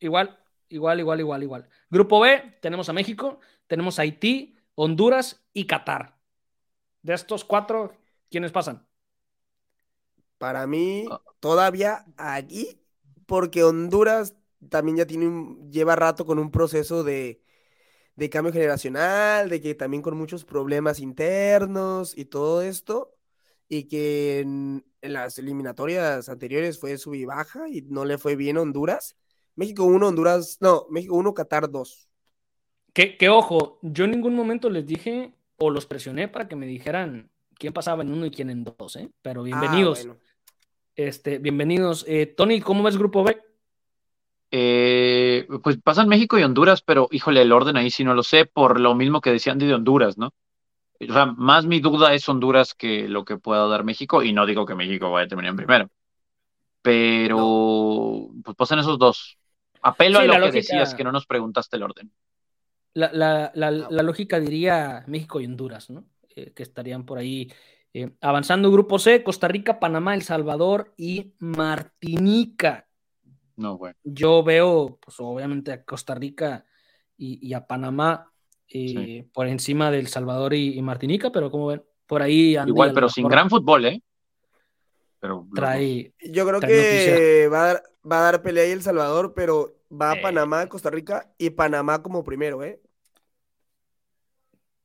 Igual, 0.00 0.38
igual, 0.68 0.98
igual, 1.00 1.20
igual, 1.20 1.42
igual. 1.42 1.68
Grupo 1.90 2.20
B, 2.20 2.58
tenemos 2.60 2.88
a 2.88 2.92
México, 2.92 3.40
tenemos 3.66 3.98
a 3.98 4.02
Haití, 4.02 4.56
Honduras 4.74 5.44
y 5.52 5.66
Qatar. 5.66 6.16
De 7.02 7.14
estos 7.14 7.44
cuatro, 7.44 7.94
¿quiénes 8.30 8.50
pasan? 8.50 8.86
Para 10.38 10.66
mí, 10.66 11.06
Ah. 11.10 11.20
todavía 11.40 12.04
aquí, 12.16 12.80
porque 13.26 13.64
Honduras 13.64 14.34
también 14.68 14.98
ya 14.98 15.06
tiene 15.06 15.26
un, 15.28 15.70
lleva 15.70 15.96
rato 15.96 16.26
con 16.26 16.38
un 16.38 16.50
proceso 16.50 17.04
de, 17.04 17.42
de 18.16 18.30
cambio 18.30 18.52
generacional, 18.52 19.48
de 19.48 19.60
que 19.60 19.74
también 19.74 20.02
con 20.02 20.16
muchos 20.16 20.44
problemas 20.44 21.00
internos 21.00 22.16
y 22.16 22.26
todo 22.26 22.62
esto, 22.62 23.14
y 23.68 23.84
que 23.88 24.40
en, 24.40 24.84
en 25.00 25.12
las 25.12 25.38
eliminatorias 25.38 26.28
anteriores 26.28 26.78
fue 26.78 26.98
sub 26.98 27.14
y 27.14 27.24
baja 27.24 27.68
y 27.68 27.82
no 27.82 28.04
le 28.04 28.18
fue 28.18 28.36
bien 28.36 28.56
a 28.58 28.62
Honduras. 28.62 29.16
México 29.54 29.84
1, 29.84 30.08
Honduras, 30.08 30.58
no, 30.60 30.86
México 30.90 31.14
1, 31.16 31.34
Qatar 31.34 31.70
2. 31.70 32.08
Que, 32.92 33.16
que 33.16 33.28
ojo, 33.28 33.78
yo 33.82 34.04
en 34.04 34.12
ningún 34.12 34.34
momento 34.34 34.70
les 34.70 34.86
dije 34.86 35.34
o 35.56 35.70
los 35.70 35.86
presioné 35.86 36.28
para 36.28 36.48
que 36.48 36.56
me 36.56 36.66
dijeran 36.66 37.30
quién 37.58 37.72
pasaba 37.72 38.02
en 38.02 38.12
uno 38.12 38.26
y 38.26 38.30
quién 38.30 38.50
en 38.50 38.64
dos, 38.64 38.96
¿eh? 38.96 39.10
Pero 39.22 39.42
bienvenidos. 39.42 40.00
Ah, 40.00 40.02
bueno. 40.08 40.20
Este, 40.96 41.38
bienvenidos. 41.38 42.04
Eh, 42.08 42.26
Tony, 42.26 42.60
¿cómo 42.60 42.82
ves 42.82 42.96
Grupo 42.96 43.22
B? 43.22 43.38
Eh, 44.50 45.46
pues 45.62 45.76
pasan 45.82 46.08
México 46.08 46.38
y 46.38 46.42
Honduras, 46.42 46.80
pero 46.82 47.08
híjole, 47.10 47.42
el 47.42 47.52
orden 47.52 47.76
ahí 47.76 47.90
sí 47.90 48.04
no 48.04 48.14
lo 48.14 48.22
sé, 48.22 48.46
por 48.46 48.80
lo 48.80 48.94
mismo 48.94 49.20
que 49.20 49.30
decían 49.30 49.58
de 49.58 49.74
Honduras, 49.74 50.16
¿no? 50.16 50.32
O 50.98 51.12
sea, 51.12 51.26
más 51.26 51.66
mi 51.66 51.80
duda 51.80 52.14
es 52.14 52.26
Honduras 52.28 52.72
que 52.74 53.08
lo 53.08 53.24
que 53.24 53.36
pueda 53.36 53.66
dar 53.66 53.84
México, 53.84 54.22
y 54.22 54.32
no 54.32 54.46
digo 54.46 54.64
que 54.64 54.74
México 54.74 55.10
vaya 55.10 55.26
a 55.26 55.28
terminar 55.28 55.50
en 55.50 55.56
primero, 55.56 55.90
pero 56.80 58.30
pues 58.42 58.56
pasan 58.56 58.78
esos 58.78 58.98
dos. 58.98 59.36
Apelo 59.82 60.20
Sí, 60.20 60.24
a 60.24 60.26
lo 60.28 60.32
que 60.34 60.38
lógica- 60.40 60.56
decías, 60.56 60.94
que 60.94 61.04
no 61.04 61.12
nos 61.12 61.26
preguntaste 61.26 61.76
el 61.76 61.82
orden. 61.82 62.10
La, 62.94 63.10
la- 63.12 63.52
la- 63.54 63.66
Ah, 63.68 63.88
la 63.90 64.02
lógica 64.02 64.40
diría 64.40 65.04
México 65.06 65.40
y 65.40 65.44
Honduras, 65.44 65.90
¿no? 65.90 66.04
Eh, 66.34 66.52
que 66.54 66.62
estarían 66.62 67.04
por 67.04 67.18
ahí 67.18 67.52
eh, 67.96 68.10
avanzando. 68.20 68.70
Grupo 68.70 68.98
C, 68.98 69.22
Costa 69.22 69.48
Rica, 69.48 69.80
Panamá, 69.80 70.14
El 70.14 70.22
Salvador 70.22 70.92
y 70.96 71.32
Martinica. 71.38 72.86
No, 73.56 73.78
bueno. 73.78 73.96
Yo 74.04 74.42
veo, 74.42 74.98
pues 75.00 75.16
obviamente 75.18 75.72
a 75.72 75.82
Costa 75.82 76.14
Rica 76.14 76.66
y, 77.16 77.46
y 77.46 77.54
a 77.54 77.66
Panamá 77.66 78.30
eh, 78.68 79.26
por 79.32 79.46
encima 79.46 79.90
del 79.90 80.08
Salvador 80.08 80.52
y, 80.52 80.76
y 80.76 80.82
Martinica, 80.82 81.32
pero 81.32 81.50
como 81.50 81.68
ven, 81.68 81.82
por 82.06 82.20
ahí 82.20 82.56
Andy 82.56 82.72
Igual, 82.72 82.92
pero 82.92 83.08
sin 83.08 83.28
gran 83.28 83.48
fútbol, 83.48 83.86
¿eh? 83.86 84.02
Pero 85.18 85.46
trae. 85.54 86.12
Yo 86.20 86.46
creo 86.46 86.60
Trae 86.60 86.70
que 86.70 87.48
va 87.48 87.62
a, 87.62 87.66
dar, 87.66 87.82
va 88.12 88.18
a 88.18 88.22
dar 88.32 88.42
pelea 88.42 88.64
ahí 88.64 88.72
El 88.72 88.82
Salvador, 88.82 89.32
pero 89.34 89.74
va 89.90 90.10
a 90.10 90.16
Eh. 90.16 90.20
Panamá, 90.20 90.66
Costa 90.66 90.90
Rica 90.90 91.32
y 91.38 91.48
Panamá 91.50 92.02
como 92.02 92.22
primero, 92.22 92.62
¿eh? 92.62 92.82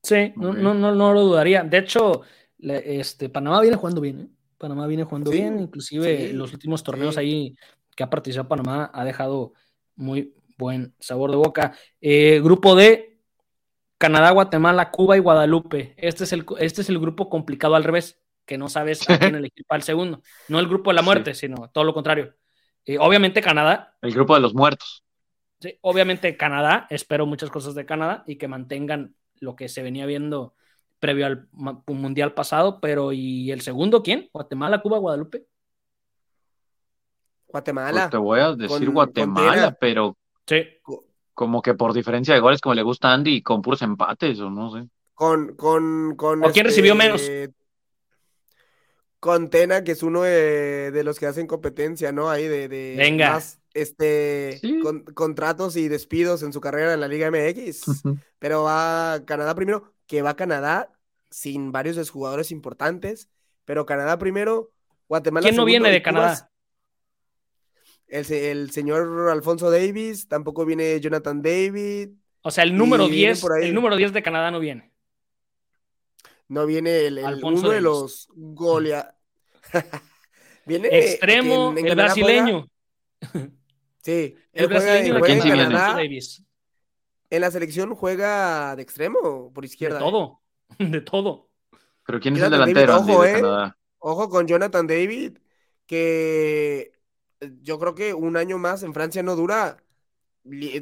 Sí, 0.01 0.33
no, 0.35 0.53
no, 0.53 0.73
no, 0.73 0.95
no 0.95 1.13
lo 1.13 1.21
dudaría. 1.21 1.63
De 1.63 1.77
hecho, 1.77 2.21
este, 2.61 3.29
Panamá 3.29 3.61
viene 3.61 3.77
jugando 3.77 4.01
bien, 4.01 4.19
¿eh? 4.21 4.27
Panamá 4.57 4.85
viene 4.87 5.03
jugando 5.03 5.31
Sí, 5.31 5.37
bien, 5.37 5.59
inclusive 5.59 6.27
sí, 6.29 6.33
los 6.33 6.53
últimos 6.53 6.83
torneos 6.83 7.15
sí. 7.15 7.19
ahí 7.21 7.55
que 7.95 8.03
ha 8.03 8.09
participado 8.09 8.47
Panamá 8.47 8.91
ha 8.93 9.03
dejado 9.03 9.53
muy 9.95 10.35
buen 10.57 10.93
sabor 10.99 11.31
de 11.31 11.37
boca. 11.37 11.73
Eh, 11.99 12.39
grupo 12.43 12.75
D, 12.75 13.19
Canadá, 13.97 14.31
Guatemala, 14.31 14.91
Cuba 14.91 15.17
y 15.17 15.19
Guadalupe. 15.19 15.95
Este 15.97 16.23
es 16.23 16.33
el, 16.33 16.45
este 16.59 16.81
es 16.81 16.89
el 16.89 16.99
grupo 16.99 17.29
complicado 17.29 17.75
al 17.75 17.83
revés, 17.83 18.21
que 18.45 18.57
no 18.57 18.69
sabes 18.69 19.07
a 19.09 19.17
quién 19.17 19.35
elegir 19.35 19.65
para 19.65 19.77
el 19.77 19.83
segundo. 19.83 20.21
No 20.47 20.59
el 20.59 20.67
grupo 20.67 20.91
de 20.91 20.95
la 20.95 21.01
muerte, 21.01 21.33
sino 21.33 21.69
todo 21.69 21.83
lo 21.83 21.93
contrario. 21.93 22.35
Eh, 22.85 22.97
obviamente 22.99 23.41
Canadá, 23.41 23.95
El 24.01 24.13
grupo 24.13 24.35
de 24.35 24.41
los 24.41 24.53
muertos. 24.53 25.03
Sí, 25.59 25.77
obviamente 25.81 26.37
Canadá, 26.37 26.87
espero 26.89 27.25
muchas 27.25 27.49
cosas 27.51 27.75
de 27.75 27.85
Canadá 27.85 28.23
y 28.25 28.37
que 28.37 28.47
mantengan 28.47 29.15
lo 29.39 29.55
que 29.55 29.69
se 29.69 29.83
venía 29.83 30.05
viendo 30.05 30.55
previo 31.01 31.25
al 31.25 31.49
mundial 31.87 32.33
pasado, 32.33 32.79
pero 32.79 33.11
¿y 33.11 33.51
el 33.51 33.59
segundo 33.61 34.01
quién? 34.03 34.29
Guatemala, 34.31 34.81
Cuba, 34.81 34.99
Guadalupe. 34.99 35.45
Guatemala. 37.47 37.91
Pues 38.03 38.09
te 38.11 38.17
voy 38.17 38.39
a 38.39 38.55
decir 38.55 38.85
con 38.85 38.93
Guatemala, 38.93 39.77
pero 39.79 40.15
Sí, 40.47 40.63
co- 40.81 41.05
como 41.33 41.61
que 41.61 41.73
por 41.73 41.91
diferencia 41.93 42.33
de 42.33 42.39
goles, 42.39 42.61
como 42.61 42.75
le 42.75 42.83
gusta 42.83 43.09
a 43.09 43.13
Andy, 43.15 43.41
con 43.41 43.61
puros 43.61 43.81
empates, 43.81 44.39
o 44.39 44.49
no 44.49 44.71
sé. 44.71 44.87
Con, 45.13 45.55
con, 45.55 46.15
con 46.15 46.43
¿O 46.45 46.51
quién 46.51 46.65
recibió 46.65 46.95
menos? 46.95 47.21
Con 49.19 49.49
Tena, 49.49 49.83
que 49.83 49.91
es 49.91 50.01
uno 50.01 50.23
de, 50.23 50.89
de 50.91 51.03
los 51.03 51.19
que 51.19 51.27
hacen 51.27 51.45
competencia, 51.45 52.11
¿no? 52.11 52.29
Ahí 52.29 52.47
de, 52.47 52.67
de 52.67 52.95
Venga. 52.97 53.33
más 53.33 53.59
este 53.73 54.57
Sí. 54.59 54.79
con- 54.79 55.03
contratos 55.03 55.75
y 55.77 55.87
despidos 55.87 56.41
en 56.43 56.53
su 56.53 56.59
carrera 56.61 56.93
en 56.93 56.99
la 57.01 57.07
Liga 57.07 57.27
MX. 57.27 58.03
Pero 58.39 58.63
va 58.63 59.19
Canadá 59.25 59.53
primero, 59.55 59.93
que 60.11 60.21
va 60.21 60.35
Canadá 60.35 60.91
sin 61.29 61.71
varios 61.71 61.95
de 61.95 62.03
sus 62.03 62.11
jugadores 62.11 62.51
importantes, 62.51 63.29
pero 63.63 63.85
Canadá 63.85 64.17
primero, 64.19 64.73
Guatemala 65.07 65.45
¿Quién 65.45 65.55
no 65.55 65.61
segundo 65.61 65.85
viene 65.85 65.89
de 65.89 66.01
Canadá? 66.01 66.51
El, 68.07 68.29
el 68.29 68.71
señor 68.71 69.29
Alfonso 69.31 69.71
Davis, 69.71 70.27
tampoco 70.27 70.65
viene 70.65 70.99
Jonathan 70.99 71.41
David, 71.41 72.09
O 72.41 72.51
sea, 72.51 72.65
el 72.65 72.75
número 72.75 73.05
Y 73.05 73.11
viene 73.11 73.27
10, 73.27 73.39
por 73.41 73.53
ahí. 73.53 73.69
el 73.69 73.73
número 73.73 73.95
10 73.95 74.11
de 74.11 74.21
Canadá 74.21 74.51
no 74.51 74.59
viene. 74.59 74.91
no 76.49 76.65
viene 76.65 77.05
el, 77.05 77.17
el- 77.17 77.41
uno 77.41 77.69
de 77.69 77.79
los 77.79 78.27
golea. 78.35 79.15
viene 80.65 80.89
Extremo, 80.91 81.73
que 81.73 81.79
en- 81.79 81.85
en 81.85 81.85
el 81.85 81.95
Canadá 81.95 82.13
juega- 82.13 82.27
brasileño. 82.27 82.67
sí, 84.03 84.35
El 84.51 84.67
brasileño 84.67 85.19
juega 85.19 85.35
viene? 85.45 85.49
Canadá, 85.63 85.93
Davis. 85.93 86.43
En 87.31 87.41
la 87.41 87.49
selección 87.49 87.95
juega 87.95 88.75
de 88.75 88.83
extremo, 88.83 89.51
por 89.53 89.63
De 89.63 89.67
izquierda. 89.67 89.97
¿eh? 89.97 90.01
todo, 90.01 90.41
de 90.77 91.01
todo. 91.01 91.49
Pero 92.05 92.19
¿quién 92.19 92.35
es 92.35 92.43
el 92.43 92.51
David, 92.51 92.73
delantero 92.75 92.95
Andy, 92.95 93.11
ojo, 93.13 93.23
de 93.23 93.39
¿eh? 93.39 93.71
Ojo 93.99 94.29
con 94.29 94.47
Jonathan 94.47 94.85
David, 94.85 95.37
que 95.85 96.91
eh, 97.39 97.51
yo 97.61 97.79
creo 97.79 97.95
que 97.95 98.13
un 98.13 98.35
año 98.35 98.57
más 98.57 98.83
en 98.83 98.93
Francia 98.93 99.23
no 99.23 99.35
dura. 99.35 99.77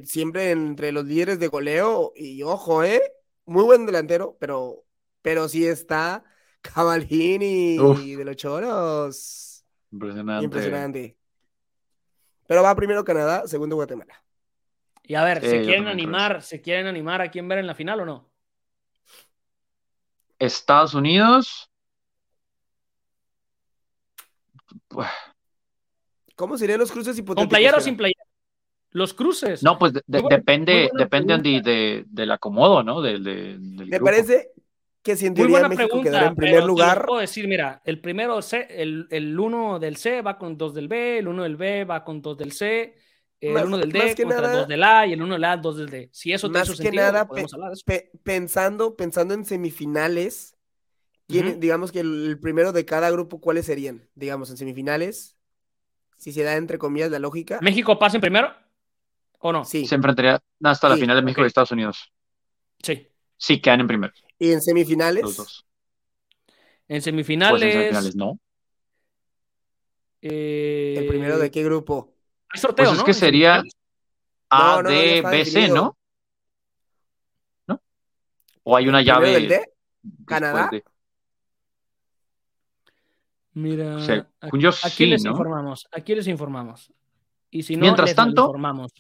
Siempre 0.06 0.52
entre 0.52 0.92
los 0.92 1.06
líderes 1.06 1.38
de 1.40 1.48
goleo. 1.48 2.14
Y 2.16 2.42
ojo, 2.44 2.84
¿eh? 2.84 3.02
Muy 3.46 3.64
buen 3.64 3.86
delantero, 3.86 4.38
pero, 4.40 4.86
pero 5.22 5.50
sí 5.50 5.68
está 5.68 6.24
Cavallini 6.62 7.78
Uf. 7.80 8.00
de 8.00 8.26
los 8.26 8.36
Choros. 8.38 9.66
Impresionante. 9.92 10.46
Impresionante. 10.46 11.18
Pero 12.48 12.64
va 12.64 12.76
primero 12.76 13.04
Canadá, 13.04 13.48
segundo 13.48 13.76
Guatemala. 13.76 14.24
Y 15.10 15.16
a 15.16 15.24
ver, 15.24 15.42
Sí, 15.42 15.48
¿se 15.48 15.58
yo 15.58 15.64
quieren 15.66 15.84
creo 15.86 15.94
animar? 15.94 16.44
¿Se 16.44 16.62
quieren 16.62 16.86
animar 16.86 17.20
a 17.20 17.32
quién 17.32 17.48
ver 17.48 17.58
en 17.58 17.66
la 17.66 17.74
final 17.74 18.02
o 18.02 18.06
no? 18.06 18.30
Estados 20.38 20.94
Unidos, 20.94 21.68
¿Cómo 26.36 26.60
serían 26.60 26.80
los 26.80 26.92
cruces 26.92 27.18
hipotéticos? 27.18 27.42
¿Con 27.44 27.50
playera 27.50 27.78
o 27.78 27.82
sin 27.82 27.98
playera? 27.98 28.24
Los 28.92 29.16
cruces. 29.16 29.64
no, 29.64 29.80
pues 29.80 29.94
de- 29.94 30.04
de- 30.06 30.24
depende, 30.30 30.92
depende 30.96 31.34
Andy, 31.34 31.60
de, 31.62 32.06
del 32.08 32.32
acomodo, 32.32 32.84
¿no? 32.84 33.02
Del, 33.02 33.24
de- 33.24 33.58
del 33.58 33.90
Me 33.90 33.98
grupo. 33.98 34.06
parece 34.06 34.52
que 35.02 35.16
si 35.16 35.26
en 35.26 35.34
Muy 35.34 35.42
teoría 35.42 35.60
buena 35.62 35.70
México 35.70 35.88
pregunta. 35.88 36.12
quedara 36.12 36.28
en 36.28 36.36
primer 36.36 36.54
pero 36.58 36.68
lugar, 36.68 37.06
puedo 37.08 37.20
decir, 37.22 37.48
mira, 37.48 37.82
el 37.84 38.00
primero 38.00 38.42
C, 38.44 38.68
el, 38.70 39.08
el 39.10 39.40
uno 39.40 39.80
del 39.80 39.96
C 39.98 40.22
va 40.22 40.38
con 40.38 40.56
dos 40.56 40.74
del 40.76 40.88
B, 40.88 41.18
el 41.18 41.28
uno 41.28 41.44
del 41.44 41.56
B 41.56 41.84
va 41.86 42.04
con 42.04 42.22
dos 42.22 42.38
del 42.38 42.52
C, 42.52 42.96
el 43.42 43.54
Más- 43.54 43.66
uno 43.66 43.78
del 43.78 43.92
D 43.92 44.16
contra 44.16 44.42
nada- 44.42 44.58
dos 44.60 44.68
del 44.68 44.84
A 44.84 45.08
y 45.08 45.14
el 45.14 45.22
uno 45.22 45.34
del 45.36 45.44
A, 45.46 45.58
dos 45.58 45.78
del 45.78 45.90
D. 45.90 46.10
Si 46.12 46.34
eso 46.34 46.52
te 46.52 46.60
que 46.60 46.66
sentido, 46.66 47.04
nada, 47.04 47.28
podemos 47.28 47.52
pe- 47.52 47.56
hablar 47.56 47.70
de 47.70 47.74
eso. 47.76 47.84
pe- 47.86 48.12
pensando, 48.24 48.96
pensando 48.96 49.34
en 49.34 49.46
semifinales, 49.46 50.56
¿quién- 51.28 51.48
Ujú. 51.50 51.60
digamos 51.60 51.92
que 51.92 52.02
el, 52.02 52.26
el 52.28 52.40
primero 52.40 52.72
de 52.74 52.86
cada 52.86 53.10
grupo, 53.12 53.40
¿cuáles 53.40 53.66
serían? 53.66 54.10
Digamos, 54.16 54.50
en 54.50 54.58
semifinales, 54.58 55.38
si 56.18 56.34
se 56.34 56.44
da 56.44 56.56
entre 56.58 56.78
comillas 56.78 57.12
la 57.12 57.20
lógica. 57.20 57.60
¿México 57.62 57.98
pasa 57.98 58.18
en 58.18 58.22
primero 58.22 58.54
o 59.40 59.54
no? 59.54 59.64
Sí. 59.64 59.86
Se 59.88 59.96
enfrentaría 59.96 60.42
hasta 60.64 60.90
la 60.90 60.98
final 60.98 61.16
de 61.16 61.22
México 61.22 61.42
ok. 61.42 61.46
y 61.46 61.48
Estados 61.48 61.72
Unidos. 61.72 62.12
Sí. 62.84 63.08
Sí, 63.38 63.62
quedan 63.62 63.80
en 63.80 63.88
primero, 63.88 64.14
Y 64.38 64.52
en 64.52 64.62
semifinales, 64.62 65.24
los 65.24 65.38
dos. 65.38 65.66
En 66.90 66.96
Pues 66.98 67.04
semifinales. 67.06 67.64
en 67.64 67.72
semifinales, 67.72 68.16
¿no? 68.18 68.38
eh, 70.22 70.96
¿el 70.98 71.08
primero 71.08 71.38
de 71.38 71.52
qué 71.52 71.64
grupo? 71.64 72.14
Hay 72.52 72.60
sorteo, 72.60 72.86
Pues 72.86 72.92
es 72.94 73.00
¿no? 73.00 73.06
que 73.06 73.14
sería 73.14 73.56
semifinales. 73.58 73.76
A, 74.52 74.60
No, 74.60 74.82
no, 74.84 74.84
no, 74.84 74.90
ya 74.90 74.96
D, 75.02 75.18
está 75.18 75.30
B, 75.30 75.46
C, 75.46 75.52
definido. 75.60 75.76
¿no? 75.76 75.98
¿No? 77.68 77.82
¿O 78.64 78.76
hay 78.76 78.88
una 78.88 79.00
¿El 79.00 79.06
primero 79.06 79.22
llave 79.26 79.34
del 79.34 79.48
D? 79.50 79.72
¿Canadá? 80.26 80.70
de- 80.72 80.84
Mira, 83.54 83.96
O 83.96 84.00
sea, 84.00 84.28
aquí, 84.42 84.60
yo 84.60 84.70
aquí 84.70 84.90
sí, 84.90 85.06
les 85.08 85.24
¿no? 85.24 85.32
informamos. 85.32 85.88
Aquí 85.92 86.16
les 86.16 86.28
informamos. 86.28 86.92
Y 87.52 87.64
si 87.64 87.76
no, 87.76 87.82
Mientras 87.82 88.10
les 88.10 88.16
tanto, 88.16 88.44
informamos. 88.44 88.94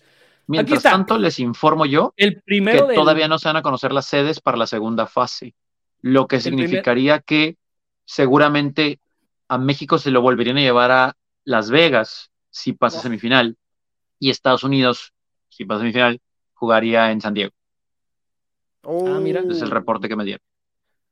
Mientras 0.47 0.81
tanto, 0.83 1.17
les 1.19 1.39
informo 1.39 1.85
yo 1.85 2.13
El 2.17 2.35
que 2.35 2.41
primero 2.41 2.87
del- 2.87 2.95
todavía 2.95 3.27
no 3.27 3.37
se 3.37 3.47
van 3.47 3.57
a 3.57 3.61
conocer 3.61 3.91
las 3.93 4.07
sedes 4.07 4.41
para 4.41 4.57
la 4.57 4.65
segunda 4.65 5.05
fase, 5.05 5.53
lo 6.01 6.27
que 6.27 6.39
primer- 6.39 6.67
significaría 6.67 7.19
que 7.19 7.57
seguramente 8.05 8.99
a 9.47 9.57
México 9.59 9.97
se 9.99 10.09
lo 10.11 10.21
volverían 10.21 10.57
a 10.57 10.61
llevar 10.61 10.91
a 10.91 11.15
Las 11.43 11.69
Vegas 11.69 12.28
si 12.49 12.73
pasa 12.73 12.99
Oh. 12.99 13.01
semifinal 13.01 13.57
y 14.19 14.29
Estados 14.29 14.63
Unidos, 14.63 15.13
si 15.49 15.65
pasa 15.65 15.79
semifinal, 15.81 16.19
jugaría 16.53 17.11
en 17.11 17.21
San 17.21 17.33
Diego. 17.33 17.51
Ah, 18.83 19.19
mira. 19.21 19.41
Es 19.49 19.61
el 19.61 19.67
Oh, 19.71 19.73
reporte 19.73 20.07
que 20.07 20.15
me 20.15 20.23
dieron. 20.25 20.41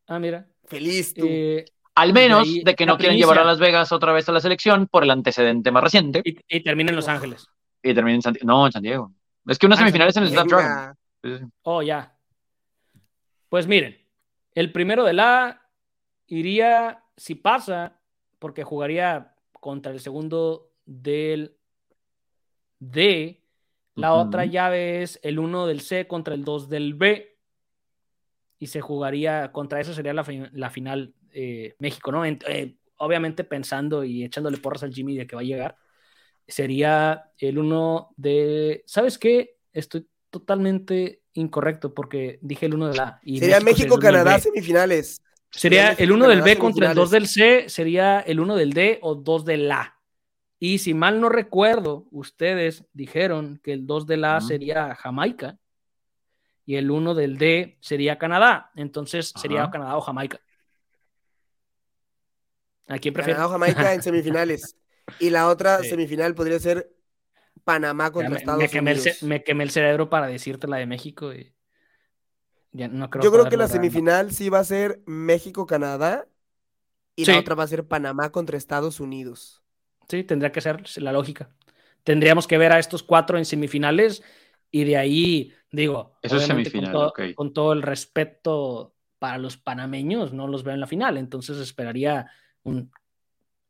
Ah, 0.07 0.19
mira. 0.19 0.47
Feliz 0.65 1.13
tú. 1.13 1.25
Eh, 1.27 1.65
Al 1.95 2.13
De 2.13 2.21
menos 2.21 2.43
ahí 2.47 2.61
de 2.63 2.75
que 2.75 2.85
la 2.85 2.91
no 2.93 2.97
quieren 2.97 3.13
primicia. 3.15 3.25
llevar 3.33 3.39
a 3.39 3.45
Las 3.47 3.59
Vegas 3.59 3.91
otra 3.91 4.11
vez 4.13 4.27
a 4.29 4.31
la 4.31 4.39
selección 4.39 4.87
por 4.87 5.03
el 5.03 5.09
antecedente 5.11 5.71
más 5.71 5.83
reciente 5.83 6.21
y, 6.23 6.37
y 6.47 6.63
termina 6.63 6.91
en 6.91 6.95
Los 6.95 7.07
Ángeles. 7.07 7.47
y 7.81 7.93
terminen 7.93 8.17
en 8.17 8.21
San 8.21 8.33
Diego. 8.33 8.45
No, 8.47 8.65
en 8.67 8.71
San 8.71 8.83
Diego. 8.83 9.13
Es 9.47 9.57
que 9.57 9.65
una 9.65 9.75
Ah, 9.75 9.79
semifinal 9.79 10.09
es 10.09 10.17
en 10.17 10.23
el 10.23 10.29
Snapdragon. 10.29 10.95
Oh, 11.63 11.81
ya. 11.81 12.15
Pues 13.49 13.65
miren, 13.67 13.97
el 14.53 14.71
primero 14.71 15.03
del 15.05 15.19
A 15.19 15.61
iría, 16.27 17.03
si 17.15 17.35
pasa, 17.35 17.99
porque 18.39 18.63
jugaría 18.63 19.33
contra 19.59 19.91
el 19.91 19.99
segundo 19.99 20.69
del 20.87 21.55
D. 22.79 23.43
La 23.95 24.13
Ujú. 24.13 24.27
otra 24.27 24.45
llave 24.45 25.01
es 25.03 25.19
el 25.23 25.37
1 25.39 25.67
del 25.67 25.81
C 25.81 26.07
contra 26.07 26.33
el 26.33 26.43
2 26.43 26.69
del 26.69 26.93
B. 26.95 27.37
Y 28.59 28.67
se 28.67 28.81
jugaría 28.81 29.51
contra 29.51 29.79
eso 29.79 29.93
sería 29.93 30.13
la, 30.13 30.23
fi- 30.23 30.49
la 30.53 30.69
final 30.69 31.13
eh, 31.31 31.75
México, 31.79 32.11
¿no? 32.11 32.25
En- 32.25 32.39
eh, 32.47 32.75
obviamente 32.97 33.43
pensando 33.43 34.03
y 34.03 34.23
echándole 34.23 34.57
porras 34.57 34.81
al 34.83 34.93
Jimmy 34.93 35.15
de 35.17 35.27
que 35.27 35.35
va 35.35 35.41
a 35.41 35.45
llegar. 35.45 35.77
Sería 36.47 37.31
el 37.39 37.57
1 37.59 38.13
de. 38.17 38.83
¿Sabes 38.87 39.17
qué? 39.17 39.57
Estoy 39.73 40.07
totalmente 40.29 41.21
incorrecto 41.33 41.93
porque 41.93 42.39
dije 42.41 42.65
el 42.65 42.75
1 42.75 42.87
del 42.89 42.99
A. 42.99 43.19
y 43.23 43.39
Sería 43.39 43.59
México-Canadá 43.59 44.35
B. 44.35 44.41
semifinales. 44.41 45.21
Sería 45.51 45.89
México, 45.89 46.03
el 46.03 46.11
1 46.13 46.27
del 46.29 46.41
B 46.41 46.57
contra 46.57 46.89
el 46.89 46.95
2 46.95 47.09
semifinales. 47.09 47.33
del 47.35 47.63
C, 47.65 47.69
sería 47.69 48.19
el 48.21 48.39
1 48.39 48.55
del 48.55 48.73
D 48.73 48.99
o 49.01 49.15
2 49.15 49.45
del 49.45 49.71
A. 49.71 49.96
Y 50.59 50.79
si 50.79 50.93
mal 50.93 51.21
no 51.21 51.29
recuerdo, 51.29 52.07
ustedes 52.11 52.83
dijeron 52.93 53.59
que 53.63 53.73
el 53.73 53.85
2 53.85 54.07
del 54.07 54.25
A 54.25 54.41
sería 54.41 54.95
Jamaica 54.95 55.57
y 56.65 56.75
el 56.75 56.89
1 56.89 57.13
del 57.13 57.37
D 57.37 57.77
sería 57.79 58.17
Canadá. 58.17 58.71
Entonces 58.75 59.33
sería. 59.35 59.69
Canadá 59.69 59.95
o 59.97 60.01
Jamaica. 60.01 60.39
¿A 62.87 62.97
quién 62.99 63.13
prefieren? 63.13 63.35
Canadá 63.37 63.47
o 63.47 63.51
Jamaica 63.51 63.93
en 63.93 64.01
semifinales. 64.03 64.75
Y 65.19 65.29
la 65.29 65.47
otra 65.47 65.79
Sí. 65.83 65.89
semifinal 65.89 66.33
podría 66.35 66.59
ser 66.59 66.91
Panamá 67.63 68.11
contra 68.11 68.29
me, 68.31 68.37
Estados 68.37 68.59
me 68.61 68.69
quemé 68.69 68.91
el, 68.91 68.97
Unidos. 68.99 69.23
me 69.23 69.43
quemé 69.43 69.63
el 69.63 69.71
cerebro 69.71 70.09
para 70.09 70.27
decirte 70.27 70.67
la 70.67 70.77
de 70.77 70.85
México 70.85 71.33
y 71.33 71.53
ya 72.71 72.87
no 72.87 73.09
creo 73.09 73.23
Yo 73.23 73.31
creo 73.31 73.49
que 73.49 73.57
la 73.57 73.67
semifinal 73.67 74.31
sí 74.31 74.49
va 74.49 74.59
a 74.59 74.63
ser 74.63 75.01
México-Canadá 75.05 76.27
y 77.15 77.25
Sí. 77.25 77.31
la 77.31 77.39
otra 77.39 77.55
va 77.55 77.63
a 77.63 77.67
ser 77.67 77.85
Panamá 77.87 78.31
contra 78.31 78.57
Estados 78.57 78.99
Unidos. 78.99 79.63
Sí, 80.09 80.23
tendría 80.23 80.51
que 80.51 80.61
ser 80.61 80.83
la 80.97 81.11
lógica. 81.11 81.49
Tendríamos 82.03 82.47
que 82.47 82.57
ver 82.57 82.71
a 82.71 82.79
estos 82.79 83.03
cuatro 83.03 83.37
en 83.37 83.45
semifinales 83.45 84.23
y 84.71 84.85
de 84.85 84.97
ahí, 84.97 85.53
digo, 85.71 86.17
Eso 86.21 86.37
es 86.37 86.47
con, 86.47 86.91
todo, 86.91 87.13
con 87.35 87.53
todo 87.53 87.73
el 87.73 87.81
respeto 87.81 88.95
para 89.19 89.37
los 89.37 89.57
panameños, 89.57 90.33
no 90.33 90.47
los 90.47 90.63
veo 90.63 90.73
en 90.73 90.79
la 90.79 90.87
final, 90.87 91.17
entonces 91.17 91.57
esperaría 91.57 92.31
un... 92.63 92.91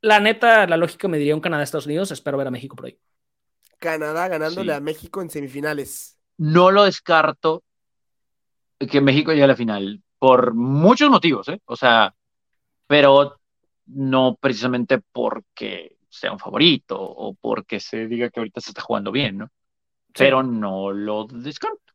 La 0.01 0.19
neta, 0.19 0.67
la 0.67 0.77
lógica 0.77 1.07
me 1.07 1.17
diría 1.17 1.33
un 1.35 1.41
Canadá-Estados 1.41 1.88
Unidos, 1.88 2.11
espero 2.11 2.38
ver 2.38 2.47
a 2.47 2.51
México 2.51 2.75
por 2.75 2.85
ahí. 2.85 2.99
Canadá 3.79 4.27
ganándole 4.27 4.71
Sí. 4.71 4.77
a 4.77 4.79
México 4.79 5.21
en 5.21 5.29
semifinales. 5.29 6.17
No 6.38 6.71
lo 6.71 6.83
descarto 6.83 7.63
que 8.79 9.01
México 9.01 9.31
llegue 9.31 9.43
a 9.43 9.47
la 9.47 9.55
final 9.55 10.01
por 10.19 10.53
muchos 10.53 11.09
motivos, 11.09 11.47
¿eh? 11.49 11.59
O 11.65 11.75
sea, 11.75 12.13
pero 12.88 13.39
no 13.88 14.38
precisamente 14.39 14.99
porque 15.11 15.96
sea 16.10 16.32
un 16.32 16.39
favorito 16.39 16.97
o 16.99 17.34
porque 17.34 17.80
se 17.80 18.08
diga 18.08 18.30
que 18.30 18.39
ahorita 18.39 18.62
se 18.62 18.72
está 18.72 18.82
jugando 18.82 19.12
bien, 19.12 19.38
¿no? 19.39 19.51
Pero 20.18 20.41
no 20.43 20.91
lo 20.91 21.26
descarto. 21.26 21.93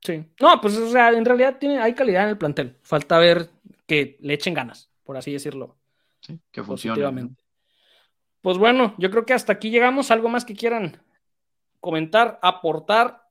Sí. 0.00 0.24
No, 0.40 0.60
pues 0.60 0.76
o 0.76 0.90
sea, 0.90 1.10
en 1.10 1.24
realidad 1.24 1.56
tiene, 1.58 1.80
hay 1.80 1.94
calidad 1.94 2.24
en 2.24 2.30
el 2.30 2.38
plantel. 2.38 2.76
Falta 2.82 3.18
ver 3.18 3.48
que 3.86 4.16
le 4.20 4.34
echen 4.34 4.54
ganas, 4.54 4.90
por 5.04 5.16
así 5.16 5.32
decirlo. 5.32 5.76
¿sí? 6.20 6.38
Que 6.50 6.62
funcione. 6.62 7.22
¿no? 7.22 7.30
Pues 8.42 8.58
bueno, 8.58 8.94
yo 8.98 9.10
creo 9.10 9.24
que 9.24 9.34
hasta 9.34 9.52
aquí 9.52 9.70
llegamos. 9.70 10.10
¿Algo 10.10 10.28
más 10.28 10.44
que 10.44 10.54
quieran 10.54 11.00
comentar, 11.80 12.38
aportar, 12.42 13.22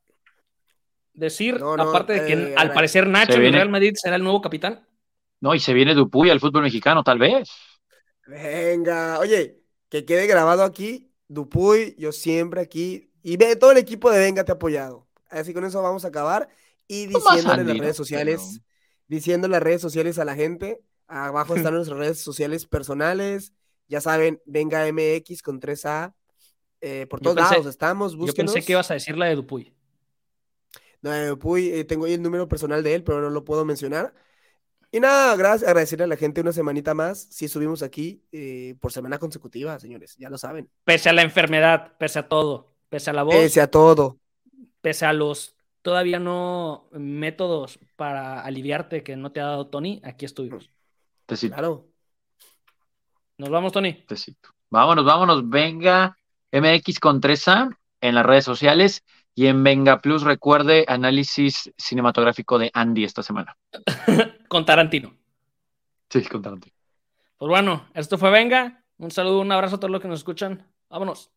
decir? 1.14 1.60
No, 1.60 1.78
no, 1.78 1.84
aparte 1.84 2.14
de 2.14 2.26
que 2.28 2.34
eh, 2.34 2.56
al 2.58 2.74
parecer 2.74 3.08
Nacho 3.08 3.39
viene- 3.39 3.58
Real 3.58 3.70
Madrid 3.70 3.93
será 3.95 4.16
el 4.16 4.24
nuevo 4.24 4.41
capitán. 4.41 4.86
No, 5.41 5.56
y 5.56 5.60
se 5.60 5.74
viene 5.74 5.93
Dupuy 5.93 6.30
al 6.30 6.39
fútbol 6.39 6.64
mexicano, 6.64 7.04
tal 7.04 7.18
vez. 7.20 7.49
Venga, 8.28 9.20
oye, 9.20 9.61
que 9.91 10.05
quede 10.05 10.25
grabado 10.25 10.63
aquí, 10.63 11.11
Dupuy, 11.27 11.95
yo 11.99 12.11
siempre 12.11 12.61
aquí, 12.61 13.11
y 13.21 13.37
ve, 13.37 13.55
todo 13.55 13.71
el 13.71 13.77
equipo 13.77 14.09
de 14.09 14.17
Venga 14.19 14.43
te 14.43 14.51
ha 14.51 14.55
apoyado. 14.55 15.07
Así 15.29 15.53
con 15.53 15.63
eso 15.65 15.81
vamos 15.83 16.03
a 16.05 16.07
acabar 16.07 16.49
y 16.87 17.05
diciéndole 17.05 17.61
en 17.61 17.67
las 17.67 17.77
redes 17.77 17.95
sociales, 17.97 18.41
Pero- 18.55 18.65
diciendo 19.07 19.45
en 19.45 19.51
las 19.51 19.61
redes 19.61 19.81
sociales 19.81 20.17
a 20.17 20.25
la 20.25 20.33
gente, 20.35 20.81
abajo 21.07 21.55
están 21.55 21.73
nuestras 21.75 21.99
redes 21.99 22.19
sociales 22.19 22.65
personales, 22.65 23.53
ya 23.87 24.01
saben, 24.01 24.41
Venga 24.45 24.87
MX 24.91 25.41
con 25.43 25.59
3A, 25.59 26.15
eh, 26.81 27.05
por 27.07 27.19
Yo 27.19 27.23
todos 27.33 27.37
pensé- 27.37 27.51
lados 27.51 27.67
estamos, 27.67 28.13
Yo 28.13 28.17
búsquenos. 28.19 28.53
pensé 28.53 28.65
que 28.65 28.73
ibas 28.73 28.89
a 28.89 28.95
decir 28.95 29.17
la 29.17 29.27
de 29.27 29.35
Dupuy. 29.35 29.73
No, 31.01 31.11
de 31.11 31.27
Dupuy, 31.27 31.69
eh, 31.69 31.83
tengo 31.83 32.05
ahí 32.05 32.13
el 32.13 32.21
número 32.21 32.47
personal 32.47 32.81
de 32.83 32.95
él, 32.95 33.03
pero 33.03 33.21
no 33.21 33.29
lo 33.29 33.43
puedo 33.43 33.65
mencionar. 33.65 34.13
Y 34.91 34.99
nada, 34.99 35.35
gracias, 35.37 35.69
agradecerle 35.69 36.03
a 36.03 36.07
la 36.07 36.17
gente 36.17 36.41
una 36.41 36.51
semanita 36.51 36.93
más. 36.93 37.27
Sí 37.31 37.47
subimos 37.47 37.81
aquí 37.81 38.21
eh, 38.31 38.75
por 38.81 38.91
semana 38.91 39.19
consecutiva, 39.19 39.79
señores, 39.79 40.15
ya 40.17 40.29
lo 40.29 40.37
saben. 40.37 40.69
Pese 40.83 41.09
a 41.09 41.13
la 41.13 41.21
enfermedad, 41.21 41.93
pese 41.97 42.19
a 42.19 42.27
todo, 42.27 42.73
pese 42.89 43.09
a 43.09 43.13
la 43.13 43.23
voz, 43.23 43.35
Pese 43.35 43.61
a 43.61 43.67
todo. 43.71 44.19
pese 44.81 45.05
a 45.05 45.13
los 45.13 45.55
todavía 45.81 46.19
no 46.19 46.89
métodos 46.91 47.79
para 47.95 48.41
aliviarte 48.41 49.01
que 49.03 49.15
no 49.15 49.31
te 49.31 49.39
ha 49.39 49.45
dado 49.45 49.67
Tony, 49.67 50.01
aquí 50.03 50.25
estuvimos. 50.25 50.69
Tecito, 51.25 51.55
Claro. 51.55 51.87
Nos 53.37 53.49
vamos, 53.49 53.71
Tony. 53.71 53.93
tecito. 54.05 54.49
Vámonos, 54.69 55.05
vámonos. 55.05 55.49
Venga 55.49 56.17
MX 56.51 56.99
con 56.99 57.19
3A 57.21 57.75
en 58.01 58.15
las 58.15 58.25
redes 58.25 58.43
sociales 58.45 59.03
y 59.34 59.47
en 59.47 59.63
Venga 59.63 59.99
Plus, 60.01 60.23
recuerde, 60.23 60.86
análisis 60.88 61.71
cinematográfico 61.77 62.59
de 62.59 62.69
Andy 62.73 63.03
esta 63.03 63.23
semana. 63.23 63.57
Con 64.47 64.65
Tarantino. 64.65 65.15
Sí, 66.09 66.21
con 66.23 66.41
Tarantino. 66.41 66.75
Pues 67.38 67.49
bueno, 67.49 67.88
esto 67.93 68.17
fue 68.17 68.32
Venga. 68.32 68.84
Un 68.97 69.11
saludo, 69.11 69.39
un 69.39 69.51
abrazo 69.51 69.77
a 69.77 69.79
todos 69.79 69.91
los 69.91 70.01
que 70.01 70.09
nos 70.09 70.19
escuchan. 70.19 70.67
Vámonos. 70.89 71.32